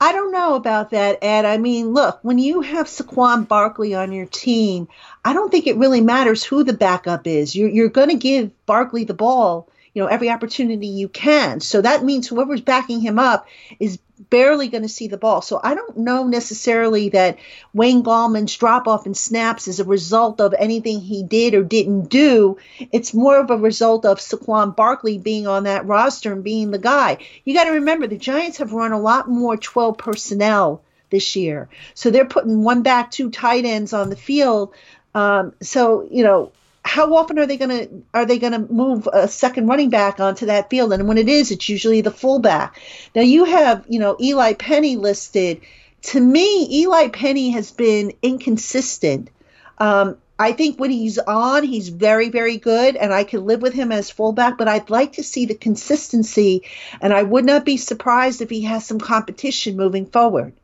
I 0.00 0.12
don't 0.12 0.30
know 0.32 0.54
about 0.54 0.90
that, 0.90 1.18
Ed. 1.22 1.44
I 1.44 1.58
mean, 1.58 1.92
look, 1.92 2.20
when 2.22 2.38
you 2.38 2.60
have 2.60 2.86
Saquon 2.86 3.48
Barkley 3.48 3.94
on 3.94 4.12
your 4.12 4.26
team, 4.26 4.86
I 5.24 5.32
don't 5.32 5.50
think 5.50 5.66
it 5.66 5.76
really 5.76 6.00
matters 6.00 6.44
who 6.44 6.62
the 6.62 6.72
backup 6.72 7.26
is. 7.26 7.56
You're, 7.56 7.68
you're 7.68 7.88
going 7.88 8.10
to 8.10 8.14
give 8.14 8.52
Barkley 8.64 9.04
the 9.04 9.14
ball, 9.14 9.68
you 9.98 10.04
know, 10.04 10.08
every 10.08 10.30
opportunity 10.30 10.86
you 10.86 11.08
can. 11.08 11.58
So 11.58 11.82
that 11.82 12.04
means 12.04 12.28
whoever's 12.28 12.60
backing 12.60 13.00
him 13.00 13.18
up 13.18 13.48
is 13.80 13.98
barely 14.30 14.68
going 14.68 14.84
to 14.84 14.88
see 14.88 15.08
the 15.08 15.16
ball. 15.16 15.42
So 15.42 15.58
I 15.60 15.74
don't 15.74 15.96
know 15.96 16.28
necessarily 16.28 17.08
that 17.08 17.36
Wayne 17.74 18.04
Gallman's 18.04 18.56
drop 18.56 18.86
off 18.86 19.06
in 19.06 19.14
snaps 19.14 19.66
is 19.66 19.80
a 19.80 19.84
result 19.84 20.40
of 20.40 20.54
anything 20.56 21.00
he 21.00 21.24
did 21.24 21.54
or 21.54 21.64
didn't 21.64 22.10
do. 22.10 22.58
It's 22.92 23.12
more 23.12 23.40
of 23.40 23.50
a 23.50 23.56
result 23.56 24.04
of 24.04 24.20
Saquon 24.20 24.76
Barkley 24.76 25.18
being 25.18 25.48
on 25.48 25.64
that 25.64 25.84
roster 25.86 26.32
and 26.32 26.44
being 26.44 26.70
the 26.70 26.78
guy. 26.78 27.18
You 27.44 27.52
got 27.52 27.64
to 27.64 27.72
remember 27.72 28.06
the 28.06 28.18
Giants 28.18 28.58
have 28.58 28.72
run 28.72 28.92
a 28.92 29.00
lot 29.00 29.28
more 29.28 29.56
12 29.56 29.98
personnel 29.98 30.80
this 31.10 31.34
year. 31.34 31.68
So 31.94 32.12
they're 32.12 32.24
putting 32.24 32.62
one 32.62 32.82
back, 32.82 33.10
two 33.10 33.32
tight 33.32 33.64
ends 33.64 33.92
on 33.92 34.10
the 34.10 34.16
field. 34.16 34.74
Um, 35.12 35.54
so, 35.60 36.06
you 36.08 36.22
know, 36.22 36.52
how 36.88 37.14
often 37.14 37.38
are 37.38 37.46
they 37.46 37.58
going 37.58 37.70
to 37.70 38.02
are 38.14 38.24
they 38.24 38.38
going 38.38 38.54
to 38.54 38.72
move 38.72 39.06
a 39.12 39.28
second 39.28 39.66
running 39.66 39.90
back 39.90 40.20
onto 40.20 40.46
that 40.46 40.70
field? 40.70 40.92
And 40.92 41.06
when 41.06 41.18
it 41.18 41.28
is, 41.28 41.50
it's 41.50 41.68
usually 41.68 42.00
the 42.00 42.10
fullback. 42.10 42.80
Now 43.14 43.20
you 43.20 43.44
have 43.44 43.84
you 43.88 43.98
know 43.98 44.16
Eli 44.18 44.54
Penny 44.54 44.96
listed. 44.96 45.60
To 46.02 46.20
me, 46.20 46.66
Eli 46.80 47.08
Penny 47.08 47.50
has 47.50 47.70
been 47.72 48.14
inconsistent. 48.22 49.28
Um, 49.76 50.16
I 50.38 50.52
think 50.52 50.80
when 50.80 50.90
he's 50.90 51.18
on, 51.18 51.64
he's 51.64 51.88
very, 51.90 52.30
very 52.30 52.56
good, 52.56 52.96
and 52.96 53.12
I 53.12 53.24
can 53.24 53.44
live 53.44 53.60
with 53.60 53.74
him 53.74 53.92
as 53.92 54.10
fullback. 54.10 54.56
But 54.56 54.68
I'd 54.68 54.88
like 54.88 55.14
to 55.14 55.22
see 55.22 55.44
the 55.44 55.54
consistency, 55.54 56.62
and 57.02 57.12
I 57.12 57.22
would 57.22 57.44
not 57.44 57.66
be 57.66 57.76
surprised 57.76 58.40
if 58.40 58.48
he 58.48 58.62
has 58.62 58.86
some 58.86 59.00
competition 59.00 59.76
moving 59.76 60.06
forward. 60.06 60.54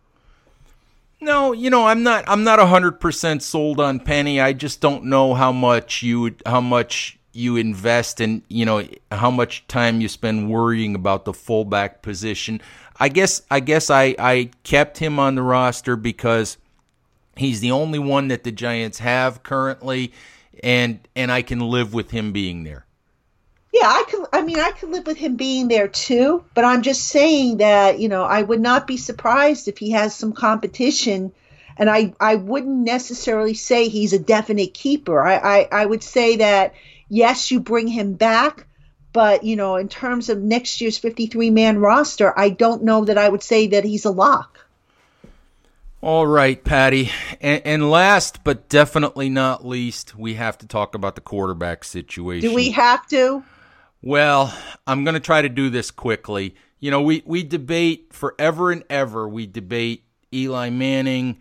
No, 1.25 1.53
you 1.53 1.70
know, 1.70 1.87
I'm 1.87 2.03
not 2.03 2.25
I'm 2.27 2.45
not 2.45 2.59
100% 2.59 3.41
sold 3.41 3.81
on 3.81 3.99
Penny. 3.99 4.43
I 4.43 4.53
just 4.53 4.83
don't 4.83 5.05
know 5.05 5.33
how 5.33 5.53
much 5.53 6.03
you 6.03 6.20
would 6.20 6.43
how 6.45 6.61
much 6.61 7.18
you 7.33 7.57
invest 7.57 8.20
and, 8.20 8.43
you 8.49 8.66
know, 8.66 8.87
how 9.11 9.31
much 9.31 9.66
time 9.66 10.03
you 10.03 10.09
spend 10.09 10.51
worrying 10.51 10.95
about 10.95 11.25
the 11.25 11.33
fullback 11.33 12.03
position. 12.03 12.61
I 13.01 13.09
guess 13.09 13.41
I 13.51 13.61
guess 13.61 13.89
I 13.89 14.14
I 14.18 14.51
kept 14.64 14.99
him 14.99 15.18
on 15.18 15.35
the 15.35 15.41
roster 15.41 15.97
because 15.97 16.59
he's 17.39 17.61
the 17.61 17.70
only 17.70 17.99
one 17.99 18.29
that 18.29 18.45
the 18.45 18.53
Giants 18.53 18.99
have 18.99 19.43
currently 19.43 20.12
and 20.62 21.09
and 21.16 21.33
I 21.33 21.41
can 21.41 21.59
live 21.59 21.95
with 21.95 22.11
him 22.11 22.33
being 22.33 22.64
there. 22.64 22.85
Yeah, 23.75 23.89
I 23.89 24.05
could. 24.09 24.27
I 24.33 24.43
mean, 24.43 24.61
I 24.61 24.70
could 24.70 24.91
live 24.91 25.05
with 25.05 25.16
him 25.16 25.35
being 25.35 25.66
there 25.66 25.89
too. 25.89 26.45
But 26.55 26.64
I'm 26.64 26.83
just 26.83 27.09
saying 27.09 27.57
that 27.57 27.99
you 27.99 28.09
know 28.09 28.22
I 28.22 28.41
would 28.41 28.61
not 28.61 28.87
be 28.87 28.97
surprised 28.97 29.66
if 29.66 29.79
he 29.79 29.91
has 29.91 30.14
some 30.14 30.33
competition, 30.33 31.33
and 31.77 31.91
I 31.91 32.14
I 32.20 32.37
wouldn't 32.37 32.85
necessarily 32.85 33.55
say 33.55 33.89
he's 33.89 34.12
a 34.12 34.18
definite 34.20 34.75
keeper. 34.75 35.20
I 35.20 35.35
I, 35.35 35.68
I 35.72 35.87
would 35.87 36.05
say 36.05 36.37
that 36.37 36.75
yes, 37.09 37.51
you 37.51 37.59
bring 37.59 37.89
him 37.89 38.12
back, 38.12 38.68
but 39.12 39.43
you 39.43 39.57
know 39.57 39.75
in 39.75 39.89
terms 39.89 40.29
of 40.29 40.39
next 40.39 40.81
year's 40.81 40.97
53 40.97 41.51
man 41.51 41.81
roster, 41.81 42.33
I 42.39 42.51
don't 42.51 42.85
know 42.85 43.07
that 43.07 43.18
I 43.18 43.29
would 43.29 43.43
say 43.43 43.66
that 43.66 43.83
he's 43.83 44.05
a 44.05 44.12
lock. 44.12 44.61
All 46.01 46.29
right, 46.29 46.62
Patty. 46.62 47.11
And, 47.41 47.62
and, 47.64 47.91
last 47.91 48.45
but 48.45 48.68
definitely 48.68 49.31
not 49.31 49.66
least, 49.66 50.14
we 50.14 50.35
have 50.35 50.59
to 50.59 50.66
talk 50.66 50.95
about 50.95 51.14
the 51.14 51.22
quarterback 51.22 51.83
situation. 51.83 52.51
Do 52.51 52.55
we 52.55 52.70
have 52.72 53.07
to? 53.09 53.43
Well, 54.07 54.55
I'm 54.86 55.02
going 55.02 55.14
to 55.14 55.20
try 55.20 55.40
to 55.40 55.48
do 55.48 55.70
this 55.70 55.90
quickly. 55.90 56.55
You 56.78 56.90
know, 56.90 57.00
we, 57.00 57.22
we 57.24 57.42
debate 57.42 58.12
forever 58.12 58.70
and 58.70 58.84
ever. 58.90 59.26
We 59.26 59.46
debate 59.46 60.05
Eli 60.30 60.68
Manning 60.68 61.38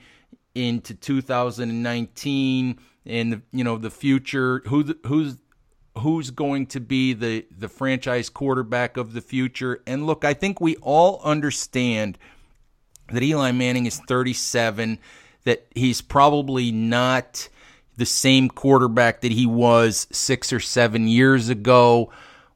into 0.56 0.94
2019 0.94 2.80
and 3.06 3.34
the, 3.34 3.42
you 3.52 3.66
know 3.66 3.78
the 3.78 3.90
future. 3.90 4.62
Who 4.68 4.96
who's 5.06 5.36
who's 5.98 6.32
going 6.32 6.68
to 6.68 6.80
be 6.80 7.12
the 7.12 7.46
the 7.52 7.68
franchise 7.68 8.30
quarterback 8.30 8.96
of 8.96 9.12
the 9.12 9.20
future? 9.20 9.82
And 9.86 10.08
look, 10.08 10.24
I 10.24 10.34
think 10.34 10.62
we 10.62 10.78
all 10.78 11.20
understand 11.22 12.18
that 13.12 13.22
Eli 13.22 13.52
Manning 13.52 13.88
is 13.88 14.00
37. 14.08 15.00
That 15.44 15.68
he's 15.76 16.00
probably 16.00 16.72
not 16.72 17.50
the 17.98 18.06
same 18.06 18.48
quarterback 18.48 19.20
that 19.20 19.34
he 19.34 19.46
was 19.46 20.08
six 20.12 20.54
or 20.54 20.62
seven 20.62 21.10
years 21.10 21.50
ago. 21.50 22.10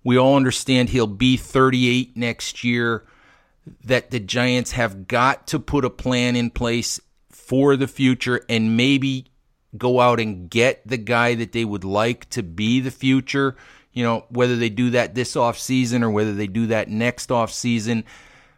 We 0.07 0.17
all 0.17 0.37
understand 0.37 0.87
he'll 0.87 1.05
be 1.05 1.35
38 1.35 2.15
next 2.15 2.63
year, 2.63 3.03
that 3.83 4.09
the 4.09 4.21
Giants 4.21 4.71
have 4.71 5.05
got 5.05 5.47
to 5.47 5.59
put 5.59 5.83
a 5.83 5.89
plan 5.89 6.37
in 6.37 6.49
place 6.49 7.01
for 7.29 7.75
the 7.75 7.89
future 7.89 8.39
and 8.47 8.77
maybe 8.77 9.25
go 9.77 9.99
out 9.99 10.21
and 10.21 10.49
get 10.49 10.81
the 10.87 10.95
guy 10.95 11.35
that 11.35 11.51
they 11.51 11.65
would 11.65 11.83
like 11.83 12.29
to 12.29 12.41
be 12.41 12.79
the 12.79 12.89
future. 12.89 13.57
You 13.91 14.05
know, 14.05 14.25
whether 14.29 14.55
they 14.55 14.69
do 14.69 14.91
that 14.91 15.13
this 15.13 15.35
offseason 15.35 16.03
or 16.03 16.09
whether 16.09 16.33
they 16.33 16.47
do 16.47 16.67
that 16.67 16.87
next 16.87 17.27
offseason, 17.27 18.05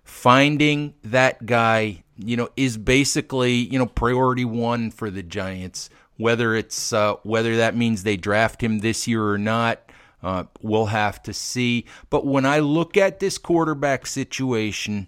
finding 0.03 0.93
that 1.03 1.47
guy, 1.47 2.03
you 2.15 2.37
know, 2.37 2.49
is 2.57 2.77
basically, 2.77 3.53
you 3.53 3.79
know, 3.79 3.87
priority 3.87 4.45
one 4.45 4.91
for 4.91 5.09
the 5.09 5.23
Giants. 5.23 5.89
Whether 6.15 6.53
it's 6.53 6.93
uh, 6.93 7.15
whether 7.23 7.57
that 7.57 7.75
means 7.75 8.03
they 8.03 8.17
draft 8.17 8.61
him 8.61 8.81
this 8.81 9.07
year 9.07 9.27
or 9.27 9.39
not, 9.39 9.88
uh, 10.21 10.45
we'll 10.61 10.87
have 10.87 11.21
to 11.23 11.33
see. 11.33 11.85
But 12.09 12.25
when 12.25 12.45
I 12.45 12.59
look 12.59 12.97
at 12.97 13.19
this 13.19 13.37
quarterback 13.37 14.05
situation, 14.05 15.07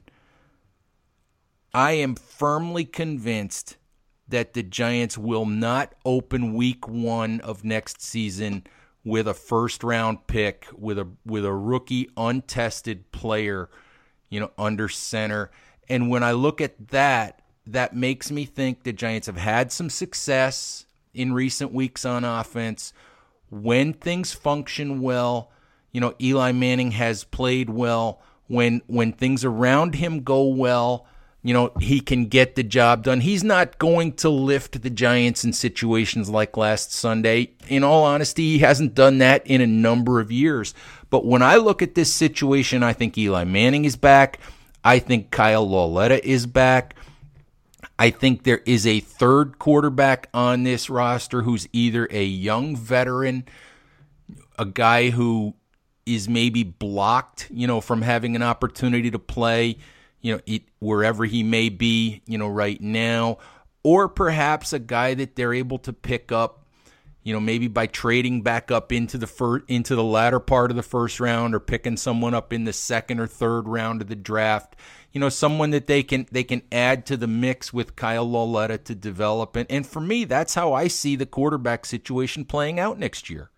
I 1.73 1.93
am 1.93 2.15
firmly 2.15 2.85
convinced 2.85 3.77
that 4.27 4.53
the 4.53 4.63
Giants 4.63 5.17
will 5.17 5.45
not 5.45 5.93
open 6.05 6.53
week 6.53 6.87
one 6.87 7.41
of 7.41 7.63
next 7.63 8.01
season 8.01 8.65
with 9.03 9.27
a 9.27 9.33
first 9.33 9.83
round 9.83 10.27
pick 10.27 10.67
with 10.73 10.97
a 10.97 11.07
with 11.25 11.45
a 11.45 11.53
rookie 11.53 12.09
untested 12.15 13.11
player, 13.11 13.69
you 14.29 14.39
know, 14.39 14.51
under 14.57 14.87
center. 14.87 15.51
And 15.89 16.09
when 16.09 16.23
I 16.23 16.31
look 16.31 16.61
at 16.61 16.89
that, 16.89 17.41
that 17.65 17.95
makes 17.95 18.31
me 18.31 18.45
think 18.45 18.83
the 18.83 18.93
Giants 18.93 19.27
have 19.27 19.37
had 19.37 19.71
some 19.71 19.89
success 19.89 20.85
in 21.13 21.33
recent 21.33 21.73
weeks 21.73 22.05
on 22.05 22.23
offense 22.23 22.93
when 23.51 23.93
things 23.93 24.33
function 24.33 25.01
well, 25.01 25.51
you 25.91 26.01
know, 26.01 26.15
Eli 26.19 26.51
Manning 26.53 26.91
has 26.91 27.23
played 27.25 27.69
well. 27.69 28.21
When 28.47 28.81
when 28.87 29.13
things 29.13 29.45
around 29.45 29.95
him 29.95 30.23
go 30.23 30.43
well, 30.43 31.05
you 31.43 31.53
know, 31.53 31.71
he 31.79 31.99
can 31.99 32.25
get 32.25 32.55
the 32.55 32.63
job 32.63 33.03
done. 33.03 33.21
He's 33.21 33.43
not 33.43 33.77
going 33.77 34.13
to 34.13 34.29
lift 34.29 34.81
the 34.81 34.89
Giants 34.89 35.43
in 35.43 35.53
situations 35.53 36.29
like 36.29 36.57
last 36.57 36.91
Sunday. 36.91 37.51
In 37.67 37.83
all 37.83 38.03
honesty, 38.03 38.53
he 38.53 38.59
hasn't 38.59 38.93
done 38.95 39.19
that 39.19 39.45
in 39.47 39.61
a 39.61 39.67
number 39.67 40.19
of 40.19 40.31
years. 40.31 40.73
But 41.09 41.25
when 41.25 41.41
I 41.41 41.55
look 41.57 41.81
at 41.81 41.95
this 41.95 42.13
situation, 42.13 42.83
I 42.83 42.93
think 42.93 43.17
Eli 43.17 43.43
Manning 43.43 43.85
is 43.85 43.95
back. 43.95 44.39
I 44.83 44.99
think 44.99 45.31
Kyle 45.31 45.67
Lauletta 45.67 46.25
is 46.27 46.45
back. 46.45 46.95
I 48.01 48.09
think 48.09 48.41
there 48.41 48.63
is 48.65 48.87
a 48.87 48.99
third 48.99 49.59
quarterback 49.59 50.27
on 50.33 50.63
this 50.63 50.89
roster 50.89 51.43
who's 51.43 51.67
either 51.71 52.07
a 52.09 52.23
young 52.23 52.75
veteran, 52.75 53.45
a 54.57 54.65
guy 54.65 55.11
who 55.11 55.53
is 56.07 56.27
maybe 56.27 56.63
blocked, 56.63 57.47
you 57.51 57.67
know, 57.67 57.79
from 57.79 58.01
having 58.01 58.35
an 58.35 58.41
opportunity 58.41 59.11
to 59.11 59.19
play, 59.19 59.77
you 60.19 60.33
know, 60.33 60.41
it, 60.47 60.63
wherever 60.79 61.25
he 61.25 61.43
may 61.43 61.69
be, 61.69 62.23
you 62.25 62.39
know, 62.39 62.47
right 62.47 62.81
now, 62.81 63.37
or 63.83 64.09
perhaps 64.09 64.73
a 64.73 64.79
guy 64.79 65.13
that 65.13 65.35
they're 65.35 65.53
able 65.53 65.77
to 65.77 65.93
pick 65.93 66.31
up 66.31 66.61
you 67.23 67.33
know, 67.33 67.39
maybe 67.39 67.67
by 67.67 67.85
trading 67.85 68.41
back 68.41 68.71
up 68.71 68.91
into 68.91 69.17
the 69.17 69.27
fir- 69.27 69.63
into 69.67 69.95
the 69.95 70.03
latter 70.03 70.39
part 70.39 70.71
of 70.71 70.77
the 70.77 70.83
first 70.83 71.19
round 71.19 71.53
or 71.53 71.59
picking 71.59 71.97
someone 71.97 72.33
up 72.33 72.51
in 72.51 72.63
the 72.63 72.73
second 72.73 73.19
or 73.19 73.27
third 73.27 73.67
round 73.67 74.01
of 74.01 74.07
the 74.07 74.15
draft. 74.15 74.75
You 75.11 75.19
know, 75.19 75.29
someone 75.29 75.71
that 75.71 75.87
they 75.87 76.03
can 76.03 76.27
they 76.31 76.43
can 76.43 76.61
add 76.71 77.05
to 77.07 77.17
the 77.17 77.27
mix 77.27 77.73
with 77.73 77.95
Kyle 77.95 78.29
Lauletta 78.29 78.77
to 78.79 78.95
develop. 78.95 79.55
And, 79.55 79.69
and 79.69 79.85
for 79.85 79.99
me, 79.99 80.23
that's 80.23 80.55
how 80.55 80.73
I 80.73 80.87
see 80.87 81.15
the 81.15 81.25
quarterback 81.25 81.85
situation 81.85 82.45
playing 82.45 82.79
out 82.79 82.97
next 82.97 83.29
year. 83.29 83.49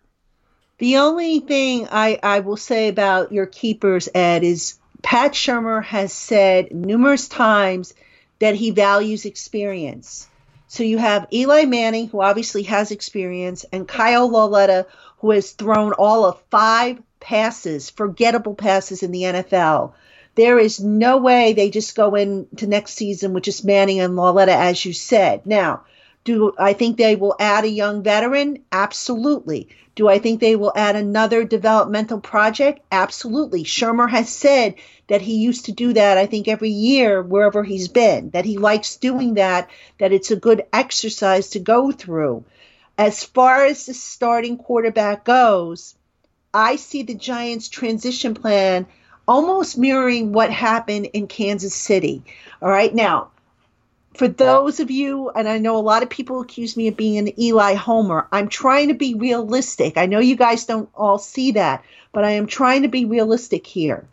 The 0.80 0.98
only 0.98 1.40
thing 1.40 1.88
I, 1.92 2.20
I 2.24 2.40
will 2.40 2.58
say 2.58 2.88
about 2.88 3.32
your 3.32 3.46
keepers, 3.46 4.10
Ed, 4.14 4.44
is 4.44 4.80
Pat 5.04 5.34
Shurmur 5.34 5.84
has 5.84 6.12
said 6.12 6.74
numerous 6.74 7.28
times 7.28 7.94
that 8.40 8.56
he 8.56 8.72
values 8.72 9.26
experience. 9.26 10.28
So 10.68 10.82
you 10.82 10.98
have 10.98 11.28
Eli 11.32 11.66
Manning, 11.66 12.08
who 12.08 12.22
obviously 12.22 12.64
has 12.64 12.90
experience, 12.90 13.64
and 13.72 13.88
Kyle 13.88 14.28
Lauletta, 14.28 14.88
who 15.20 15.32
has 15.32 15.52
thrown 15.52 15.94
all 15.94 16.26
of 16.26 16.42
five 16.50 17.00
passes, 17.20 17.90
forgettable 17.90 18.56
passes 18.56 19.04
in 19.04 19.12
the 19.12 19.22
NFL. 19.22 19.94
There 20.36 20.58
is 20.58 20.80
no 20.80 21.18
way 21.18 21.54
they 21.54 21.70
just 21.70 21.96
go 21.96 22.16
into 22.16 22.66
next 22.68 22.94
season 22.94 23.34
with 23.34 23.44
just 23.44 23.64
Manning 23.64 24.00
and 24.00 24.16
Lauletta, 24.16 24.56
as 24.56 24.84
you 24.84 24.94
said. 24.94 25.46
Now, 25.46 25.84
do 26.24 26.54
I 26.58 26.74
think 26.74 26.98
they 26.98 27.16
will 27.16 27.36
add 27.40 27.66
a 27.66 27.70
young 27.70 28.02
veteran? 28.02 28.64
Absolutely. 28.72 29.70
Do 29.96 30.08
I 30.08 30.18
think 30.18 30.40
they 30.40 30.56
will 30.56 30.74
add 30.76 30.96
another 30.96 31.44
developmental 31.44 32.20
project? 32.20 32.80
Absolutely. 32.92 33.64
Shurmur 33.64 34.10
has 34.10 34.30
said 34.30 34.76
that 35.08 35.22
he 35.22 35.36
used 35.36 35.66
to 35.66 35.72
do 35.72 35.94
that, 35.94 36.18
I 36.18 36.26
think, 36.26 36.48
every 36.48 36.72
year 36.72 37.22
wherever 37.22 37.64
he's 37.64 37.90
been, 37.90 38.32
that 38.32 38.46
he 38.46 38.58
likes 38.58 38.98
doing 38.98 39.36
that, 39.36 39.70
that 40.00 40.12
it's 40.12 40.32
a 40.32 40.36
good 40.36 40.66
exercise 40.74 41.50
to 41.52 41.60
go 41.60 41.92
through. 41.92 42.44
As 42.98 43.24
far 43.24 43.66
as 43.66 43.86
the 43.86 43.94
starting 43.94 44.58
quarterback 44.58 45.26
goes, 45.26 45.94
I 46.54 46.78
see 46.78 47.04
the 47.04 47.16
Giants' 47.16 47.70
transition 47.70 48.34
plan 48.34 48.88
almost 49.28 49.78
mirroring 49.78 50.32
what 50.32 50.52
happened 50.52 51.08
in 51.14 51.28
Kansas 51.28 51.74
City. 51.74 52.24
All 52.62 52.70
right. 52.70 52.94
Now, 52.94 53.30
for 54.14 54.28
those 54.28 54.80
of 54.80 54.92
you, 54.92 55.30
and 55.30 55.48
I 55.48 55.58
know 55.58 55.78
a 55.78 55.80
lot 55.80 56.04
of 56.04 56.10
people 56.10 56.42
accuse 56.42 56.78
me 56.78 56.88
of 56.88 56.98
being 56.98 57.18
an 57.18 57.40
Eli 57.40 57.74
Homer, 57.74 58.28
I'm 58.32 58.48
trying 58.48 58.90
to 58.90 58.94
be 58.94 59.16
realistic. 59.16 59.98
I 59.98 60.06
know 60.06 60.20
you 60.20 60.36
guys 60.36 60.66
don't 60.66 60.90
all 60.94 61.18
see 61.18 61.54
that, 61.54 61.84
but 62.12 62.24
I 62.24 62.32
am 62.32 62.46
trying 62.46 62.84
to 62.84 62.88
be 62.90 63.06
realistic 63.06 63.66
here. 63.66 64.06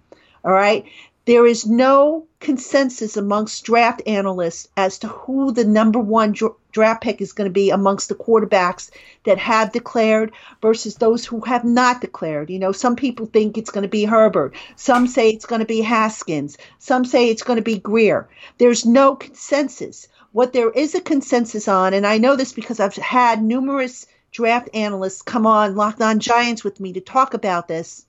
All 0.42 0.52
right. 0.52 0.86
There 1.26 1.46
is 1.46 1.66
no 1.66 2.26
consensus 2.40 3.16
amongst 3.16 3.64
draft 3.64 4.02
analysts 4.06 4.68
as 4.76 4.98
to 5.00 5.08
who 5.08 5.52
the 5.52 5.64
number 5.64 5.98
one 5.98 6.34
draft 6.72 7.02
pick 7.02 7.20
is 7.20 7.32
going 7.32 7.48
to 7.48 7.52
be 7.52 7.70
amongst 7.70 8.08
the 8.08 8.14
quarterbacks 8.14 8.90
that 9.24 9.36
have 9.38 9.72
declared 9.72 10.32
versus 10.62 10.94
those 10.94 11.26
who 11.26 11.40
have 11.42 11.64
not 11.64 12.00
declared. 12.00 12.48
You 12.48 12.58
know, 12.58 12.72
some 12.72 12.96
people 12.96 13.26
think 13.26 13.58
it's 13.58 13.70
going 13.70 13.82
to 13.82 13.88
be 13.88 14.04
Herbert. 14.04 14.54
Some 14.76 15.06
say 15.06 15.28
it's 15.28 15.46
going 15.46 15.60
to 15.60 15.66
be 15.66 15.82
Haskins. 15.82 16.56
Some 16.78 17.04
say 17.04 17.28
it's 17.28 17.42
going 17.42 17.58
to 17.58 17.62
be 17.62 17.78
Grier. 17.78 18.28
There's 18.56 18.86
no 18.86 19.14
consensus. 19.14 20.08
What 20.32 20.52
there 20.54 20.70
is 20.70 20.94
a 20.94 21.00
consensus 21.00 21.68
on, 21.68 21.92
and 21.92 22.06
I 22.06 22.18
know 22.18 22.36
this 22.36 22.52
because 22.52 22.80
I've 22.80 22.96
had 22.96 23.42
numerous 23.42 24.06
draft 24.32 24.70
analysts 24.72 25.22
come 25.22 25.46
on 25.46 25.76
Locked 25.76 26.00
On 26.00 26.18
Giants 26.18 26.64
with 26.64 26.80
me 26.80 26.94
to 26.94 27.00
talk 27.00 27.34
about 27.34 27.68
this, 27.68 28.06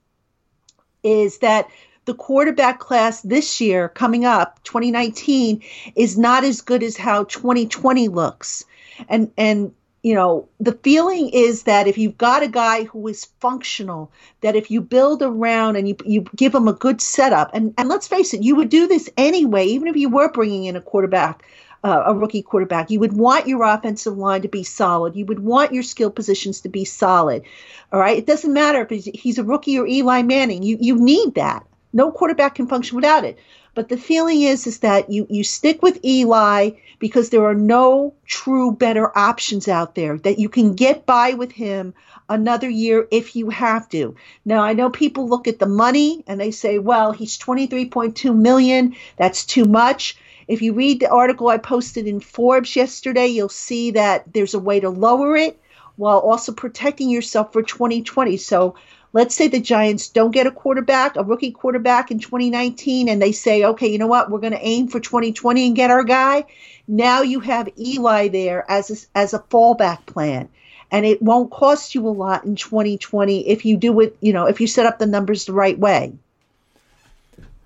is 1.03 1.39
that 1.39 1.67
the 2.05 2.13
quarterback 2.13 2.79
class 2.79 3.21
this 3.21 3.61
year 3.61 3.89
coming 3.89 4.25
up 4.25 4.61
2019 4.63 5.61
is 5.95 6.17
not 6.17 6.43
as 6.43 6.61
good 6.61 6.83
as 6.83 6.97
how 6.97 7.23
2020 7.25 8.07
looks. 8.07 8.65
And 9.07 9.31
and 9.37 9.73
you 10.03 10.15
know 10.15 10.47
the 10.59 10.73
feeling 10.83 11.29
is 11.29 11.63
that 11.63 11.87
if 11.87 11.97
you've 11.97 12.17
got 12.17 12.43
a 12.43 12.47
guy 12.47 12.85
who 12.85 13.07
is 13.07 13.25
functional 13.39 14.11
that 14.41 14.55
if 14.55 14.71
you 14.71 14.81
build 14.81 15.21
around 15.21 15.75
and 15.75 15.87
you, 15.87 15.95
you 16.03 16.25
give 16.35 16.55
him 16.55 16.67
a 16.67 16.73
good 16.73 16.99
setup 17.01 17.51
and, 17.53 17.73
and 17.77 17.87
let's 17.87 18.07
face 18.07 18.33
it 18.33 18.41
you 18.41 18.55
would 18.55 18.69
do 18.69 18.87
this 18.87 19.09
anyway 19.15 19.63
even 19.63 19.87
if 19.87 19.95
you 19.95 20.09
were 20.09 20.31
bringing 20.31 20.65
in 20.65 20.75
a 20.75 20.81
quarterback 20.81 21.43
uh, 21.83 22.03
a 22.07 22.15
rookie 22.15 22.41
quarterback 22.41 22.89
you 22.89 22.99
would 22.99 23.13
want 23.13 23.47
your 23.47 23.63
offensive 23.63 24.17
line 24.17 24.41
to 24.41 24.47
be 24.47 24.63
solid. 24.63 25.15
You 25.15 25.25
would 25.25 25.39
want 25.39 25.73
your 25.73 25.83
skill 25.83 26.11
positions 26.11 26.61
to 26.61 26.69
be 26.69 26.85
solid. 26.85 27.43
All 27.91 27.99
right? 27.99 28.17
It 28.17 28.27
doesn't 28.27 28.53
matter 28.53 28.81
if 28.81 28.89
he's, 28.89 29.05
he's 29.05 29.39
a 29.39 29.43
rookie 29.43 29.79
or 29.79 29.87
eli 29.87 30.21
manning. 30.21 30.61
You, 30.61 30.77
you 30.79 30.95
need 30.95 31.33
that 31.35 31.65
no 31.93 32.11
quarterback 32.11 32.55
can 32.55 32.67
function 32.67 32.95
without 32.95 33.25
it. 33.25 33.37
But 33.73 33.87
the 33.87 33.97
feeling 33.97 34.41
is 34.41 34.67
is 34.67 34.79
that 34.79 35.09
you 35.09 35.25
you 35.29 35.43
stick 35.43 35.81
with 35.81 36.03
Eli 36.03 36.71
because 36.99 37.29
there 37.29 37.45
are 37.45 37.55
no 37.55 38.13
true 38.25 38.71
better 38.71 39.17
options 39.17 39.67
out 39.67 39.95
there 39.95 40.17
that 40.19 40.39
you 40.39 40.49
can 40.49 40.75
get 40.75 41.05
by 41.05 41.33
with 41.33 41.53
him 41.53 41.93
another 42.27 42.69
year 42.69 43.07
if 43.11 43.35
you 43.35 43.49
have 43.49 43.87
to. 43.89 44.15
Now 44.45 44.61
I 44.61 44.73
know 44.73 44.89
people 44.89 45.27
look 45.27 45.47
at 45.47 45.59
the 45.59 45.67
money 45.67 46.23
and 46.27 46.39
they 46.39 46.51
say, 46.51 46.79
well, 46.79 47.11
he's 47.11 47.37
23.2 47.37 48.35
million, 48.35 48.95
that's 49.17 49.45
too 49.45 49.65
much. 49.65 50.17
If 50.47 50.61
you 50.61 50.73
read 50.73 50.99
the 50.99 51.09
article 51.09 51.47
I 51.47 51.57
posted 51.57 52.07
in 52.07 52.19
Forbes 52.19 52.75
yesterday, 52.75 53.27
you'll 53.27 53.47
see 53.47 53.91
that 53.91 54.33
there's 54.33 54.53
a 54.53 54.59
way 54.59 54.81
to 54.81 54.89
lower 54.89 55.37
it 55.37 55.57
while 55.95 56.19
also 56.19 56.51
protecting 56.51 57.09
yourself 57.09 57.53
for 57.53 57.63
2020. 57.63 58.35
So 58.37 58.75
let's 59.13 59.35
say 59.35 59.47
the 59.47 59.59
Giants 59.59 60.09
don't 60.09 60.31
get 60.31 60.47
a 60.47 60.51
quarterback, 60.51 61.15
a 61.15 61.23
rookie 61.23 61.51
quarterback 61.51 62.11
in 62.11 62.19
2019, 62.19 63.09
and 63.09 63.21
they 63.21 63.31
say, 63.31 63.63
okay, 63.63 63.87
you 63.87 63.97
know 63.97 64.07
what, 64.07 64.31
we're 64.31 64.39
going 64.39 64.53
to 64.53 64.65
aim 64.65 64.87
for 64.87 64.99
2020 64.99 65.67
and 65.67 65.75
get 65.75 65.91
our 65.91 66.03
guy. 66.03 66.45
Now 66.87 67.21
you 67.21 67.39
have 67.41 67.69
Eli 67.77 68.29
there 68.29 68.69
as 68.69 68.89
a, 68.89 69.17
as 69.17 69.33
a 69.33 69.39
fallback 69.39 70.05
plan. 70.05 70.49
And 70.93 71.05
it 71.05 71.21
won't 71.21 71.51
cost 71.51 71.95
you 71.95 72.05
a 72.05 72.09
lot 72.09 72.43
in 72.43 72.57
2020 72.57 73.47
if 73.47 73.63
you 73.63 73.77
do 73.77 74.01
it, 74.01 74.17
you 74.19 74.33
know, 74.33 74.45
if 74.45 74.59
you 74.59 74.67
set 74.67 74.85
up 74.85 74.99
the 74.99 75.05
numbers 75.05 75.45
the 75.45 75.53
right 75.53 75.79
way. 75.79 76.13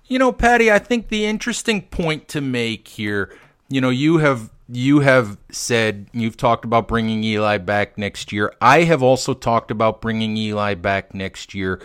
You 0.06 0.20
know, 0.20 0.30
Patty, 0.30 0.70
I 0.70 0.78
think 0.78 1.08
the 1.08 1.26
interesting 1.26 1.82
point 1.82 2.28
to 2.28 2.40
make 2.40 2.86
here, 2.86 3.36
you 3.68 3.80
know, 3.80 3.90
you 3.90 4.18
have 4.18 4.50
you 4.68 5.00
have 5.00 5.38
said 5.50 6.08
you've 6.12 6.36
talked 6.36 6.64
about 6.64 6.88
bringing 6.88 7.22
Eli 7.22 7.58
back 7.58 7.96
next 7.96 8.32
year. 8.32 8.52
I 8.60 8.82
have 8.82 9.02
also 9.02 9.32
talked 9.34 9.70
about 9.70 10.00
bringing 10.00 10.36
Eli 10.36 10.74
back 10.74 11.14
next 11.14 11.54
year. 11.54 11.80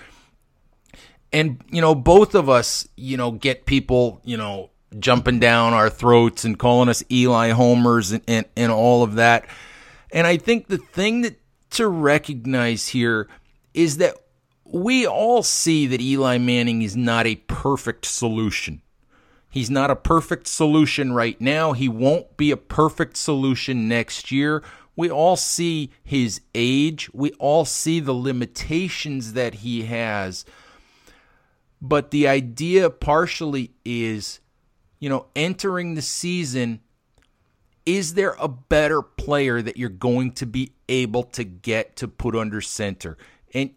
And 1.31 1.63
you 1.71 1.81
know, 1.81 1.95
both 1.95 2.35
of 2.35 2.49
us, 2.49 2.87
you 2.95 3.17
know, 3.17 3.31
get 3.31 3.65
people, 3.65 4.21
you 4.23 4.37
know, 4.37 4.71
jumping 4.99 5.39
down 5.39 5.73
our 5.73 5.89
throats 5.89 6.43
and 6.43 6.57
calling 6.57 6.89
us 6.89 7.03
Eli 7.11 7.51
homers 7.51 8.11
and, 8.11 8.23
and, 8.27 8.45
and 8.57 8.71
all 8.71 9.03
of 9.03 9.15
that. 9.15 9.45
And 10.11 10.27
I 10.27 10.37
think 10.37 10.67
the 10.67 10.77
thing 10.77 11.21
that 11.21 11.39
to 11.71 11.87
recognize 11.87 12.89
here 12.89 13.29
is 13.73 13.97
that 13.97 14.15
we 14.65 15.05
all 15.05 15.43
see 15.43 15.87
that 15.87 16.01
Eli 16.01 16.37
Manning 16.37 16.81
is 16.81 16.95
not 16.97 17.27
a 17.27 17.35
perfect 17.35 18.05
solution. 18.05 18.81
He's 19.51 19.69
not 19.69 19.91
a 19.91 19.97
perfect 19.97 20.47
solution 20.47 21.11
right 21.11 21.39
now. 21.41 21.73
He 21.73 21.89
won't 21.89 22.37
be 22.37 22.51
a 22.51 22.57
perfect 22.57 23.17
solution 23.17 23.89
next 23.89 24.31
year. 24.31 24.63
We 24.95 25.11
all 25.11 25.35
see 25.35 25.91
his 26.01 26.39
age. 26.55 27.09
We 27.13 27.31
all 27.33 27.65
see 27.65 27.99
the 27.99 28.13
limitations 28.13 29.33
that 29.33 29.55
he 29.55 29.83
has. 29.83 30.45
But 31.81 32.11
the 32.11 32.29
idea 32.29 32.89
partially 32.89 33.71
is, 33.83 34.39
you 34.99 35.09
know, 35.09 35.25
entering 35.35 35.95
the 35.95 36.01
season, 36.01 36.79
is 37.85 38.13
there 38.13 38.37
a 38.39 38.47
better 38.47 39.01
player 39.01 39.61
that 39.61 39.75
you're 39.75 39.89
going 39.89 40.31
to 40.33 40.45
be 40.45 40.71
able 40.87 41.23
to 41.23 41.43
get 41.43 41.97
to 41.97 42.07
put 42.07 42.37
under 42.37 42.61
center? 42.61 43.17
And 43.53 43.71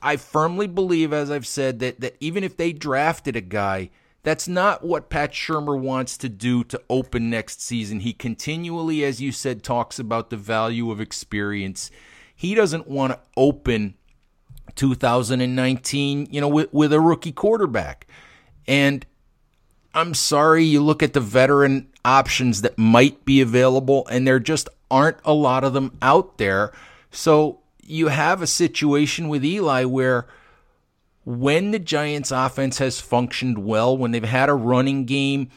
I 0.00 0.16
firmly 0.16 0.68
believe, 0.68 1.12
as 1.12 1.28
I've 1.28 1.46
said, 1.46 1.80
that, 1.80 1.98
that 2.00 2.16
even 2.20 2.44
if 2.44 2.56
they 2.56 2.72
drafted 2.72 3.34
a 3.34 3.40
guy– 3.40 3.90
that's 4.26 4.48
not 4.48 4.82
what 4.82 5.08
Pat 5.08 5.30
Shurmur 5.30 5.78
wants 5.78 6.16
to 6.16 6.28
do 6.28 6.64
to 6.64 6.82
open 6.90 7.30
next 7.30 7.62
season. 7.62 8.00
He 8.00 8.12
continually, 8.12 9.04
as 9.04 9.20
you 9.22 9.30
said, 9.30 9.62
talks 9.62 10.00
about 10.00 10.30
the 10.30 10.36
value 10.36 10.90
of 10.90 11.00
experience. 11.00 11.92
He 12.34 12.52
doesn't 12.52 12.88
want 12.88 13.12
to 13.12 13.20
open 13.36 13.94
2019, 14.74 16.26
you 16.28 16.40
know, 16.40 16.48
with, 16.48 16.72
with 16.72 16.92
a 16.92 17.00
rookie 17.00 17.30
quarterback. 17.30 18.08
And 18.66 19.06
I'm 19.94 20.12
sorry, 20.12 20.64
you 20.64 20.82
look 20.82 21.04
at 21.04 21.12
the 21.12 21.20
veteran 21.20 21.86
options 22.04 22.62
that 22.62 22.76
might 22.76 23.24
be 23.24 23.40
available, 23.40 24.08
and 24.08 24.26
there 24.26 24.40
just 24.40 24.68
aren't 24.90 25.18
a 25.24 25.34
lot 25.34 25.62
of 25.62 25.72
them 25.72 25.96
out 26.02 26.38
there. 26.38 26.72
So 27.12 27.60
you 27.80 28.08
have 28.08 28.42
a 28.42 28.48
situation 28.48 29.28
with 29.28 29.44
Eli 29.44 29.84
where 29.84 30.26
when 31.26 31.72
the 31.72 31.80
Giants 31.80 32.30
offense 32.30 32.78
has 32.78 33.00
functioned 33.00 33.58
well, 33.58 33.98
when 33.98 34.12
they've 34.12 34.22
had 34.22 34.48
a 34.48 34.54
running 34.54 35.04
game, 35.04 35.50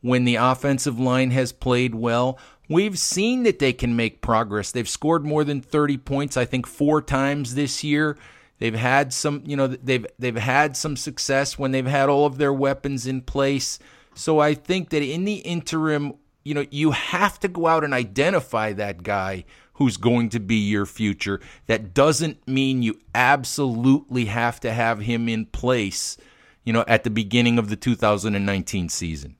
when 0.00 0.24
the 0.24 0.36
offensive 0.36 1.00
line 1.00 1.32
has 1.32 1.52
played 1.52 1.96
well, 1.96 2.38
we've 2.68 2.96
seen 2.96 3.42
that 3.42 3.58
they 3.58 3.72
can 3.72 3.96
make 3.96 4.22
progress. 4.22 4.70
They've 4.70 4.88
scored 4.88 5.26
more 5.26 5.42
than 5.42 5.60
30 5.60 5.98
points, 5.98 6.36
I 6.36 6.44
think 6.44 6.64
4 6.64 7.02
times 7.02 7.56
this 7.56 7.82
year. 7.82 8.16
They've 8.60 8.72
had 8.72 9.12
some, 9.12 9.42
you 9.44 9.56
know, 9.56 9.66
they've 9.66 10.06
they've 10.18 10.36
had 10.36 10.76
some 10.76 10.96
success 10.96 11.58
when 11.58 11.72
they've 11.72 11.84
had 11.84 12.08
all 12.08 12.24
of 12.24 12.38
their 12.38 12.52
weapons 12.52 13.06
in 13.06 13.20
place. 13.20 13.80
So 14.14 14.38
I 14.38 14.54
think 14.54 14.90
that 14.90 15.02
in 15.02 15.24
the 15.24 15.38
interim, 15.38 16.14
you 16.44 16.54
know, 16.54 16.64
you 16.70 16.92
have 16.92 17.40
to 17.40 17.48
go 17.48 17.66
out 17.66 17.84
and 17.84 17.92
identify 17.92 18.72
that 18.74 19.02
guy 19.02 19.44
who's 19.76 19.96
going 19.96 20.28
to 20.30 20.40
be 20.40 20.56
your 20.56 20.86
future. 20.86 21.40
That 21.66 21.94
doesn't 21.94 22.46
mean 22.48 22.82
you 22.82 22.98
absolutely 23.14 24.26
have 24.26 24.60
to 24.60 24.72
have 24.72 25.00
him 25.00 25.28
in 25.28 25.46
place, 25.46 26.16
you 26.64 26.72
know, 26.72 26.84
at 26.88 27.04
the 27.04 27.10
beginning 27.10 27.58
of 27.58 27.68
the 27.68 27.76
2019 27.76 28.88
season. 28.88 29.36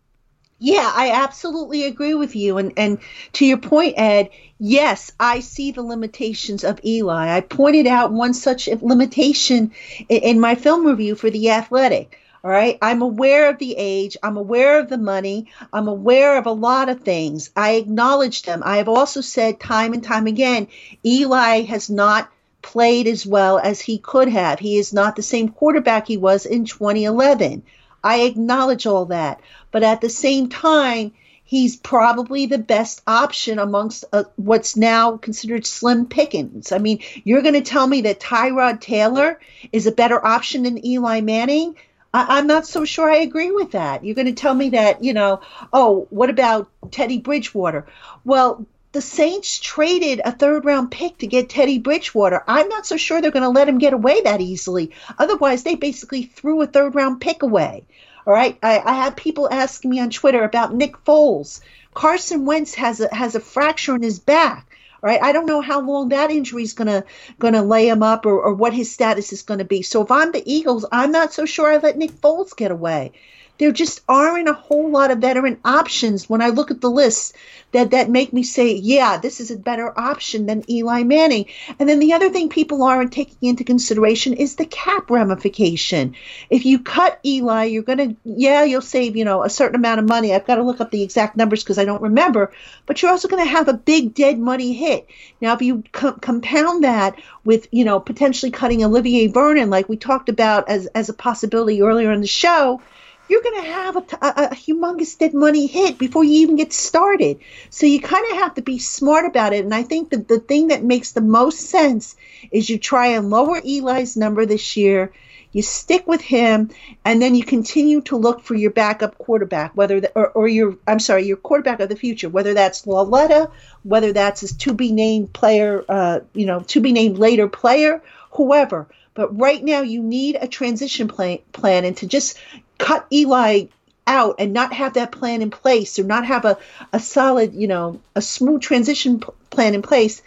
Yeah, 0.59 0.91
I 0.95 1.11
absolutely 1.11 1.85
agree 1.85 2.15
with 2.15 2.35
you. 2.35 2.57
And 2.57 2.73
and 2.79 2.99
to 3.35 3.45
your 3.45 3.59
point, 3.59 3.99
Ed, 3.99 4.31
yes, 4.59 5.13
I 5.21 5.41
see 5.41 5.71
the 5.71 5.83
limitations 5.83 6.65
of 6.65 6.81
Eli. 6.83 7.37
I 7.37 7.43
pointed 7.43 7.87
out 7.87 8.11
one 8.11 8.33
such 8.33 8.67
limitation 8.67 9.73
in, 10.09 10.19
in 10.23 10.41
my 10.41 10.55
film 10.55 10.87
review 10.87 11.15
for 11.15 11.29
The 11.29 11.51
Athletic. 11.51 12.19
All 12.47 12.53
right. 12.53 12.79
I'm 12.81 13.03
aware 13.03 13.51
of 13.51 13.59
the 13.59 13.75
age. 13.77 14.17
I'm 14.23 14.37
aware 14.37 14.79
of 14.79 14.89
the 14.89 14.99
money. 14.99 15.49
I'm 15.73 15.89
aware 15.89 16.39
of 16.39 16.47
a 16.47 16.53
lot 16.53 16.89
of 16.89 17.01
things. 17.01 17.51
I 17.57 17.73
acknowledge 17.73 18.43
them. 18.43 18.63
I 18.65 18.77
have 18.77 18.89
also 18.89 19.21
said 19.21 19.59
time 19.59 19.93
and 19.93 20.05
time 20.05 20.29
again 20.29 20.69
Eli 21.05 21.63
has 21.63 21.91
not 21.91 22.31
played 22.63 23.09
as 23.09 23.27
well 23.27 23.59
as 23.59 23.81
he 23.81 23.99
could 23.99 24.29
have. 24.29 24.61
He 24.61 24.79
is 24.79 24.93
not 24.93 25.17
the 25.17 25.25
same 25.25 25.49
quarterback 25.49 26.07
he 26.07 26.19
was 26.19 26.47
in 26.47 26.67
2011. 26.67 27.65
I 28.05 28.21
acknowledge 28.21 28.87
all 28.87 29.07
that. 29.07 29.41
But 29.73 29.83
at 29.83 30.01
the 30.01 30.09
same 30.09 30.49
time, 30.49 31.15
he's 31.43 31.75
probably 31.75 32.47
the 32.47 32.59
best 32.59 33.03
option 33.09 33.59
amongst 33.59 34.05
uh, 34.13 34.23
what's 34.37 34.77
now 34.77 35.17
considered 35.17 35.67
slim 35.67 36.07
pickings. 36.07 36.71
I 36.71 36.79
mean, 36.79 37.01
you're 37.25 37.43
going 37.43 37.55
to 37.55 37.61
tell 37.61 37.89
me 37.89 38.03
that 38.03 38.21
Tyrod 38.21 38.81
Taylor 38.81 39.41
is 39.73 39.89
a 39.89 39.91
better 39.91 40.25
option 40.25 40.63
than 40.63 40.87
Eli 40.87 41.23
Manning? 41.23 41.75
I, 42.17 42.39
am 42.39 42.47
not 42.47 42.67
so 42.67 42.85
sure 42.87 43.11
I 43.11 43.17
agree 43.17 43.51
with 43.51 43.73
that. 43.73 44.05
You're 44.05 44.15
going 44.15 44.27
to 44.27 44.33
tell 44.33 44.55
me 44.55 44.71
that, 44.71 45.05
you 45.05 45.13
know, 45.13 45.41
oh, 45.73 46.07
what 46.11 46.31
about 46.31 46.71
Teddy 46.91 47.19
Bridgewater? 47.19 47.87
Well, 48.25 48.65
the 48.93 49.03
Saints 49.03 49.59
traded 49.59 50.23
a 50.25 50.33
third 50.33 50.65
round 50.65 50.91
pick 50.91 51.19
to 51.19 51.27
get 51.27 51.51
Teddy 51.51 51.79
Bridgewater. 51.79 52.43
I'm 52.49 52.69
not 52.71 52.87
so 52.87 52.97
sure 52.97 53.21
they're 53.21 53.31
going 53.31 53.43
to 53.43 53.51
let 53.51 53.69
him 53.69 53.77
get 53.77 53.93
away 53.93 54.23
that 54.23 54.41
easily. 54.41 54.93
Otherwise, 55.19 55.63
they 55.63 55.75
basically 55.75 56.23
threw 56.23 56.63
a 56.63 56.67
third 56.67 56.95
round 56.95 57.21
pick 57.21 57.43
away. 57.43 57.85
All 58.27 58.33
right. 58.33 58.59
I, 58.63 58.79
I 58.79 58.95
have 58.95 59.17
people 59.17 59.49
asking 59.51 59.91
me 59.91 60.01
on 60.01 60.09
Twitter 60.09 60.43
about 60.43 60.75
Nick 60.75 60.97
Foles. 61.05 61.61
Carson 61.93 62.47
Wentz 62.47 62.75
has 62.75 63.01
a 63.01 63.15
has 63.15 63.35
a 63.35 63.41
fracture 63.41 63.95
in 63.95 64.03
his 64.03 64.19
back 64.19 64.66
right? 65.03 65.23
I 65.23 65.33
don't 65.33 65.47
know 65.47 65.61
how 65.61 65.81
long 65.81 66.11
that 66.11 66.31
injury 66.31 66.63
is 66.63 66.73
gonna 66.73 67.05
gonna 67.39 67.63
lay 67.63 67.89
him 67.89 68.03
up 68.03 68.27
or, 68.27 68.41
or 68.41 68.55
what 68.55 68.73
his 68.73 68.93
status 68.93 69.33
is 69.33 69.43
gonna 69.43 69.65
be. 69.65 69.83
So 69.83 70.03
if 70.03 70.11
I'm 70.11 70.33
the 70.33 70.43
Eagles, 70.51 70.85
I'm 70.93 71.13
not 71.13 71.33
so 71.33 71.45
sure 71.47 71.71
I 71.73 71.77
let 71.79 71.97
Nick 71.99 72.13
Foles 72.13 72.57
get 72.57 72.71
away 72.71 73.13
there 73.59 73.73
just 73.73 74.01
aren't 74.09 74.49
a 74.49 74.55
whole 74.55 74.91
lot 74.91 75.11
of 75.11 75.19
veteran 75.19 75.59
options 75.65 76.29
when 76.29 76.43
I 76.43 76.49
look 76.49 76.71
at 76.71 76.81
the 76.81 76.91
list 76.91 77.35
that 77.73 77.91
that 77.91 78.11
make 78.11 78.33
me 78.33 78.43
say, 78.43 78.75
yeah, 78.75 79.19
this 79.19 79.41
is 79.41 79.51
a 79.51 79.59
better 79.59 79.93
option 79.99 80.47
than 80.47 80.71
Eli 80.71 81.03
Manning. 81.03 81.47
And 81.79 81.89
then 81.89 81.99
the 81.99 82.13
other 82.13 82.31
thing 82.31 82.49
people 82.49 82.83
aren't 82.83 83.13
taking 83.13 83.49
into 83.49 83.65
consideration 83.65 84.35
is 84.35 84.57
the 84.57 84.67
cap 84.67 85.11
ramification. 85.11 86.15
If 86.49 86.65
you 86.65 86.79
cut 86.79 87.19
Eli, 87.25 87.65
you're 87.65 87.83
going 87.83 87.99
to 87.99 88.17
yeah, 88.25 88.65
you'll 88.65 88.83
save, 88.83 89.17
you 89.17 89.25
know, 89.25 89.43
a 89.43 89.51
certain 89.51 89.77
amount 89.77 90.01
of 90.01 90.09
money. 90.09 90.35
I've 90.35 90.47
got 90.47 90.57
to 90.57 90.63
look 90.63 90.81
up 90.81 90.91
the 90.91 91.03
exact 91.03 91.37
numbers 91.37 91.63
because 91.63 91.79
I 91.79 91.85
don't 91.85 92.03
remember, 92.03 92.53
but 92.87 93.03
you're 93.03 93.11
also 93.11 93.29
going 93.29 93.45
to 93.45 93.51
have 93.51 93.69
a 93.69 93.75
big 93.75 94.15
dead 94.15 94.39
money 94.39 94.73
hit. 94.73 95.09
Now 95.41 95.55
if 95.55 95.63
you 95.63 95.83
co- 95.93 96.13
compound 96.13 96.85
that 96.85 97.21
with, 97.45 97.69
you 97.73 97.85
know, 97.85 98.01
potentially 98.01 98.53
cutting 98.53 98.85
Olivier 98.85 99.29
Vernon 99.29 99.71
like 99.71 99.89
we 99.89 99.97
talked 99.97 100.29
about 100.29 100.69
as 100.69 100.87
as 100.87 101.09
a 101.09 101.15
possibility 101.15 101.83
earlier 101.83 102.13
in 102.13 102.21
the 102.21 102.27
show, 102.27 102.81
you're 103.29 103.43
going 103.43 103.63
to 103.63 103.69
have 103.69 103.97
a, 103.97 104.01
a, 104.21 104.49
a, 104.51 104.55
humongous 104.55 105.19
dead 105.19 105.35
money 105.35 105.67
hit 105.67 105.99
before 105.99 106.25
you 106.25 106.41
even 106.41 106.57
get 106.57 106.73
started. 106.73 107.41
So 107.71 107.87
you 107.87 108.01
kind 108.01 108.25
of 108.31 108.39
have 108.39 108.55
to 108.55 108.63
be 108.63 108.79
smart 108.79 109.27
about 109.27 109.53
it. 109.53 109.65
And 109.65 109.75
I 109.75 109.83
think 109.83 110.11
that 110.11 110.29
the 110.29 110.39
thing 110.39 110.69
that 110.69 110.85
makes 110.85 111.13
the 111.13 111.21
most 111.21 111.61
sense 111.61 112.17
is 112.51 112.71
you 112.71 112.79
try 112.79 113.09
and 113.09 113.31
lower 113.31 113.61
Eli's 113.65 114.17
number 114.17 114.47
this 114.47 114.77
year. 114.77 115.13
You 115.53 115.63
stick 115.63 116.07
with 116.07 116.21
him, 116.21 116.71
and 117.03 117.23
then 117.23 117.35
you 117.35 117.43
continue 117.43 118.03
to 118.03 118.17
look 118.17 118.43
for 118.43 118.55
your 118.55 118.73
backup 118.73 119.17
quarterback, 119.17 119.75
whether 119.75 120.01
the, 120.01 120.13
or, 120.15 120.29
or 120.33 120.49
your 120.49 120.77
I'm 120.87 120.99
sorry, 120.99 121.25
your 121.25 121.39
quarterback 121.39 121.81
of 121.81 121.89
the 121.89 121.97
future, 121.97 122.29
whether 122.29 122.53
that's 122.53 122.87
Lauletta, 122.87 123.51
whether 123.83 124.13
that's 124.13 124.43
a 124.43 124.59
to 124.59 124.75
be 124.75 124.93
named 124.93 125.33
player, 125.33 125.83
uh, 125.89 126.21
you 126.35 126.45
know, 126.45 126.61
to 126.61 126.81
be 126.81 126.93
named 126.93 127.17
later 127.17 127.49
player, 127.49 128.03
whoever. 128.33 128.87
But 129.17 129.37
right 129.37 129.65
now, 129.65 129.81
you 129.81 130.03
need 130.03 130.37
a 130.41 130.47
transition 130.47 131.09
plan, 131.09 131.39
plan 131.53 131.85
and 131.87 131.97
to 131.97 132.07
just 132.07 132.39
cut 132.79 133.07
Eli 133.11 133.65
out 134.07 134.37
and 134.39 134.53
not 134.53 134.73
have 134.75 134.95
that 134.95 135.11
plan 135.11 135.43
in 135.43 135.51
place 135.51 135.99
or 135.99 136.05
not 136.05 136.27
have 136.27 136.45
a, 136.45 136.59
a 136.93 137.01
solid, 137.01 137.55
you 137.55 137.67
know, 137.67 138.01
a 138.15 138.23
smooth 138.23 138.61
transition 138.61 139.19
p- 139.19 139.29
plan 139.51 139.75
in 139.75 139.83
place, 139.83 140.23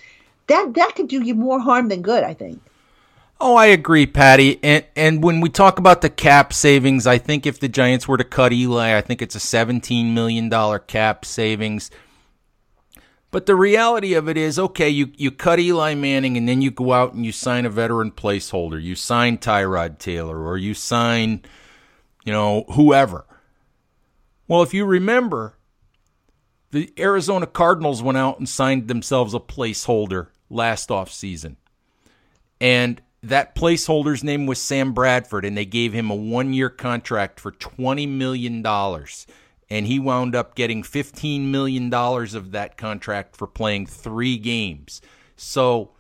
that 0.48 0.74
that 0.74 0.96
could 0.96 1.08
do 1.08 1.22
you 1.22 1.36
more 1.36 1.60
harm 1.60 1.88
than 1.88 2.02
good, 2.02 2.24
I 2.24 2.34
think. 2.34 2.62
Oh, 3.40 3.56
I 3.56 3.68
agree, 3.68 4.06
Patty. 4.06 4.60
And 4.64 4.84
and 4.96 5.24
when 5.24 5.40
we 5.40 5.50
talk 5.50 5.80
about 5.80 6.02
the 6.02 6.10
cap 6.10 6.52
savings, 6.52 7.08
I 7.08 7.20
think 7.20 7.46
if 7.46 7.60
the 7.60 7.70
Giants 7.70 8.08
were 8.08 8.18
to 8.18 8.24
cut 8.24 8.52
Eli, 8.52 8.98
I 8.98 9.02
think 9.02 9.22
it's 9.22 9.36
a 9.36 9.40
$17 9.40 10.14
million 10.14 10.50
cap 10.88 11.24
savings. 11.24 11.92
But 13.32 13.46
the 13.46 13.56
reality 13.56 14.16
of 14.16 14.28
it 14.28 14.38
is, 14.38 14.58
okay, 14.58 14.90
you, 14.90 15.12
you 15.16 15.30
cut 15.30 15.60
Eli 15.60 15.94
Manning 15.94 16.36
and 16.36 16.50
then 16.50 16.62
you 16.62 16.72
go 16.72 16.94
out 16.94 17.14
and 17.14 17.26
you 17.26 17.32
sign 17.32 17.66
a 17.66 17.70
veteran 17.70 18.12
placeholder. 18.12 18.82
You 18.82 18.96
sign 18.96 19.38
Tyrod 19.38 20.00
Taylor 20.00 20.44
or 20.44 20.58
you 20.58 20.74
sign– 20.74 21.44
you 22.30 22.34
know, 22.34 22.64
whoever. 22.74 23.26
Well, 24.48 24.62
if 24.62 24.74
you 24.74 24.86
remember, 24.86 25.56
the 26.72 26.94
Arizona 27.00 27.48
Cardinals 27.48 28.04
went 28.04 28.20
out 28.20 28.38
and 28.38 28.48
signed 28.48 28.88
themselves 28.88 29.34
a 29.34 29.40
placeholder 29.40 30.28
last 30.48 30.90
offseason. 30.90 31.56
And 32.62 33.02
that 33.24 33.56
placeholder's 33.56 34.24
name 34.24 34.46
was 34.46 34.62
Sam 34.62 34.94
Bradford, 34.94 35.44
and 35.44 35.58
they 35.58 35.66
gave 35.66 35.94
him 35.94 36.12
a 36.12 36.16
one 36.16 36.54
year 36.54 36.70
contract 36.70 37.40
for 37.40 37.52
$20 37.52 38.08
million. 38.08 38.64
And 39.70 39.86
he 39.86 40.00
wound 40.00 40.36
up 40.36 40.56
getting 40.56 40.82
$15 40.82 41.46
million 41.46 41.94
of 41.94 42.52
that 42.52 42.76
contract 42.76 43.36
for 43.36 43.46
playing 43.46 43.86
three 43.86 44.38
games. 44.38 45.02
So 45.36 45.92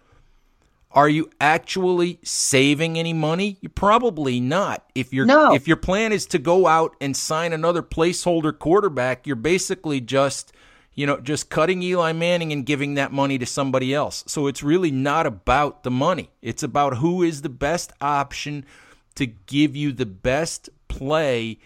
are 0.91 1.09
you 1.09 1.29
actually 1.39 2.19
saving 2.23 2.97
any 2.97 3.13
money? 3.13 3.57
You're 3.61 3.69
probably 3.69 4.39
not. 4.39 4.89
If 4.95 5.13
your 5.13 5.25
no. 5.25 5.53
if 5.53 5.67
your 5.67 5.77
plan 5.77 6.11
is 6.11 6.25
to 6.27 6.39
go 6.39 6.65
out 6.65 6.95
and 6.99 7.15
sign 7.15 7.53
another 7.53 7.83
placeholder 7.83 8.57
quarterback, 8.57 9.27
you're 9.27 9.35
basically 9.35 10.01
just 10.01 10.51
you 10.95 11.05
know 11.05 11.17
just 11.19 11.49
cutting 11.49 11.83
Eli 11.83 12.11
Manning 12.13 12.51
and 12.51 12.65
giving 12.65 12.95
that 12.95 13.11
money 13.11 13.37
to 13.37 13.45
somebody 13.45 13.93
else. 13.93 14.23
So 14.25 14.47
it's 14.47 14.63
really 14.63 14.89
not 14.89 15.27
about 15.27 15.83
the 15.83 15.91
money. 15.91 16.31
It's 16.41 16.63
about 16.63 16.97
who 16.97 17.21
is 17.21 17.43
the 17.43 17.49
best 17.49 17.93
option 18.01 18.65
to 19.13 19.27
give 19.27 19.75
you 19.75 19.91
the 19.91 20.07
best 20.07 20.69
play, 20.87 21.59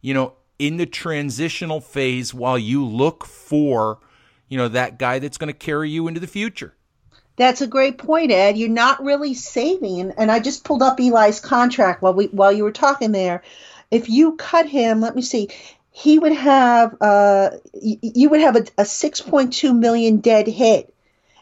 you 0.00 0.14
know, 0.14 0.34
in 0.60 0.76
the 0.76 0.86
transitional 0.86 1.80
phase 1.80 2.34
while 2.34 2.58
you 2.58 2.84
look 2.86 3.24
for, 3.24 3.98
you 4.48 4.58
know, 4.58 4.68
that 4.68 4.98
guy 4.98 5.18
that's 5.18 5.38
going 5.38 5.52
to 5.52 5.58
carry 5.58 5.88
you 5.88 6.06
into 6.06 6.20
the 6.20 6.26
future. 6.26 6.74
That's 7.36 7.62
a 7.62 7.66
great 7.66 7.96
point, 7.96 8.30
Ed. 8.30 8.58
You're 8.58 8.68
not 8.68 9.02
really 9.02 9.32
saving, 9.32 10.12
and, 10.18 10.30
I 10.30 10.40
just 10.40 10.62
pulled 10.62 10.82
up 10.82 11.00
Eli's 11.00 11.40
contract 11.40 12.02
while 12.02 12.12
we 12.12 12.26
while 12.26 12.52
you 12.52 12.64
were 12.64 12.72
talking 12.72 13.12
there. 13.12 13.42
If 13.90 14.10
you 14.10 14.36
cut 14.36 14.66
him, 14.66 15.00
let 15.00 15.16
me 15.16 15.22
see, 15.22 15.48
he 15.90 16.18
would 16.18 16.32
have 16.32 16.94
uh, 17.00 17.50
you 17.72 18.28
would 18.28 18.42
have 18.42 18.56
a, 18.56 18.64
a 18.76 18.84
6.2 18.84 19.76
million 19.76 20.18
dead 20.18 20.46
hit 20.46 20.89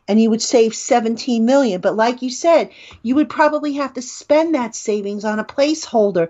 and 0.09 0.20
you 0.20 0.30
would 0.30 0.42
save 0.42 0.74
17 0.74 1.44
million 1.44 1.80
but 1.80 1.94
like 1.94 2.22
you 2.22 2.30
said 2.30 2.70
you 3.02 3.14
would 3.14 3.28
probably 3.28 3.74
have 3.74 3.94
to 3.94 4.02
spend 4.02 4.54
that 4.54 4.74
savings 4.74 5.24
on 5.24 5.38
a 5.38 5.44
placeholder 5.44 6.28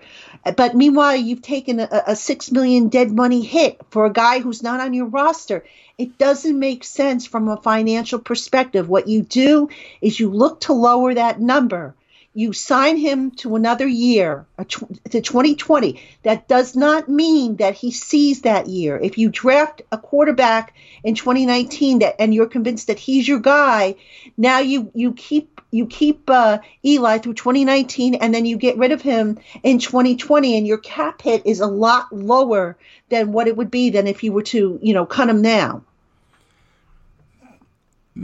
but 0.57 0.75
meanwhile 0.75 1.17
you've 1.17 1.43
taken 1.43 1.81
a, 1.81 1.89
a 2.09 2.17
6 2.17 2.53
million 2.53 2.89
dead 2.89 3.11
money 3.11 3.43
hit 3.43 3.81
for 3.91 4.05
a 4.05 4.13
guy 4.13 4.41
who's 4.41 4.63
not 4.63 4.81
on 4.81 4.93
your 4.93 5.07
roster 5.07 5.65
it 5.99 6.17
doesn't 6.17 6.57
make 6.57 6.85
sense 6.85 7.27
from 7.27 7.49
a 7.49 7.57
financial 7.57 8.21
perspective. 8.21 8.89
What 8.89 9.09
you 9.09 9.23
do 9.23 9.69
is 10.01 10.21
you 10.21 10.31
look 10.31 10.61
to 10.61 10.73
lower 10.73 11.13
that 11.13 11.41
number. 11.41 11.97
You 12.39 12.53
sign 12.53 12.99
him 12.99 13.33
to 13.43 13.57
another 13.57 13.89
year, 13.89 14.47
to 14.69 15.21
2020. 15.21 16.01
That 16.23 16.47
does 16.47 16.77
not 16.77 17.09
mean 17.09 17.57
that 17.57 17.75
he 17.75 17.91
sees 17.91 18.43
that 18.43 18.69
year. 18.69 18.97
If 18.97 19.19
you 19.19 19.29
draft 19.29 19.83
a 19.91 19.99
quarterback 19.99 20.73
in 21.03 21.17
2019 21.17 21.99
that, 21.99 22.15
and 22.21 22.33
you're 22.33 22.47
convinced 22.47 22.87
that 22.87 23.01
he's 23.01 23.27
your 23.27 23.41
guy, 23.41 23.97
now 24.37 24.61
you 24.61 24.93
you 24.95 25.15
keep 25.15 25.61
you 25.73 25.87
keep 25.87 26.31
uh, 26.31 26.59
Eli 26.85 27.19
through 27.19 27.35
2019, 27.35 28.15
and 28.15 28.33
then 28.33 28.47
you 28.47 28.57
get 28.57 28.79
rid 28.79 28.93
of 28.93 29.03
him 29.03 29.41
in 29.65 29.81
2020, 29.81 30.57
and 30.57 30.65
your 30.65 30.79
cap 30.79 31.21
hit 31.21 31.45
is 31.45 31.59
a 31.59 31.67
lot 31.67 32.13
lower 32.13 32.79
than 33.09 33.33
what 33.33 33.49
it 33.49 33.57
would 33.57 33.73
be 33.73 33.91
than 33.91 34.07
if 34.07 34.23
you 34.23 34.33
were 34.33 34.45
to 34.45 34.79
you 34.81 34.95
know 34.95 35.07
cut 35.07 35.29
him 35.29 35.43
now. 35.43 35.83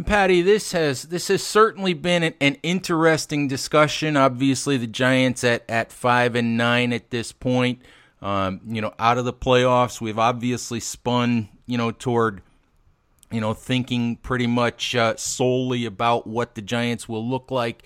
Patty, 0.03 0.43
this 0.43 0.73
has 0.73 1.05
this 1.05 1.29
has 1.29 1.43
certainly 1.43 1.95
been 1.95 2.25
an, 2.25 2.35
an, 2.41 2.57
interesting 2.63 3.47
discussion. 3.47 4.17
Obviously, 4.17 4.77
the 4.77 4.89
Giants 4.89 5.45
at, 5.45 5.65
at 5.69 5.93
five 5.93 6.35
and 6.35 6.57
nine 6.57 6.93
at 6.93 7.11
this 7.11 7.31
point, 7.31 7.81
um, 8.21 8.61
you 8.67 8.81
know, 8.81 8.93
out 8.99 9.19
of 9.19 9.25
the 9.25 9.33
playoffs. 9.33 10.01
We've 10.01 10.19
obviously 10.19 10.81
spun, 10.81 11.49
you 11.67 11.79
know, 11.79 11.93
toward 11.93 12.43
you 13.31 13.41
know, 13.41 13.53
thinking 13.53 14.17
pretty 14.17 14.47
much 14.47 14.95
uh, 14.95 15.17
solely 15.17 15.85
about 15.85 16.27
what 16.27 16.55
the 16.55 16.63
Giants 16.63 17.09
will 17.09 17.27
look 17.29 17.51
like 17.51 17.83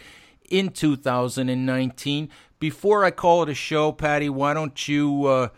in 0.51 0.69
2019. 0.71 2.29
Before 2.59 3.05
I 3.05 3.11
call 3.11 3.45
it 3.45 3.49
a 3.49 3.55
show, 3.55 3.93
Patty, 3.93 4.29
why 4.29 4.53
don't 4.53 4.89
you 4.89 5.25
uh, 5.25 5.49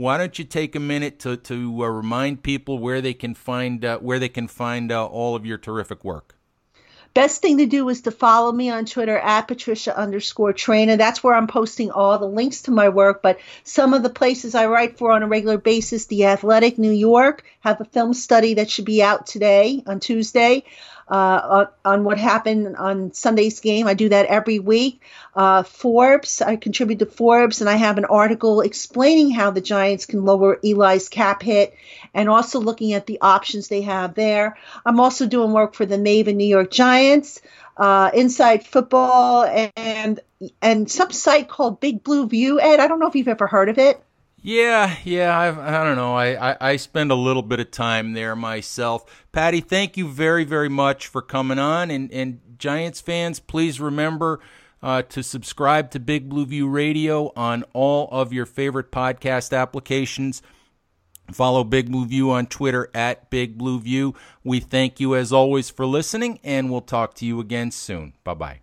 why 0.00 0.16
don't 0.16 0.38
you 0.38 0.46
take 0.46 0.74
a 0.74 0.80
minute 0.80 1.18
to 1.18 1.36
to 1.36 1.84
uh, 1.84 1.86
remind 1.86 2.42
people 2.42 2.78
where 2.78 3.02
they 3.02 3.12
can 3.12 3.34
find 3.34 3.84
uh, 3.84 3.98
where 3.98 4.18
they 4.18 4.30
can 4.30 4.48
find 4.48 4.90
uh, 4.90 5.04
all 5.04 5.36
of 5.36 5.44
your 5.44 5.58
terrific 5.58 6.02
work? 6.02 6.34
Best 7.12 7.42
thing 7.42 7.58
to 7.58 7.66
do 7.66 7.86
is 7.90 8.02
to 8.02 8.10
follow 8.10 8.50
me 8.50 8.70
on 8.70 8.86
Twitter 8.86 9.18
at 9.18 9.48
Patricia 9.48 9.94
underscore 9.94 10.54
Traina. 10.54 10.96
That's 10.96 11.22
where 11.22 11.34
I'm 11.34 11.48
posting 11.48 11.90
all 11.90 12.16
the 12.18 12.24
links 12.24 12.62
to 12.62 12.70
my 12.70 12.88
work. 12.88 13.20
But 13.20 13.40
some 13.64 13.92
of 13.92 14.02
the 14.02 14.08
places 14.08 14.54
I 14.54 14.66
write 14.66 14.96
for 14.96 15.10
on 15.10 15.22
a 15.22 15.26
regular 15.26 15.58
basis, 15.58 16.06
The 16.06 16.24
Athletic 16.26 16.78
New 16.78 16.92
York, 16.92 17.44
have 17.60 17.80
a 17.80 17.84
film 17.84 18.14
study 18.14 18.54
that 18.54 18.70
should 18.70 18.84
be 18.86 19.02
out 19.02 19.26
today 19.26 19.82
on 19.86 20.00
Tuesday 20.00 20.64
uh, 21.10 21.66
on, 21.84 22.04
what 22.04 22.18
happened 22.18 22.76
on 22.76 23.12
Sunday's 23.12 23.60
game. 23.60 23.88
I 23.88 23.94
do 23.94 24.08
that 24.08 24.26
every 24.26 24.60
week. 24.60 25.02
Uh, 25.34 25.64
Forbes, 25.64 26.40
I 26.40 26.56
contribute 26.56 27.00
to 27.00 27.06
Forbes, 27.06 27.60
and 27.60 27.68
I 27.68 27.74
have 27.74 27.98
an 27.98 28.04
article 28.04 28.60
explaining 28.60 29.30
how 29.30 29.50
the 29.50 29.60
Giants 29.60 30.06
can 30.06 30.24
lower 30.24 30.58
Eli's 30.64 31.08
cap 31.08 31.42
hit 31.42 31.74
and 32.14 32.28
also 32.28 32.60
looking 32.60 32.92
at 32.92 33.06
the 33.06 33.20
options 33.20 33.68
they 33.68 33.82
have 33.82 34.14
there. 34.14 34.56
I'm 34.86 35.00
also 35.00 35.26
doing 35.26 35.52
work 35.52 35.74
for 35.74 35.84
the 35.84 35.96
Maven 35.96 36.36
New 36.36 36.44
York 36.46 36.70
Giants. 36.70 37.40
Uh, 37.76 38.10
Inside 38.12 38.66
Football 38.66 39.70
and 39.74 40.20
and 40.60 40.90
some 40.90 41.10
site 41.12 41.48
called 41.48 41.80
Big 41.80 42.02
Blue 42.02 42.28
View. 42.28 42.60
Ed, 42.60 42.78
I 42.78 42.86
don't 42.86 42.98
know 42.98 43.06
if 43.06 43.14
you've 43.14 43.28
ever 43.28 43.46
heard 43.46 43.68
of 43.68 43.78
it. 43.78 44.02
Yeah, 44.42 44.96
yeah, 45.04 45.38
I've, 45.38 45.58
I 45.58 45.84
don't 45.84 45.96
know. 45.96 46.14
I, 46.14 46.52
I, 46.52 46.56
I 46.60 46.76
spend 46.76 47.10
a 47.10 47.14
little 47.14 47.42
bit 47.42 47.60
of 47.60 47.70
time 47.70 48.14
there 48.14 48.34
myself. 48.34 49.24
Patty, 49.32 49.60
thank 49.60 49.96
you 49.96 50.08
very, 50.08 50.44
very 50.44 50.70
much 50.70 51.06
for 51.06 51.20
coming 51.20 51.58
on. 51.58 51.90
And, 51.90 52.10
and 52.10 52.40
Giants 52.58 53.02
fans, 53.02 53.38
please 53.38 53.80
remember 53.80 54.40
uh, 54.82 55.02
to 55.02 55.22
subscribe 55.22 55.90
to 55.90 56.00
Big 56.00 56.30
Blue 56.30 56.46
View 56.46 56.68
Radio 56.68 57.32
on 57.36 57.64
all 57.74 58.08
of 58.10 58.32
your 58.32 58.46
favorite 58.46 58.90
podcast 58.90 59.56
applications. 59.56 60.40
Follow 61.30 61.62
Big 61.62 61.92
Blue 61.92 62.06
View 62.06 62.30
on 62.30 62.46
Twitter 62.46 62.90
at 62.94 63.28
Big 63.28 63.58
Blue 63.58 63.78
View. 63.78 64.14
We 64.42 64.58
thank 64.58 65.00
you 65.00 65.14
as 65.14 65.32
always 65.34 65.68
for 65.68 65.84
listening, 65.84 66.40
and 66.42 66.70
we'll 66.70 66.80
talk 66.80 67.14
to 67.16 67.26
you 67.26 67.40
again 67.40 67.70
soon. 67.70 68.14
Bye 68.24 68.34
bye. 68.34 68.60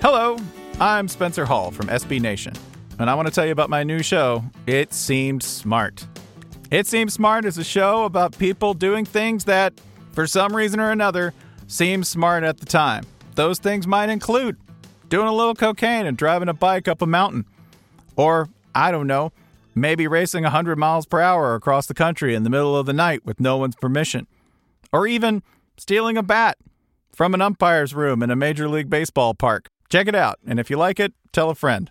Hello, 0.00 0.38
I'm 0.80 1.08
Spencer 1.08 1.44
Hall 1.44 1.70
from 1.70 1.86
SB 1.86 2.20
Nation 2.20 2.54
and 2.98 3.10
I 3.10 3.14
want 3.14 3.28
to 3.28 3.34
tell 3.34 3.46
you 3.46 3.52
about 3.52 3.70
my 3.70 3.82
new 3.82 4.02
show, 4.02 4.44
It 4.66 4.92
Seems 4.92 5.44
Smart. 5.44 6.06
It 6.70 6.86
Seems 6.86 7.14
Smart 7.14 7.44
is 7.44 7.58
a 7.58 7.64
show 7.64 8.04
about 8.04 8.38
people 8.38 8.74
doing 8.74 9.04
things 9.04 9.44
that, 9.44 9.74
for 10.12 10.26
some 10.26 10.54
reason 10.54 10.80
or 10.80 10.90
another, 10.90 11.34
seem 11.66 12.04
smart 12.04 12.44
at 12.44 12.58
the 12.58 12.66
time. 12.66 13.04
Those 13.34 13.58
things 13.58 13.86
might 13.86 14.10
include 14.10 14.56
doing 15.08 15.26
a 15.26 15.32
little 15.32 15.54
cocaine 15.54 16.06
and 16.06 16.16
driving 16.16 16.48
a 16.48 16.54
bike 16.54 16.88
up 16.88 17.02
a 17.02 17.06
mountain. 17.06 17.46
Or, 18.16 18.48
I 18.74 18.90
don't 18.90 19.06
know, 19.06 19.32
maybe 19.74 20.06
racing 20.06 20.44
100 20.44 20.78
miles 20.78 21.06
per 21.06 21.20
hour 21.20 21.54
across 21.54 21.86
the 21.86 21.94
country 21.94 22.34
in 22.34 22.44
the 22.44 22.50
middle 22.50 22.76
of 22.76 22.86
the 22.86 22.92
night 22.92 23.24
with 23.24 23.40
no 23.40 23.56
one's 23.56 23.76
permission. 23.76 24.26
Or 24.92 25.06
even 25.06 25.42
stealing 25.76 26.16
a 26.16 26.22
bat 26.22 26.58
from 27.12 27.34
an 27.34 27.42
umpire's 27.42 27.94
room 27.94 28.22
in 28.22 28.30
a 28.30 28.36
Major 28.36 28.68
League 28.68 28.90
Baseball 28.90 29.34
park. 29.34 29.68
Check 29.88 30.06
it 30.06 30.14
out, 30.14 30.38
and 30.46 30.60
if 30.60 30.70
you 30.70 30.76
like 30.76 31.00
it, 31.00 31.12
tell 31.32 31.50
a 31.50 31.54
friend. 31.54 31.90